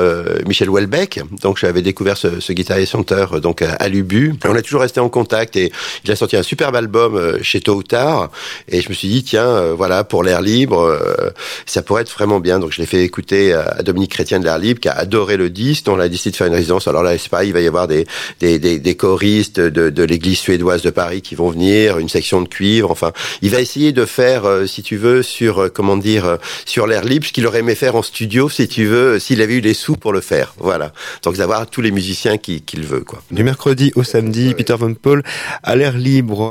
Michel 0.46 0.70
Houellebecq. 0.70 1.20
Donc 1.42 1.58
j'avais 1.58 1.82
découvert 1.82 2.16
ce, 2.16 2.40
ce 2.40 2.52
guitariste 2.52 2.92
chanteur 2.92 3.36
euh, 3.36 3.40
donc 3.40 3.62
à, 3.62 3.72
à 3.72 3.88
l'Ubu. 3.88 4.21
On 4.44 4.54
a 4.54 4.62
toujours 4.62 4.80
resté 4.80 5.00
en 5.00 5.08
contact 5.08 5.56
et 5.56 5.72
il 6.04 6.10
a 6.10 6.16
sorti 6.16 6.36
un 6.36 6.42
superbe 6.42 6.76
album 6.76 7.16
euh, 7.16 7.38
chez 7.42 7.60
Tôt 7.60 7.74
ou 7.74 7.82
Tard. 7.82 8.30
Et 8.68 8.80
je 8.80 8.88
me 8.88 8.94
suis 8.94 9.08
dit 9.08 9.22
tiens 9.22 9.46
euh, 9.46 9.74
voilà 9.76 10.04
pour 10.04 10.22
l'air 10.22 10.40
libre 10.42 10.80
euh, 10.80 11.30
ça 11.66 11.82
pourrait 11.82 12.02
être 12.02 12.12
vraiment 12.12 12.40
bien. 12.40 12.58
Donc 12.58 12.72
je 12.72 12.80
l'ai 12.80 12.86
fait 12.86 13.02
écouter 13.02 13.52
à, 13.52 13.82
Dominique 13.82 14.12
Chrétien 14.12 14.40
de 14.40 14.44
l'air 14.44 14.58
libre 14.58 14.80
qui 14.80 14.88
a 14.88 14.92
adoré 14.92 15.36
le 15.36 15.50
disque. 15.50 15.88
On 15.88 15.98
a 15.98 16.08
décidé 16.08 16.30
de 16.32 16.36
faire 16.36 16.46
une 16.46 16.54
résidence. 16.54 16.88
Alors 16.88 17.02
là 17.02 17.16
c'est 17.18 17.28
pareil, 17.28 17.48
il 17.48 17.52
va 17.52 17.60
y 17.60 17.66
avoir 17.66 17.88
des 17.88 18.06
des, 18.40 18.58
des, 18.58 18.94
choristes 18.94 19.60
de, 19.60 20.02
l'église 20.02 20.38
suédoise 20.38 20.82
de 20.82 20.90
Paris 20.90 21.22
qui 21.22 21.34
vont 21.34 21.50
venir, 21.50 21.98
une 21.98 22.08
section 22.08 22.42
de 22.42 22.48
cuivre. 22.48 22.90
Enfin 22.90 23.12
il 23.40 23.50
va 23.50 23.60
essayer 23.60 23.92
de 23.92 24.04
faire 24.04 24.44
si 24.66 24.82
tu 24.82 24.96
veux 24.96 25.22
sur 25.22 25.72
comment 25.72 25.96
dire 25.96 26.38
sur 26.66 26.86
l'air 26.86 27.04
libre 27.04 27.26
ce 27.26 27.32
qu'il 27.32 27.46
aurait 27.46 27.60
aimé 27.60 27.74
faire 27.74 27.96
en 27.96 28.02
studio 28.02 28.48
si 28.48 28.68
tu 28.68 28.84
veux 28.84 29.18
s'il 29.18 29.40
avait 29.42 29.54
eu 29.54 29.60
les 29.60 29.74
sous 29.74 29.96
pour 29.96 30.12
le 30.12 30.20
faire. 30.20 30.54
Voilà. 30.58 30.92
Donc 31.22 31.36
d'avoir 31.36 31.66
tous 31.66 31.80
les 31.80 31.90
musiciens 31.90 32.38
qui- 32.38 32.62
qu'il 32.62 32.84
veut 32.84 33.00
quoi. 33.00 33.22
Du 33.30 33.44
mercredi 33.44 33.92
au 33.94 34.02
samedi, 34.12 34.52
Peter 34.54 34.76
Von 34.76 34.94
Paul 34.94 35.22
à 35.62 35.74
l'air 35.74 35.96
libre. 35.96 36.50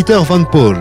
Peter 0.00 0.18
Van 0.26 0.44
Paul. 0.44 0.80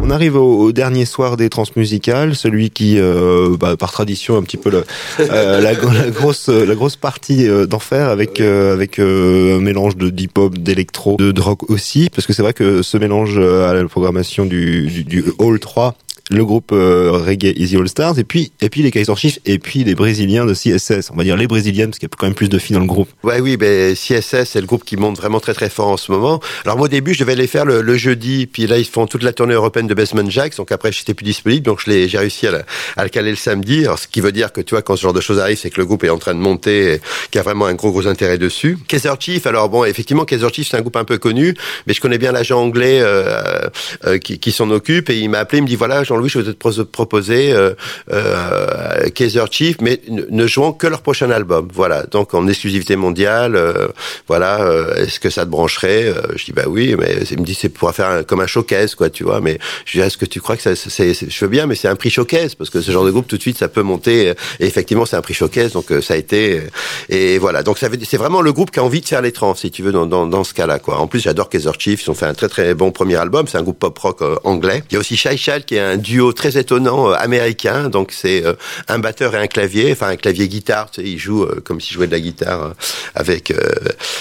On 0.00 0.08
arrive 0.10 0.36
au, 0.36 0.60
au 0.60 0.70
dernier 0.70 1.06
soir 1.06 1.36
des 1.36 1.50
transmusicales, 1.50 2.36
celui 2.36 2.70
qui, 2.70 3.00
euh, 3.00 3.56
bah, 3.58 3.76
par 3.76 3.90
tradition, 3.90 4.36
un 4.36 4.44
petit 4.44 4.56
peu 4.56 4.70
le, 4.70 4.84
euh, 5.18 5.60
la, 5.60 5.72
la 5.72 6.10
grosse, 6.10 6.48
la 6.48 6.76
grosse 6.76 6.94
partie 6.94 7.48
euh, 7.48 7.66
d'enfer 7.66 8.10
avec 8.10 8.40
euh, 8.40 8.72
avec 8.74 9.00
euh, 9.00 9.58
un 9.58 9.60
mélange 9.60 9.96
de 9.96 10.08
deep 10.08 10.38
hop, 10.38 10.56
d'électro, 10.56 11.16
de, 11.16 11.32
de 11.32 11.40
rock 11.40 11.68
aussi, 11.68 12.10
parce 12.10 12.28
que 12.28 12.32
c'est 12.32 12.42
vrai 12.42 12.52
que 12.52 12.82
ce 12.82 12.96
mélange 12.96 13.34
euh, 13.36 13.68
à 13.68 13.74
la 13.74 13.84
programmation 13.88 14.46
du, 14.46 14.86
du, 14.86 15.02
du 15.02 15.24
Hall 15.38 15.58
3 15.58 15.96
le 16.30 16.44
groupe 16.44 16.70
euh, 16.72 17.10
reggae 17.12 17.52
Easy 17.56 17.76
All 17.76 17.88
Stars 17.88 18.18
et 18.18 18.24
puis 18.24 18.50
et 18.62 18.70
puis 18.70 18.82
les 18.82 18.90
Kaiser 18.90 19.14
Chiefs 19.16 19.38
et 19.44 19.58
puis 19.58 19.84
les 19.84 19.94
Brésiliens 19.94 20.46
de 20.46 20.54
CSS 20.54 21.10
on 21.12 21.16
va 21.16 21.24
dire 21.24 21.36
les 21.36 21.46
Brésiliennes 21.46 21.90
parce 21.90 21.98
qu'il 21.98 22.08
y 22.08 22.12
a 22.12 22.16
quand 22.16 22.26
même 22.26 22.34
plus 22.34 22.48
de 22.48 22.58
filles 22.58 22.74
dans 22.74 22.80
le 22.80 22.86
groupe 22.86 23.08
Ouais, 23.22 23.40
oui, 23.40 23.56
ben 23.58 23.94
CSS, 23.94 24.44
c'est 24.44 24.60
le 24.60 24.66
groupe 24.66 24.84
qui 24.84 24.96
monte 24.96 25.16
vraiment 25.18 25.38
très 25.40 25.52
très 25.54 25.68
fort 25.68 25.88
en 25.88 25.96
ce 25.98 26.10
moment. 26.10 26.40
Alors 26.64 26.76
moi 26.78 26.86
au 26.86 26.88
début, 26.88 27.12
je 27.14 27.20
devais 27.20 27.34
les 27.34 27.46
faire 27.46 27.64
le, 27.66 27.82
le 27.82 27.96
jeudi, 27.96 28.46
puis 28.46 28.66
là 28.66 28.78
ils 28.78 28.84
font 28.86 29.06
toute 29.06 29.22
la 29.22 29.32
tournée 29.32 29.54
européenne 29.54 29.86
de 29.86 29.94
Basement 29.94 30.28
Jacks, 30.30 30.56
donc 30.56 30.72
après 30.72 30.92
j'étais 30.92 31.12
plus 31.14 31.24
disponible, 31.24 31.62
donc 31.64 31.82
j'ai 31.86 32.08
réussi 32.16 32.46
à, 32.46 32.52
la- 32.52 32.64
à 32.96 33.02
le 33.04 33.10
caler 33.10 33.30
le 33.30 33.36
samedi. 33.36 33.80
Alors 33.84 33.98
ce 33.98 34.08
qui 34.08 34.20
veut 34.22 34.32
dire 34.32 34.52
que 34.52 34.60
tu 34.62 34.74
vois 34.74 34.82
quand 34.82 34.96
ce 34.96 35.02
genre 35.02 35.12
de 35.12 35.20
choses 35.20 35.38
arrive, 35.38 35.58
c'est 35.58 35.70
que 35.70 35.80
le 35.80 35.86
groupe 35.86 36.04
est 36.04 36.10
en 36.10 36.18
train 36.18 36.34
de 36.34 36.40
monter, 36.40 36.94
et 36.94 37.00
qu'il 37.30 37.38
y 37.38 37.40
a 37.40 37.42
vraiment 37.42 37.66
un 37.66 37.74
gros 37.74 37.90
gros 37.92 38.06
intérêt 38.06 38.38
dessus. 38.38 38.78
Kaiser 38.88 39.10
Chief, 39.20 39.46
alors 39.46 39.68
bon, 39.68 39.84
effectivement 39.84 40.24
Kaiser 40.24 40.48
Chief 40.52 40.68
c'est 40.70 40.76
un 40.78 40.80
groupe 40.80 40.96
un 40.96 41.04
peu 41.04 41.18
connu, 41.18 41.54
mais 41.86 41.92
je 41.94 42.00
connais 42.00 42.18
bien 42.18 42.32
l'agent 42.32 42.60
anglais 42.62 43.00
euh, 43.02 43.68
euh, 44.06 44.18
qui, 44.18 44.38
qui 44.38 44.52
s'en 44.52 44.70
occupe 44.70 45.10
et 45.10 45.18
il 45.18 45.28
m'a 45.28 45.40
appelé, 45.40 45.58
il 45.58 45.62
me 45.62 45.68
dit 45.68 45.76
voilà 45.76 46.02
Jean-Louis, 46.14 46.28
je 46.28 46.38
vais 46.38 46.52
te 46.52 46.56
pro- 46.58 46.84
proposer 46.84 47.52
euh, 47.52 47.74
euh, 48.12 49.08
Kaiser 49.14 49.44
Chief, 49.50 49.76
mais 49.80 50.00
ne, 50.08 50.46
jouant 50.46 50.72
que 50.72 50.86
leur 50.86 51.02
prochain 51.02 51.30
album. 51.30 51.68
Voilà, 51.72 52.04
donc 52.04 52.34
en 52.34 52.46
exclusivité 52.48 52.96
mondiale. 52.96 53.56
euh, 53.56 53.88
voilà, 54.28 54.62
euh, 54.62 54.94
est-ce 54.96 55.18
que 55.20 55.30
ça 55.30 55.44
te 55.44 55.50
brancherait 55.50 56.04
Euh, 56.04 56.22
Je 56.36 56.44
dis 56.44 56.52
bah 56.52 56.64
oui, 56.66 56.94
mais 56.98 57.16
il 57.30 57.40
me 57.40 57.44
dit 57.44 57.54
c'est 57.54 57.68
pour 57.68 57.92
faire 57.92 58.08
un- 58.08 58.22
comme 58.22 58.40
un 58.40 58.46
showcase 58.46 58.94
quoi, 58.94 59.10
tu 59.10 59.24
vois. 59.24 59.40
Mais 59.40 59.58
je 59.86 59.98
dis 59.98 60.00
est-ce 60.04 60.16
que 60.16 60.24
tu 60.26 60.40
crois 60.40 60.56
que 60.56 60.62
ça, 60.62 60.74
c'est, 60.76 61.12
je 61.14 61.44
veux 61.44 61.48
bien, 61.50 61.66
mais 61.66 61.74
c'est 61.74 61.88
un 61.88 61.96
prix 61.96 62.10
showcase 62.10 62.54
parce 62.54 62.70
que 62.70 62.80
ce 62.80 62.90
genre 62.90 63.04
de 63.04 63.10
groupe 63.10 63.26
tout 63.26 63.36
de 63.36 63.42
suite 63.42 63.58
ça 63.58 63.68
peut 63.68 63.82
monter. 63.82 64.28
euh, 64.30 64.34
Et 64.60 64.66
effectivement 64.66 65.06
c'est 65.06 65.16
un 65.16 65.22
prix 65.22 65.34
showcase, 65.34 65.72
donc 65.72 65.86
ça 66.02 66.14
a 66.14 66.16
été. 66.16 66.62
Et 67.08 67.38
voilà, 67.38 67.62
donc 67.62 67.78
ça 67.78 67.88
c'est 68.08 68.16
vraiment 68.16 68.40
le 68.42 68.52
groupe 68.52 68.70
qui 68.70 68.78
a 68.78 68.84
envie 68.84 69.00
de 69.00 69.06
faire 69.06 69.22
les 69.22 69.32
trans, 69.32 69.54
si 69.54 69.70
tu 69.70 69.82
veux, 69.82 69.92
dans, 69.92 70.06
dans, 70.06 70.26
dans 70.26 70.44
ce 70.44 70.54
cas-là 70.54 70.78
quoi. 70.78 70.98
En 70.98 71.06
plus 71.06 71.20
j'adore 71.20 71.48
Kaiser 71.48 71.70
Chiefs, 71.78 72.04
ils 72.06 72.10
ont 72.10 72.14
fait 72.14 72.26
un 72.26 72.34
très 72.34 72.48
très 72.48 72.74
bon 72.74 72.90
premier 72.92 73.16
album, 73.16 73.46
c'est 73.48 73.58
un 73.58 73.62
groupe 73.62 73.78
pop 73.78 73.98
rock 73.98 74.20
anglais. 74.44 74.82
Il 74.90 74.94
y 74.94 74.96
a 74.96 75.00
aussi 75.00 75.16
Shy 75.16 75.36
Child 75.36 75.64
qui 75.64 75.76
est 75.76 75.80
un 75.80 75.96
duo 76.04 76.32
très 76.32 76.56
étonnant 76.58 77.10
euh, 77.10 77.14
américain. 77.14 77.88
Donc 77.88 78.12
c'est 78.12 78.44
euh, 78.44 78.54
un 78.88 78.98
batteur 78.98 79.34
et 79.34 79.38
un 79.38 79.46
clavier, 79.48 79.90
enfin 79.92 80.08
un 80.08 80.16
clavier 80.16 80.46
guitare. 80.48 80.90
Tu 80.90 81.00
sais, 81.00 81.06
il 81.08 81.18
joue 81.18 81.42
euh, 81.42 81.60
comme 81.64 81.80
s'il 81.80 81.94
jouait 81.94 82.06
de 82.06 82.12
la 82.12 82.20
guitare 82.20 82.74
avec 83.14 83.52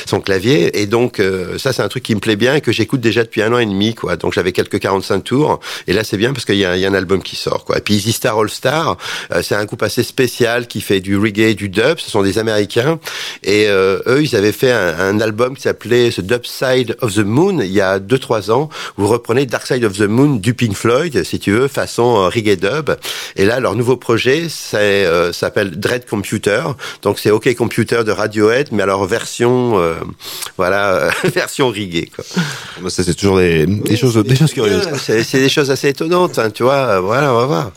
son 0.06 0.20
clavier. 0.22 0.82
Et 0.82 0.86
donc 0.88 1.22
ça 1.58 1.74
c'est 1.74 1.82
un 1.82 1.88
truc 1.90 2.04
qui 2.04 2.16
me 2.16 2.20
plaît 2.20 2.36
bien 2.36 2.56
et 2.56 2.62
que 2.62 2.72
j'écoute 2.72 3.02
déjà 3.02 3.24
depuis 3.24 3.42
un 3.42 3.54
an 3.54 3.60
et 3.60 3.66
demi. 3.66 3.94
Quoi. 3.94 4.16
Donc 4.16 4.34
j'avais 4.34 4.52
quelques 4.52 4.80
45 4.80 5.24
tours. 5.24 5.60
Et 5.88 5.94
là 5.94 6.04
c'est 6.04 6.18
bien 6.18 6.34
parce 6.34 6.46
qu'il 6.46 6.56
y, 6.56 6.66
a- 6.66 6.72
un 6.72 6.94
album 6.94 7.22
qui 7.22 7.36
sort. 7.36 7.66
Quoi. 7.66 7.78
Et 7.78 7.82
puis 7.82 7.96
Easy 7.96 8.12
Star 8.14 8.38
All 8.40 8.50
Star, 8.50 8.98
c'est 9.42 9.56
un 9.56 9.66
groupe 9.66 9.84
assez 9.84 10.04
spécial 10.04 10.68
qui 10.68 10.82
fait 10.82 11.00
du 11.02 11.18
reggae, 11.18 11.56
du 11.56 11.70
dub. 11.70 12.00
Ce 12.00 12.10
sont 12.10 12.24
des 12.24 12.38
Américains. 12.40 13.00
Et 13.44 13.68
eux, 13.68 14.22
ils 14.22 14.36
avaient 14.36 14.52
fait 14.52 14.72
un, 14.72 15.00
un 15.00 15.20
album 15.20 15.56
qui 15.56 15.64
s'appelait 15.64 16.10
The 16.10 16.22
Dub 16.22 16.46
Side 16.46 16.96
of 17.02 17.14
the 17.16 17.20
Moon 17.20 17.60
il 17.62 17.72
y 17.72 17.82
a 17.82 18.00
2-3 18.00 18.52
ans. 18.52 18.70
Vous 18.98 19.08
reprenez 19.08 19.46
Dark 19.46 19.66
Side 19.68 19.84
of 19.84 19.94
the 19.98 20.02
Moon 20.02 20.36
du 20.36 20.54
Pink 20.54 20.76
Floyd, 20.76 21.24
si 21.24 21.40
tu 21.40 21.52
veux, 21.52 21.68
façon 21.74 22.16
euh, 22.18 22.30
reggae 22.30 22.56
dub. 22.56 22.92
Et 23.36 23.46
là, 23.46 23.60
leur 23.60 23.76
nouveau 23.76 23.98
projet, 23.98 24.48
euh, 24.74 25.34
s'appelle 25.34 25.72
Dread 25.72 26.06
Computer. 26.06 26.62
Donc 27.02 27.20
c'est 27.20 27.32
OK 27.32 27.54
Computer 27.56 28.04
de 28.06 28.12
Radiohead, 28.12 28.70
mais 28.72 28.84
alors 28.84 29.06
version, 29.06 29.80
euh, 29.80 29.96
voilà, 30.58 31.10
version 31.24 31.68
reggae. 31.70 32.10
Quoi. 32.16 32.90
Ça, 32.90 33.04
c'est 33.04 33.14
toujours 33.14 33.38
des, 33.38 33.66
des 33.66 33.98
choses, 33.98 34.16
des 34.24 34.36
choses 34.36 34.54
curieuses. 34.54 34.88
C'est 34.98 35.40
des 35.40 35.50
choses 35.50 35.72
assez 35.72 35.90
étonnantes, 35.90 36.40
hein, 36.40 36.50
tu 36.50 36.64
vois. 36.64 37.00
Voilà, 37.00 37.34
on 37.34 37.38
va 37.38 37.46
voir. 37.46 37.72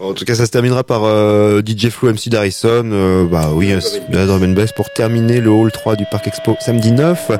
En 0.00 0.14
tout 0.14 0.24
cas, 0.24 0.34
ça 0.34 0.46
se 0.46 0.50
terminera 0.50 0.82
par 0.82 1.04
euh, 1.04 1.60
DJ 1.60 1.90
Flo 1.90 2.10
MC 2.10 2.30
Darrison. 2.30 2.90
Euh, 2.90 3.26
bah 3.26 3.50
oui, 3.52 3.68
de 3.68 4.16
la 4.16 4.24
drum 4.24 4.42
and 4.42 4.54
bass 4.54 4.72
pour 4.72 4.90
terminer 4.94 5.40
le 5.40 5.50
hall 5.50 5.70
3 5.70 5.96
du 5.96 6.06
Parc 6.10 6.26
Expo 6.26 6.56
samedi 6.58 6.90
9. 6.90 7.30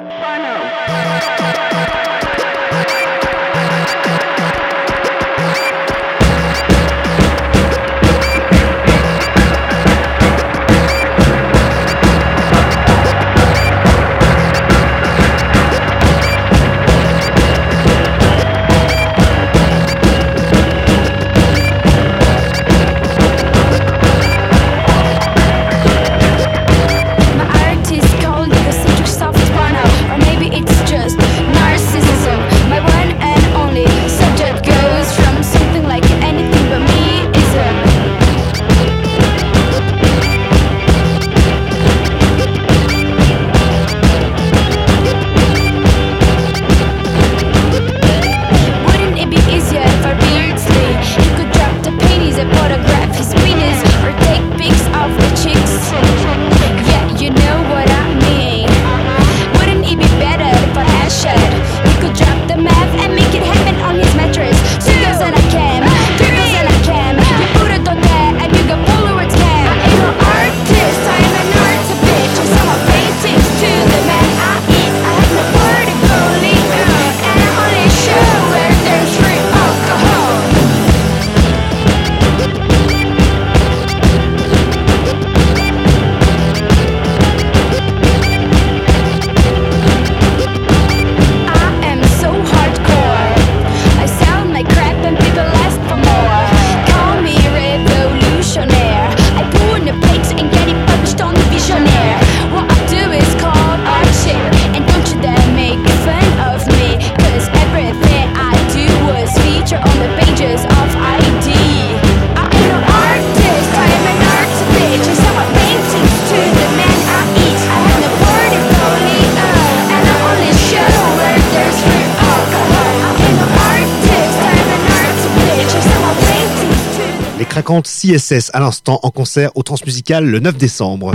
CSS 127.86 128.50
à 128.52 128.60
l'instant 128.60 129.00
en 129.02 129.10
concert 129.10 129.50
au 129.54 129.62
Transmusical 129.62 130.24
le 130.24 130.40
9 130.40 130.56
décembre. 130.56 131.12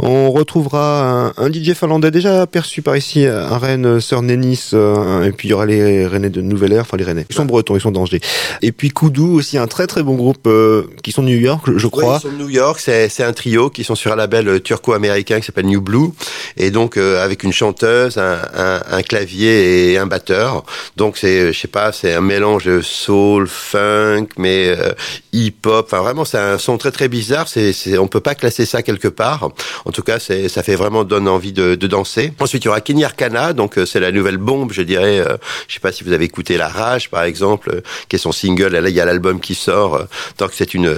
On 0.00 0.30
retrouvera 0.58 1.32
un, 1.36 1.44
un 1.44 1.52
DJ 1.52 1.74
finlandais 1.74 2.10
déjà 2.10 2.42
aperçu 2.42 2.82
par 2.82 2.96
ici 2.96 3.26
à 3.26 3.58
Rennes, 3.58 4.00
Sœur 4.00 4.22
Nénis, 4.22 4.70
euh, 4.72 5.24
et 5.24 5.32
puis 5.32 5.48
il 5.48 5.50
y 5.52 5.54
aura 5.54 5.66
les 5.66 6.06
Rennais 6.06 6.30
de 6.30 6.40
Nouvelle 6.40 6.72
Ère, 6.72 6.82
enfin 6.82 6.96
les 6.96 7.04
Rennais. 7.04 7.26
Ils 7.30 7.36
sont 7.36 7.44
bretons, 7.44 7.76
ils 7.76 7.80
sont 7.80 7.92
d'Angers. 7.92 8.20
Et 8.62 8.72
puis 8.72 8.90
Koudou 8.90 9.34
aussi, 9.34 9.56
un 9.56 9.66
très 9.66 9.86
très 9.86 10.02
bon 10.02 10.14
groupe 10.14 10.46
euh, 10.46 10.84
qui 11.02 11.12
sont 11.12 11.22
de 11.22 11.28
New 11.28 11.38
York, 11.38 11.68
je 11.76 11.86
crois. 11.86 12.18
ils 12.18 12.28
sont 12.28 12.34
de 12.34 12.42
New 12.42 12.48
York, 12.48 12.80
c'est 12.80 13.22
un 13.22 13.32
trio 13.32 13.70
qui 13.70 13.84
sont 13.84 13.94
sur 13.94 14.12
un 14.12 14.16
label 14.16 14.48
euh, 14.48 14.60
turco-américain 14.60 15.38
qui 15.40 15.46
s'appelle 15.46 15.66
New 15.66 15.80
Blue, 15.80 16.10
et 16.56 16.70
donc 16.70 16.96
euh, 16.96 17.24
avec 17.24 17.44
une 17.44 17.52
chanteuse, 17.52 18.18
un, 18.18 18.38
un, 18.54 18.82
un 18.90 19.02
clavier 19.02 19.92
et 19.92 19.98
un 19.98 20.06
batteur. 20.06 20.64
Donc 20.96 21.16
c'est, 21.16 21.40
euh, 21.40 21.52
je 21.52 21.58
sais 21.58 21.68
pas, 21.68 21.92
c'est 21.92 22.14
un 22.14 22.20
mélange 22.20 22.80
soul, 22.80 23.46
funk, 23.46 24.26
mais 24.36 24.68
euh, 24.68 24.92
hip-hop. 25.32 25.86
Enfin 25.86 26.02
vraiment, 26.02 26.24
c'est 26.24 26.38
un 26.38 26.58
son 26.58 26.78
très 26.78 26.90
très 26.90 27.08
bizarre. 27.08 27.46
C'est, 27.48 27.98
on 27.98 28.08
peut 28.08 28.20
pas 28.20 28.34
classer 28.34 28.66
ça 28.66 28.82
quelque 28.82 29.08
part. 29.08 29.50
En 29.84 29.92
tout 29.92 30.02
cas, 30.02 30.18
c'est, 30.18 30.47
ça 30.48 30.62
fait 30.62 30.74
vraiment 30.74 31.04
donne 31.04 31.28
envie 31.28 31.52
de, 31.52 31.74
danser. 31.74 32.32
Ensuite, 32.40 32.64
il 32.64 32.66
y 32.66 32.68
aura 32.68 32.80
Kenny 32.80 33.04
Arcana, 33.04 33.52
donc 33.52 33.78
euh, 33.78 33.86
c'est 33.86 34.00
la 34.00 34.12
nouvelle 34.12 34.36
bombe, 34.36 34.72
je 34.72 34.82
dirais. 34.82 35.20
euh, 35.20 35.36
je 35.68 35.74
sais 35.74 35.80
pas 35.80 35.92
si 35.92 36.04
vous 36.04 36.12
avez 36.12 36.26
écouté 36.26 36.58
La 36.58 36.68
Rage, 36.68 37.08
par 37.08 37.22
exemple, 37.22 37.70
euh, 37.72 37.80
qui 38.08 38.16
est 38.16 38.18
son 38.18 38.32
single. 38.32 38.68
Là, 38.68 38.88
il 38.88 38.94
y 38.94 39.00
a 39.00 39.04
l'album 39.04 39.40
qui 39.40 39.54
sort. 39.54 40.06
donc 40.38 40.50
c'est 40.52 40.74
une 40.74 40.94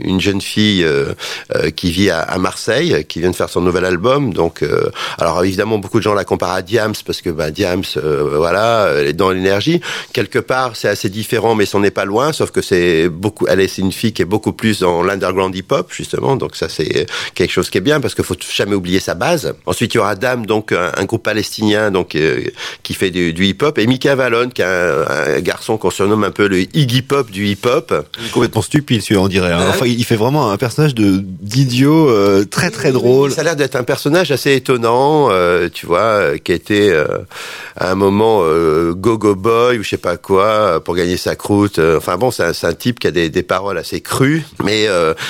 une 0.00 0.20
jeune 0.20 0.40
fille 0.40 0.86
qui 1.76 1.90
vit 1.90 2.10
à, 2.10 2.38
Marseille, 2.38 3.04
qui 3.08 3.20
vient 3.20 3.30
de 3.30 3.36
faire 3.36 3.48
son 3.48 3.60
nouvel 3.60 3.84
album. 3.84 4.32
Donc, 4.32 4.64
alors 5.18 5.44
évidemment, 5.44 5.78
beaucoup 5.78 5.98
de 5.98 6.02
gens 6.02 6.14
la 6.14 6.24
comparent 6.24 6.54
à 6.54 6.62
Diams 6.62 6.94
parce 7.04 7.20
que 7.20 7.30
bah, 7.30 7.50
Diams, 7.50 7.82
voilà, 7.96 8.92
elle 8.96 9.08
est 9.08 9.12
dans 9.12 9.30
l'énergie. 9.30 9.80
Quelque 10.12 10.38
part, 10.38 10.76
c'est 10.76 10.88
assez 10.88 11.08
différent, 11.08 11.54
mais 11.54 11.66
c'en 11.66 11.80
n'est 11.80 11.90
pas 11.90 12.04
loin. 12.04 12.32
Sauf 12.32 12.50
que 12.50 12.62
c'est 12.62 13.08
beaucoup. 13.08 13.46
Elle 13.48 13.60
est, 13.60 13.68
c'est 13.68 13.82
une 13.82 13.92
fille 13.92 14.12
qui 14.12 14.22
est 14.22 14.26
beaucoup 14.26 14.52
plus 14.52 14.80
dans 14.80 15.02
l'underground 15.02 15.54
hip-hop 15.54 15.92
justement. 15.92 16.36
Donc 16.36 16.56
ça, 16.56 16.68
c'est 16.68 17.06
quelque 17.34 17.52
chose 17.52 17.70
qui 17.70 17.78
est 17.78 17.82
bien 17.82 18.00
parce 18.00 18.14
qu'il 18.14 18.24
faut 18.24 18.36
jamais 18.54 18.74
oublier 18.74 18.91
sa 19.00 19.14
base. 19.14 19.54
Ensuite, 19.66 19.94
il 19.94 19.96
y 19.96 20.00
aura 20.00 20.14
Dame, 20.14 20.46
donc 20.46 20.72
un, 20.72 20.92
un 20.96 21.04
groupe 21.04 21.22
palestinien, 21.22 21.90
donc 21.90 22.14
euh, 22.14 22.42
qui 22.82 22.94
fait 22.94 23.10
du, 23.10 23.32
du 23.32 23.46
hip-hop, 23.46 23.78
et 23.78 23.86
Mika 23.86 24.14
Valon, 24.14 24.48
qui 24.50 24.62
est 24.62 24.64
un, 24.64 25.04
un 25.36 25.40
garçon 25.40 25.76
qu'on 25.78 25.90
surnomme 25.90 26.24
un 26.24 26.30
peu 26.30 26.46
le 26.48 26.60
Iggy 26.76 27.02
Pop 27.02 27.30
du 27.30 27.46
hip-hop. 27.46 27.94
Il 28.18 28.26
est 28.26 28.30
complètement 28.30 28.62
stupide, 28.62 29.02
celui-là, 29.02 29.20
on 29.22 29.28
dirait. 29.28 29.52
hein. 29.52 29.66
Enfin, 29.68 29.86
il 29.86 30.04
fait 30.04 30.16
vraiment 30.16 30.50
un 30.50 30.56
personnage 30.56 30.94
de 30.94 31.18
d'idiot 31.22 32.08
euh, 32.10 32.44
très 32.44 32.70
très 32.70 32.92
drôle. 32.92 33.32
Ça 33.32 33.40
a 33.40 33.44
l'air 33.44 33.56
d'être 33.56 33.76
un 33.76 33.84
personnage 33.84 34.30
assez 34.30 34.54
étonnant, 34.54 35.28
euh, 35.30 35.68
tu 35.72 35.86
vois, 35.86 36.38
qui 36.42 36.52
était 36.52 36.92
à 37.76 37.90
un 37.90 37.94
moment 37.94 38.42
go-go 38.92 39.34
boy 39.34 39.78
ou 39.78 39.82
je 39.82 39.88
sais 39.90 39.96
pas 39.96 40.16
quoi 40.16 40.82
pour 40.84 40.94
gagner 40.94 41.16
sa 41.16 41.36
croûte. 41.36 41.78
Enfin 41.78 42.16
bon, 42.16 42.30
c'est 42.30 42.44
un, 42.44 42.52
c'est 42.52 42.66
un 42.66 42.74
type 42.74 42.98
qui 43.00 43.06
a 43.06 43.10
des, 43.10 43.30
des 43.30 43.42
paroles 43.42 43.78
assez 43.78 44.00
crues, 44.00 44.44
mais 44.64 44.86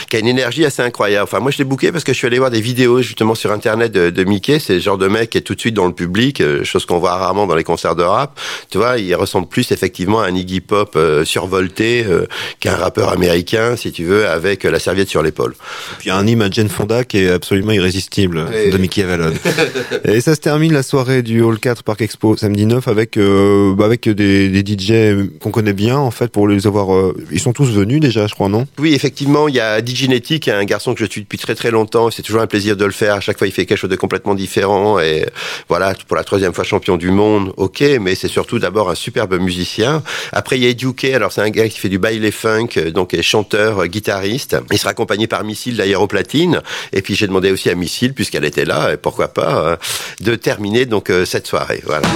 qui 0.09 0.17
a 0.17 0.19
une 0.19 0.27
énergie 0.29 0.65
assez 0.65 0.83
incroyable. 0.83 1.25
Enfin 1.25 1.41
moi 1.41 1.51
je 1.51 1.59
l'ai 1.59 1.65
booké 1.65 1.93
parce 1.93 2.05
que 2.05 2.13
je 2.13 2.19
suis 2.19 2.27
allé 2.27 2.39
voir 2.39 2.51
des 2.51 2.61
vidéos 2.61 3.03
justement 3.03 3.35
sur 3.35 3.52
internet 3.53 3.93
de, 3.93 4.11
de 4.11 4.25
Mickey, 4.25 4.59
c'est 4.59 4.75
le 4.75 4.81
genre 4.81 4.99
de 4.99 5.09
mec 5.09 5.31
qui 5.31 5.39
est 5.39 5.43
tout 5.43 5.55
de 5.55 5.61
suite 5.61 5.75
dans 5.75 5.87
le 5.87 5.93
public, 5.93 6.41
euh, 6.41 6.65
chose 6.65 6.87
qu'on 6.87 6.99
voit 6.99 7.15
rarement 7.17 7.47
dans 7.47 7.55
les 7.55 7.65
concerts 7.65 7.97
de 7.97 8.03
rap. 8.03 8.39
Tu 8.71 8.79
vois, 8.79 8.99
il 8.99 9.15
ressemble 9.15 9.47
plus 9.49 9.71
effectivement 9.73 10.21
à 10.21 10.27
un 10.27 10.35
Iggy 10.35 10.61
Pop 10.61 10.93
euh, 10.97 11.25
survolté 11.25 12.05
euh, 12.09 12.27
qu'un 12.61 12.77
rappeur 12.77 13.11
américain, 13.11 13.77
si 13.77 13.93
tu 13.93 14.05
veux, 14.05 14.27
avec 14.29 14.65
la 14.65 14.79
serviette 14.79 15.09
sur 15.09 15.23
l'épaule. 15.23 15.55
Puis 15.99 16.07
il 16.07 16.09
y 16.09 16.13
a 16.13 16.17
un 16.17 16.27
hymne 16.27 16.43
à 16.43 16.51
Jane 16.51 16.69
Fonda 16.69 17.05
qui 17.05 17.19
est 17.19 17.31
absolument 17.31 17.73
irrésistible 17.73 18.47
de 18.73 18.77
Mickey 18.79 19.03
Avalon. 19.03 19.33
et 20.05 20.21
ça 20.21 20.35
se 20.35 20.41
termine 20.41 20.73
la 20.73 20.83
soirée 20.83 21.23
du 21.23 21.43
Hall 21.43 21.59
4 21.59 21.83
Parc 21.83 22.03
Expo 22.03 22.37
samedi 22.37 22.67
9 22.67 22.89
avec 22.89 23.17
euh, 23.17 23.75
bah, 23.75 23.85
avec 23.85 24.09
des, 24.09 24.49
des 24.49 24.73
DJ 24.73 25.29
qu'on 25.41 25.51
connaît 25.51 25.73
bien 25.73 25.97
en 25.99 26.11
fait 26.11 26.29
pour 26.31 26.49
les 26.49 26.67
avoir. 26.67 26.95
euh, 26.95 27.15
ils 27.31 27.41
sont 27.41 27.53
tous 27.53 27.71
venus 27.71 28.01
déjà, 28.01 28.27
je 28.27 28.35
crois, 28.35 28.49
non? 28.49 28.67
Oui, 28.79 28.95
effectivement, 28.95 29.49
il 29.49 29.55
y 29.55 29.61
a 29.61 29.81
Diginetic, 29.81 30.49
un 30.49 30.65
garçon 30.65 30.95
que 30.95 31.01
je 31.05 31.11
suis 31.11 31.21
depuis 31.23 31.39
très 31.39 31.55
très 31.55 31.71
longtemps. 31.71 32.11
C'est 32.11 32.23
toujours 32.23 32.41
un 32.43 32.47
plaisir 32.47 32.77
de 32.77 32.85
le 32.85 32.93
faire. 32.93 33.15
À 33.17 33.21
chaque 33.21 33.32
fois, 33.39 33.47
il 33.47 33.53
fait 33.53 33.67
quelque 33.67 33.79
chose 33.79 33.91
de 33.91 33.97
complètement 33.97 34.35
différent. 34.35 34.99
Et 34.99 35.27
voilà, 35.69 35.95
pour 36.07 36.17
la 36.17 36.25
troisième 36.25 36.53
fois 36.53 36.65
champion 36.65 36.97
du 36.97 37.11
monde, 37.11 37.53
ok, 37.57 37.83
mais 38.01 38.15
c'est 38.15 38.29
surtout 38.29 38.59
d'abord 38.59 38.91
un 38.91 38.95
superbe 38.95 39.39
musicien. 39.39 40.03
Après, 40.33 40.59
il 40.59 40.65
y 40.65 40.67
a 40.67 40.71
Eduke. 40.71 41.05
Alors, 41.05 41.33
c'est 41.33 41.43
un 41.43 41.51
gars 41.51 41.69
qui 41.69 41.79
fait 41.79 41.89
du 41.89 41.99
baile 41.99 42.31
funk, 42.33 42.69
euh, 42.77 42.91
donc 42.91 43.19
chanteur, 43.21 43.83
euh, 43.83 43.87
guitariste. 43.87 44.57
Il 44.71 44.79
sera 44.79 44.91
accompagné 44.91 45.27
par 45.27 45.45
Missile 45.45 45.77
d'ailleurs 45.77 46.03
au 46.03 46.07
platine. 46.07 46.63
Et 46.93 47.03
puis, 47.03 47.15
j'ai 47.15 47.27
demandé 47.27 47.51
aussi 47.51 47.71
à 47.71 47.75
Missile, 47.75 48.15
puisqu'elle 48.15 48.45
était 48.45 48.65
là, 48.65 48.93
et 48.93 48.97
pourquoi 48.97 49.29
pas, 49.29 49.67
euh, 49.67 49.77
de 50.21 50.35
terminer 50.35 50.87
donc 50.87 51.11
cette 51.25 51.47
soirée. 51.47 51.83
Voilà. 51.85 52.09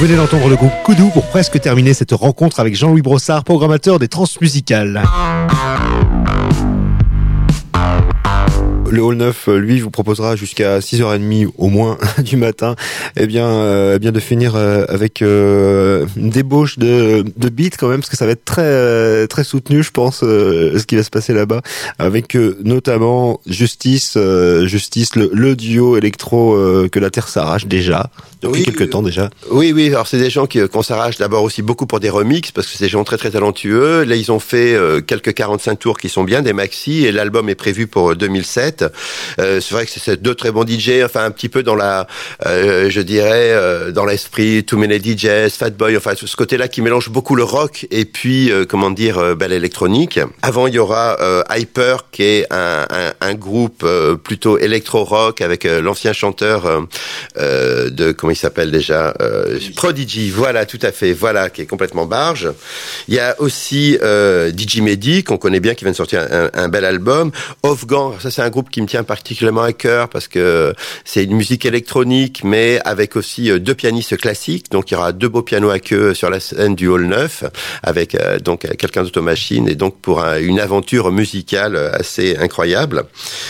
Venez 0.00 0.16
d'entendre 0.16 0.48
le 0.48 0.56
groupe 0.56 0.72
Koudou 0.82 1.10
pour 1.10 1.26
presque 1.26 1.60
terminer 1.60 1.92
cette 1.92 2.12
rencontre 2.12 2.58
avec 2.58 2.74
Jean-Louis 2.74 3.02
Brossard, 3.02 3.44
programmateur 3.44 3.98
des 3.98 4.08
transmusicales. 4.08 5.02
Le 9.00 9.06
Hall 9.06 9.16
9, 9.16 9.48
euh, 9.48 9.58
lui, 9.58 9.80
vous 9.80 9.90
proposera 9.90 10.36
jusqu'à 10.36 10.80
6h30 10.80 11.48
au 11.56 11.68
moins 11.68 11.96
du 12.18 12.36
matin, 12.36 12.76
eh 13.16 13.26
bien, 13.26 13.48
euh, 13.48 13.94
eh 13.96 13.98
bien 13.98 14.12
de 14.12 14.20
finir 14.20 14.56
euh, 14.56 14.84
avec 14.88 15.22
euh, 15.22 16.04
une 16.16 16.28
débauche 16.28 16.78
de, 16.78 17.24
de 17.34 17.48
beats 17.48 17.76
quand 17.78 17.88
même, 17.88 18.00
parce 18.00 18.10
que 18.10 18.18
ça 18.18 18.26
va 18.26 18.32
être 18.32 18.44
très 18.44 19.26
très 19.28 19.42
soutenu, 19.42 19.82
je 19.82 19.90
pense, 19.90 20.20
euh, 20.22 20.78
ce 20.78 20.84
qui 20.84 20.96
va 20.96 21.02
se 21.02 21.08
passer 21.08 21.32
là-bas, 21.32 21.62
avec 21.98 22.36
notamment 22.62 23.40
Justice, 23.46 24.18
Justice, 24.64 25.16
le, 25.16 25.30
le 25.32 25.56
duo 25.56 25.96
électro 25.96 26.54
que 26.92 26.98
la 26.98 27.08
Terre 27.08 27.28
s'arrache 27.28 27.66
déjà 27.66 28.10
depuis 28.42 28.60
Oui, 28.60 28.64
quelques 28.64 28.90
temps 28.90 29.02
déjà. 29.02 29.30
Oui, 29.50 29.72
oui. 29.74 29.88
Alors 29.88 30.06
c'est 30.06 30.18
des 30.18 30.30
gens 30.30 30.46
qui 30.46 30.60
qu'on 30.68 30.82
s'arrache 30.82 31.16
d'abord 31.16 31.42
aussi 31.42 31.62
beaucoup 31.62 31.86
pour 31.86 32.00
des 32.00 32.10
remixes 32.10 32.52
parce 32.52 32.66
que 32.66 32.72
c'est 32.76 32.84
des 32.84 32.90
gens 32.90 33.04
très 33.04 33.16
très 33.16 33.30
talentueux. 33.30 34.04
Là 34.04 34.16
ils 34.16 34.30
ont 34.32 34.40
fait 34.40 34.76
quelques 35.06 35.34
45 35.34 35.78
tours 35.78 35.98
qui 35.98 36.08
sont 36.08 36.24
bien 36.24 36.42
des 36.42 36.52
maxi 36.52 37.06
et 37.06 37.12
l'album 37.12 37.48
est 37.48 37.54
prévu 37.54 37.86
pour 37.86 38.10
euh, 38.10 38.14
2007. 38.14 38.89
Euh, 39.38 39.60
c'est 39.60 39.74
vrai 39.74 39.86
que 39.86 39.90
c'est- 39.92 40.16
deux 40.20 40.34
très 40.34 40.50
bons 40.50 40.64
DJ. 40.66 41.02
Enfin 41.04 41.24
un 41.24 41.30
petit 41.30 41.48
peu 41.48 41.62
dans 41.62 41.74
la, 41.74 42.06
euh, 42.46 42.88
je 42.90 43.00
dirais 43.00 43.50
euh, 43.52 43.90
dans 43.92 44.04
l'esprit 44.04 44.64
Too 44.64 44.76
Many 44.78 44.98
DJs, 45.00 45.50
Fatboy. 45.56 45.96
Enfin 45.96 46.12
ce 46.16 46.36
côté-là 46.36 46.68
qui 46.68 46.82
mélange 46.82 47.08
beaucoup 47.10 47.34
le 47.36 47.44
rock 47.44 47.86
et 47.90 48.04
puis 48.04 48.50
comment 48.68 48.90
dire 48.90 49.18
euh, 49.18 49.34
ben, 49.34 49.48
l'électronique. 49.50 50.18
Avant 50.42 50.66
il 50.66 50.74
y 50.74 50.78
aura 50.78 51.16
Hyper 51.50 52.10
qui 52.10 52.22
est 52.22 52.46
un, 52.52 52.86
un, 52.90 53.12
un 53.20 53.34
groupe 53.34 53.84
plutôt 54.24 54.58
électro-rock 54.58 55.40
avec 55.40 55.64
l'ancien 55.64 56.12
chanteur 56.12 56.86
de 57.36 58.12
comment 58.12 58.32
il 58.32 58.36
s'appelle 58.36 58.70
déjà 58.70 59.14
Prodigy. 59.76 60.30
Voilà, 60.30 60.66
tout 60.66 60.78
à 60.82 60.92
fait. 60.92 61.12
Voilà, 61.12 61.50
qui 61.50 61.62
est 61.62 61.66
complètement 61.66 62.06
barge. 62.06 62.48
Il 63.08 63.14
y 63.14 63.18
a 63.18 63.34
aussi 63.40 63.98
DJ 63.98 64.80
Mehdi 64.80 65.24
qu'on 65.24 65.36
connaît 65.38 65.60
bien, 65.60 65.74
qui 65.74 65.84
vient 65.84 65.92
de 65.92 65.96
sortir 65.96 66.26
un, 66.30 66.50
un 66.52 66.68
bel 66.68 66.84
album. 66.84 67.30
Offgang, 67.62 68.14
ça 68.20 68.30
c'est 68.30 68.42
un 68.42 68.50
groupe 68.50 68.69
qui 68.70 68.80
me 68.82 68.86
tient 68.86 69.02
particulièrement 69.04 69.62
à 69.62 69.72
cœur 69.72 70.08
parce 70.08 70.28
que 70.28 70.74
c'est 71.04 71.24
une 71.24 71.34
musique 71.36 71.64
électronique, 71.66 72.42
mais 72.44 72.80
avec 72.84 73.16
aussi 73.16 73.50
euh, 73.50 73.58
deux 73.58 73.74
pianistes 73.74 74.16
classiques. 74.16 74.70
Donc 74.70 74.90
il 74.90 74.94
y 74.94 74.96
aura 74.96 75.12
deux 75.12 75.28
beaux 75.28 75.42
pianos 75.42 75.70
à 75.70 75.78
queue 75.78 76.14
sur 76.14 76.30
la 76.30 76.40
scène 76.40 76.74
du 76.74 76.88
Hall 76.88 77.06
9 77.06 77.44
avec 77.82 78.14
euh, 78.14 78.38
donc 78.38 78.64
euh, 78.64 78.70
quelqu'un 78.78 79.02
d'automachine 79.02 79.68
et 79.68 79.74
donc 79.74 80.00
pour 80.00 80.22
un- 80.22 80.38
une 80.38 80.60
aventure 80.60 81.10
musicale 81.12 81.76
assez 81.76 82.36
incroyable. 82.36 83.04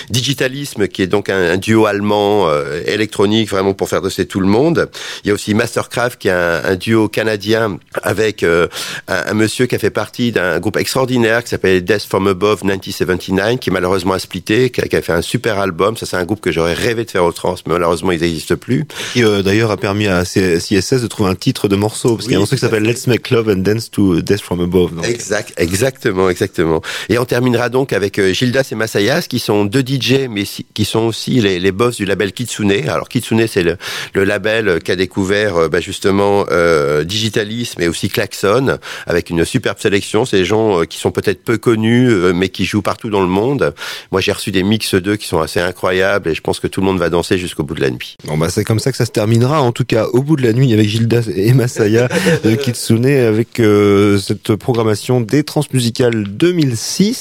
Digitalisme 0.08 0.88
qui 0.88 1.02
est 1.02 1.06
donc 1.06 1.28
un, 1.28 1.56
duo 1.56 1.86
allemand 1.86 2.48
électronique 2.86 3.50
vraiment 3.50 3.74
pour 3.74 3.88
faire 3.88 4.00
danser 4.00 4.26
tout 4.26 4.40
le 4.40 4.46
monde. 4.46 4.88
Il 5.24 5.28
y 5.28 5.30
a 5.30 5.34
aussi 5.34 5.54
Mastercraft 5.54 6.18
qui 6.20 6.28
est 6.28 6.32
un, 6.32 6.74
duo 6.76 7.08
canadien 7.08 7.78
avec 8.02 8.42
un, 8.44 9.34
monsieur 9.34 9.66
qui 9.66 9.74
a 9.74 9.78
fait 9.78 9.90
partie 9.90 10.32
d'un 10.32 10.58
groupe 10.60 10.76
extraordinaire 10.76 11.42
qui 11.44 11.50
s'appelle 11.50 11.84
Death 11.84 12.04
from 12.04 12.26
Above 12.28 12.64
1979 12.64 13.58
qui 13.60 13.70
malheureusement 13.70 14.14
a 14.14 14.18
splitté, 14.18 14.70
qui 14.70 14.96
a 14.96 15.02
fait 15.02 15.09
un 15.12 15.22
super 15.22 15.58
album. 15.58 15.96
Ça 15.96 16.06
c'est 16.06 16.16
un 16.16 16.24
groupe 16.24 16.40
que 16.40 16.52
j'aurais 16.52 16.74
rêvé 16.74 17.04
de 17.04 17.10
faire 17.10 17.24
au 17.24 17.32
trans, 17.32 17.54
mais 17.66 17.74
malheureusement 17.74 18.12
ils 18.12 18.20
n'existent 18.20 18.56
plus. 18.56 18.86
Qui 19.12 19.24
euh, 19.24 19.42
d'ailleurs 19.42 19.70
a 19.70 19.76
permis 19.76 20.06
à 20.06 20.24
CSS 20.24 21.02
de 21.02 21.06
trouver 21.06 21.30
un 21.30 21.34
titre 21.34 21.68
de 21.68 21.76
morceau, 21.76 22.16
parce 22.16 22.24
qu'il 22.24 22.32
y 22.32 22.34
a 22.34 22.38
un 22.38 22.40
morceau 22.40 22.56
qui 22.56 22.60
s'appelle 22.60 22.84
fait. 22.84 22.92
Let's 22.92 23.06
Make 23.06 23.30
Love 23.30 23.48
and 23.48 23.62
Dance 23.62 23.90
to 23.90 24.20
Death 24.20 24.40
from 24.40 24.60
Above. 24.60 24.94
donc. 24.94 25.06
Exact, 25.06 25.52
exactement, 25.56 26.30
exactement. 26.30 26.82
Et 27.08 27.18
on 27.18 27.24
terminera 27.24 27.68
donc 27.68 27.92
avec 27.92 28.18
euh, 28.18 28.32
Gildas 28.32 28.68
et 28.72 28.74
Masayas, 28.74 29.22
qui 29.22 29.38
sont 29.38 29.64
deux 29.64 29.80
DJ, 29.80 30.28
mais 30.28 30.44
qui 30.44 30.84
sont 30.84 31.00
aussi 31.00 31.40
les, 31.40 31.58
les 31.58 31.72
boss 31.72 31.96
du 31.96 32.04
label 32.04 32.32
Kitsune. 32.32 32.72
Alors 32.88 33.08
Kitsune, 33.08 33.46
c'est 33.46 33.62
le, 33.62 33.76
le 34.14 34.24
label 34.24 34.80
qu'a 34.82 34.96
découvert 34.96 35.56
euh, 35.56 35.68
bah, 35.68 35.80
justement 35.80 36.46
euh, 36.50 37.04
Digitalisme 37.04 37.80
et 37.82 37.88
aussi 37.88 38.08
Klaxon, 38.08 38.78
avec 39.06 39.30
une 39.30 39.44
superbe 39.44 39.78
sélection. 39.78 40.24
C'est 40.24 40.38
des 40.38 40.44
gens 40.44 40.84
qui 40.84 40.98
sont 40.98 41.10
peut-être 41.10 41.42
peu 41.42 41.58
connus, 41.58 42.10
mais 42.34 42.48
qui 42.48 42.64
jouent 42.64 42.82
partout 42.82 43.10
dans 43.10 43.22
le 43.22 43.28
monde. 43.28 43.74
Moi, 44.12 44.20
j'ai 44.20 44.32
reçu 44.32 44.50
des 44.50 44.62
mix 44.62 44.94
deux 45.00 45.16
qui 45.16 45.26
sont 45.26 45.40
assez 45.40 45.60
incroyables 45.60 46.28
et 46.28 46.34
je 46.34 46.40
pense 46.40 46.60
que 46.60 46.66
tout 46.66 46.80
le 46.80 46.86
monde 46.86 46.98
va 46.98 47.10
danser 47.10 47.38
jusqu'au 47.38 47.64
bout 47.64 47.74
de 47.74 47.80
la 47.80 47.90
nuit. 47.90 48.16
Bon 48.26 48.36
bah 48.36 48.48
c'est 48.50 48.64
comme 48.64 48.78
ça 48.78 48.90
que 48.90 48.96
ça 48.96 49.06
se 49.06 49.10
terminera 49.10 49.62
en 49.62 49.72
tout 49.72 49.84
cas 49.84 50.06
au 50.12 50.22
bout 50.22 50.36
de 50.36 50.42
la 50.42 50.52
nuit 50.52 50.72
avec 50.72 50.88
Gildas 50.88 51.28
et 51.34 51.52
Masaya 51.52 52.08
de 52.44 52.54
Kitsune 52.56 53.06
avec 53.06 53.60
euh, 53.60 54.18
cette 54.18 54.54
programmation 54.56 55.20
des 55.20 55.44
transmusicales 55.44 56.24
2006. 56.24 57.20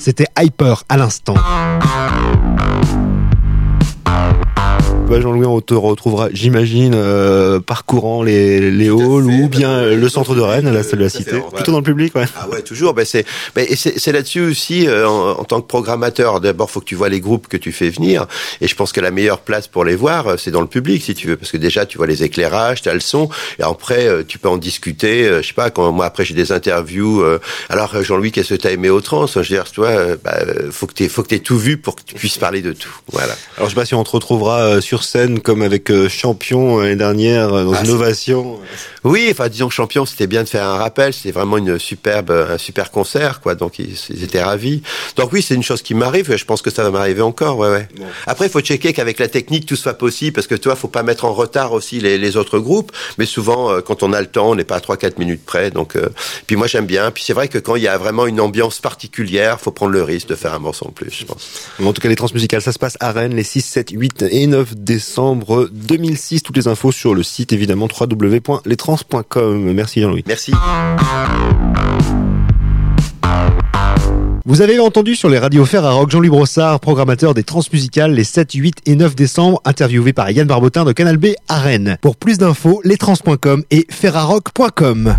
C'était 0.00 0.28
Hyper 0.38 0.84
à 0.88 0.96
l'instant. 0.96 1.34
Bah, 5.10 5.20
Jean-Louis, 5.20 5.44
on 5.44 5.60
te 5.60 5.74
retrouvera, 5.74 6.28
j'imagine, 6.32 6.94
euh, 6.94 7.58
parcourant 7.58 8.22
les, 8.22 8.70
les 8.70 8.86
halls 8.86 8.94
ou 8.94 9.48
bien 9.48 9.84
le 9.86 10.08
centre 10.08 10.36
de 10.36 10.40
Rennes, 10.40 10.72
là, 10.72 10.84
c'est 10.84 10.94
la 10.94 11.08
cité. 11.08 11.34
ouais. 11.34 11.42
Plutôt 11.52 11.72
dans 11.72 11.78
le 11.78 11.84
public, 11.84 12.14
ouais. 12.14 12.26
Ah 12.36 12.48
ouais, 12.48 12.62
toujours. 12.62 12.94
Ben 12.94 13.04
c'est, 13.04 13.26
et 13.56 13.74
c'est, 13.74 14.12
là-dessus 14.12 14.40
aussi, 14.40 14.86
euh, 14.86 15.08
en, 15.08 15.30
en 15.40 15.42
tant 15.44 15.60
que 15.60 15.66
programmateur. 15.66 16.40
D'abord, 16.40 16.70
faut 16.70 16.78
que 16.78 16.84
tu 16.84 16.94
vois 16.94 17.08
les 17.08 17.18
groupes 17.18 17.48
que 17.48 17.56
tu 17.56 17.72
fais 17.72 17.90
venir. 17.90 18.26
Et 18.60 18.68
je 18.68 18.76
pense 18.76 18.92
que 18.92 19.00
la 19.00 19.10
meilleure 19.10 19.40
place 19.40 19.66
pour 19.66 19.84
les 19.84 19.96
voir, 19.96 20.28
euh, 20.28 20.36
c'est 20.36 20.52
dans 20.52 20.60
le 20.60 20.68
public, 20.68 21.02
si 21.02 21.14
tu 21.16 21.26
veux, 21.26 21.36
parce 21.36 21.50
que 21.50 21.56
déjà, 21.56 21.86
tu 21.86 21.98
vois 21.98 22.06
les 22.06 22.22
éclairages, 22.22 22.82
tu 22.82 22.88
as 22.88 22.94
le 22.94 23.00
son, 23.00 23.28
et 23.58 23.64
après, 23.64 24.06
tu 24.28 24.38
peux 24.38 24.48
en 24.48 24.58
discuter. 24.58 25.28
je 25.42 25.46
sais 25.48 25.54
pas. 25.54 25.70
Quand 25.70 25.90
moi, 25.90 26.06
après, 26.06 26.24
j'ai 26.24 26.34
des 26.34 26.52
interviews. 26.52 27.22
euh, 27.22 27.40
alors, 27.68 28.00
Jean-Louis, 28.00 28.30
qu'est-ce 28.30 28.54
que 28.54 28.60
t'as 28.60 28.70
aimé 28.70 28.90
au 28.90 29.00
trans? 29.00 29.26
Je 29.26 29.40
veux 29.40 29.44
dire, 29.44 29.64
euh, 29.80 30.16
bah, 30.22 30.38
faut 30.70 30.86
que 30.86 30.94
t'aies, 30.94 31.08
faut 31.08 31.24
que 31.24 31.28
t'aies 31.28 31.40
tout 31.40 31.58
vu 31.58 31.78
pour 31.78 31.96
que 31.96 32.02
tu 32.06 32.14
puisses 32.14 32.38
parler 32.38 32.62
de 32.62 32.72
tout. 32.72 32.94
Voilà. 33.10 33.34
Alors, 33.56 33.68
je 33.68 33.74
sais 33.74 33.80
pas 33.80 33.84
si 33.84 33.94
on 33.96 34.04
te 34.04 34.10
retrouvera 34.10 34.60
euh, 34.60 34.80
sur 35.00 35.04
scène 35.08 35.40
comme 35.40 35.62
avec 35.62 35.90
euh, 35.90 36.08
Champion 36.08 36.78
euh, 36.78 36.82
l'année 36.82 36.96
dernière, 36.96 37.52
euh, 37.54 37.64
dans 37.64 37.72
Ah, 37.74 37.84
une 37.84 37.90
ovation. 37.90 38.58
Oui, 39.02 39.28
enfin 39.30 39.48
disons 39.48 39.68
que 39.68 39.74
champion, 39.74 40.04
c'était 40.04 40.26
bien 40.26 40.42
de 40.42 40.48
faire 40.48 40.64
un 40.66 40.76
rappel, 40.76 41.14
c'était 41.14 41.30
vraiment 41.30 41.56
une 41.56 41.78
superbe, 41.78 42.30
un 42.30 42.58
super 42.58 42.90
concert, 42.90 43.40
quoi. 43.40 43.54
Donc 43.54 43.78
ils, 43.78 43.96
ils 44.10 44.24
étaient 44.24 44.42
ravis. 44.42 44.82
Donc 45.16 45.32
oui, 45.32 45.42
c'est 45.42 45.54
une 45.54 45.62
chose 45.62 45.80
qui 45.80 45.94
m'arrive. 45.94 46.30
et 46.30 46.36
Je 46.36 46.44
pense 46.44 46.60
que 46.60 46.70
ça 46.70 46.82
va 46.82 46.90
m'arriver 46.90 47.22
encore, 47.22 47.56
ouais, 47.58 47.70
ouais. 47.70 47.88
Après, 48.26 48.46
il 48.46 48.50
faut 48.50 48.60
checker 48.60 48.92
qu'avec 48.92 49.18
la 49.18 49.28
technique 49.28 49.64
tout 49.64 49.76
soit 49.76 49.94
possible, 49.94 50.34
parce 50.34 50.46
que 50.46 50.54
toi, 50.54 50.76
faut 50.76 50.88
pas 50.88 51.02
mettre 51.02 51.24
en 51.24 51.32
retard 51.32 51.72
aussi 51.72 51.98
les, 52.00 52.18
les 52.18 52.36
autres 52.36 52.58
groupes. 52.58 52.92
Mais 53.16 53.24
souvent, 53.26 53.70
euh, 53.70 53.80
quand 53.80 54.02
on 54.02 54.12
a 54.12 54.20
le 54.20 54.26
temps, 54.26 54.50
on 54.50 54.54
n'est 54.54 54.64
pas 54.64 54.76
à 54.76 54.80
3-4 54.80 55.18
minutes 55.18 55.44
près. 55.46 55.70
Donc, 55.70 55.96
euh, 55.96 56.10
puis 56.46 56.56
moi 56.56 56.66
j'aime 56.66 56.86
bien. 56.86 57.10
Puis 57.10 57.24
c'est 57.26 57.32
vrai 57.32 57.48
que 57.48 57.58
quand 57.58 57.76
il 57.76 57.82
y 57.82 57.88
a 57.88 57.96
vraiment 57.96 58.26
une 58.26 58.40
ambiance 58.40 58.80
particulière, 58.80 59.60
faut 59.60 59.70
prendre 59.70 59.92
le 59.92 60.02
risque 60.02 60.28
de 60.28 60.34
faire 60.34 60.52
un 60.52 60.58
morceau 60.58 60.86
en 60.88 60.92
plus, 60.92 61.10
je 61.10 61.24
pense. 61.24 61.48
Bon, 61.78 61.88
En 61.88 61.92
tout 61.94 62.02
cas, 62.02 62.08
les 62.08 62.16
transmusicales, 62.16 62.60
ça 62.60 62.72
se 62.72 62.78
passe 62.78 62.98
à 63.00 63.12
Rennes 63.12 63.34
les 63.34 63.44
6, 63.44 63.62
7, 63.62 63.90
8 63.92 64.24
et 64.30 64.46
9 64.46 64.76
décembre 64.90 65.68
2006. 65.72 66.42
Toutes 66.42 66.56
les 66.56 66.66
infos 66.66 66.90
sur 66.90 67.14
le 67.14 67.22
site 67.22 67.52
évidemment 67.52 67.86
www.lestrans.com. 67.86 69.72
Merci 69.72 70.00
Jean-Louis. 70.00 70.24
Merci. 70.26 70.52
Vous 74.44 74.62
avez 74.62 74.80
entendu 74.80 75.14
sur 75.14 75.28
les 75.28 75.38
radios 75.38 75.64
fer 75.64 75.84
Jean-Louis 76.08 76.28
Brossard, 76.28 76.80
programmateur 76.80 77.34
des 77.34 77.44
transmusicales 77.44 78.12
les 78.12 78.24
7, 78.24 78.52
8 78.52 78.78
et 78.86 78.96
9 78.96 79.14
décembre, 79.14 79.62
interviewé 79.64 80.12
par 80.12 80.28
Yann 80.32 80.48
Barbotin 80.48 80.84
de 80.84 80.90
Canal 80.90 81.18
B 81.18 81.26
à 81.46 81.60
Rennes. 81.60 81.96
Pour 82.02 82.16
plus 82.16 82.38
d'infos, 82.38 82.80
lestrans.com 82.82 83.62
et 83.70 83.86
ferrarock.com. 83.88 85.14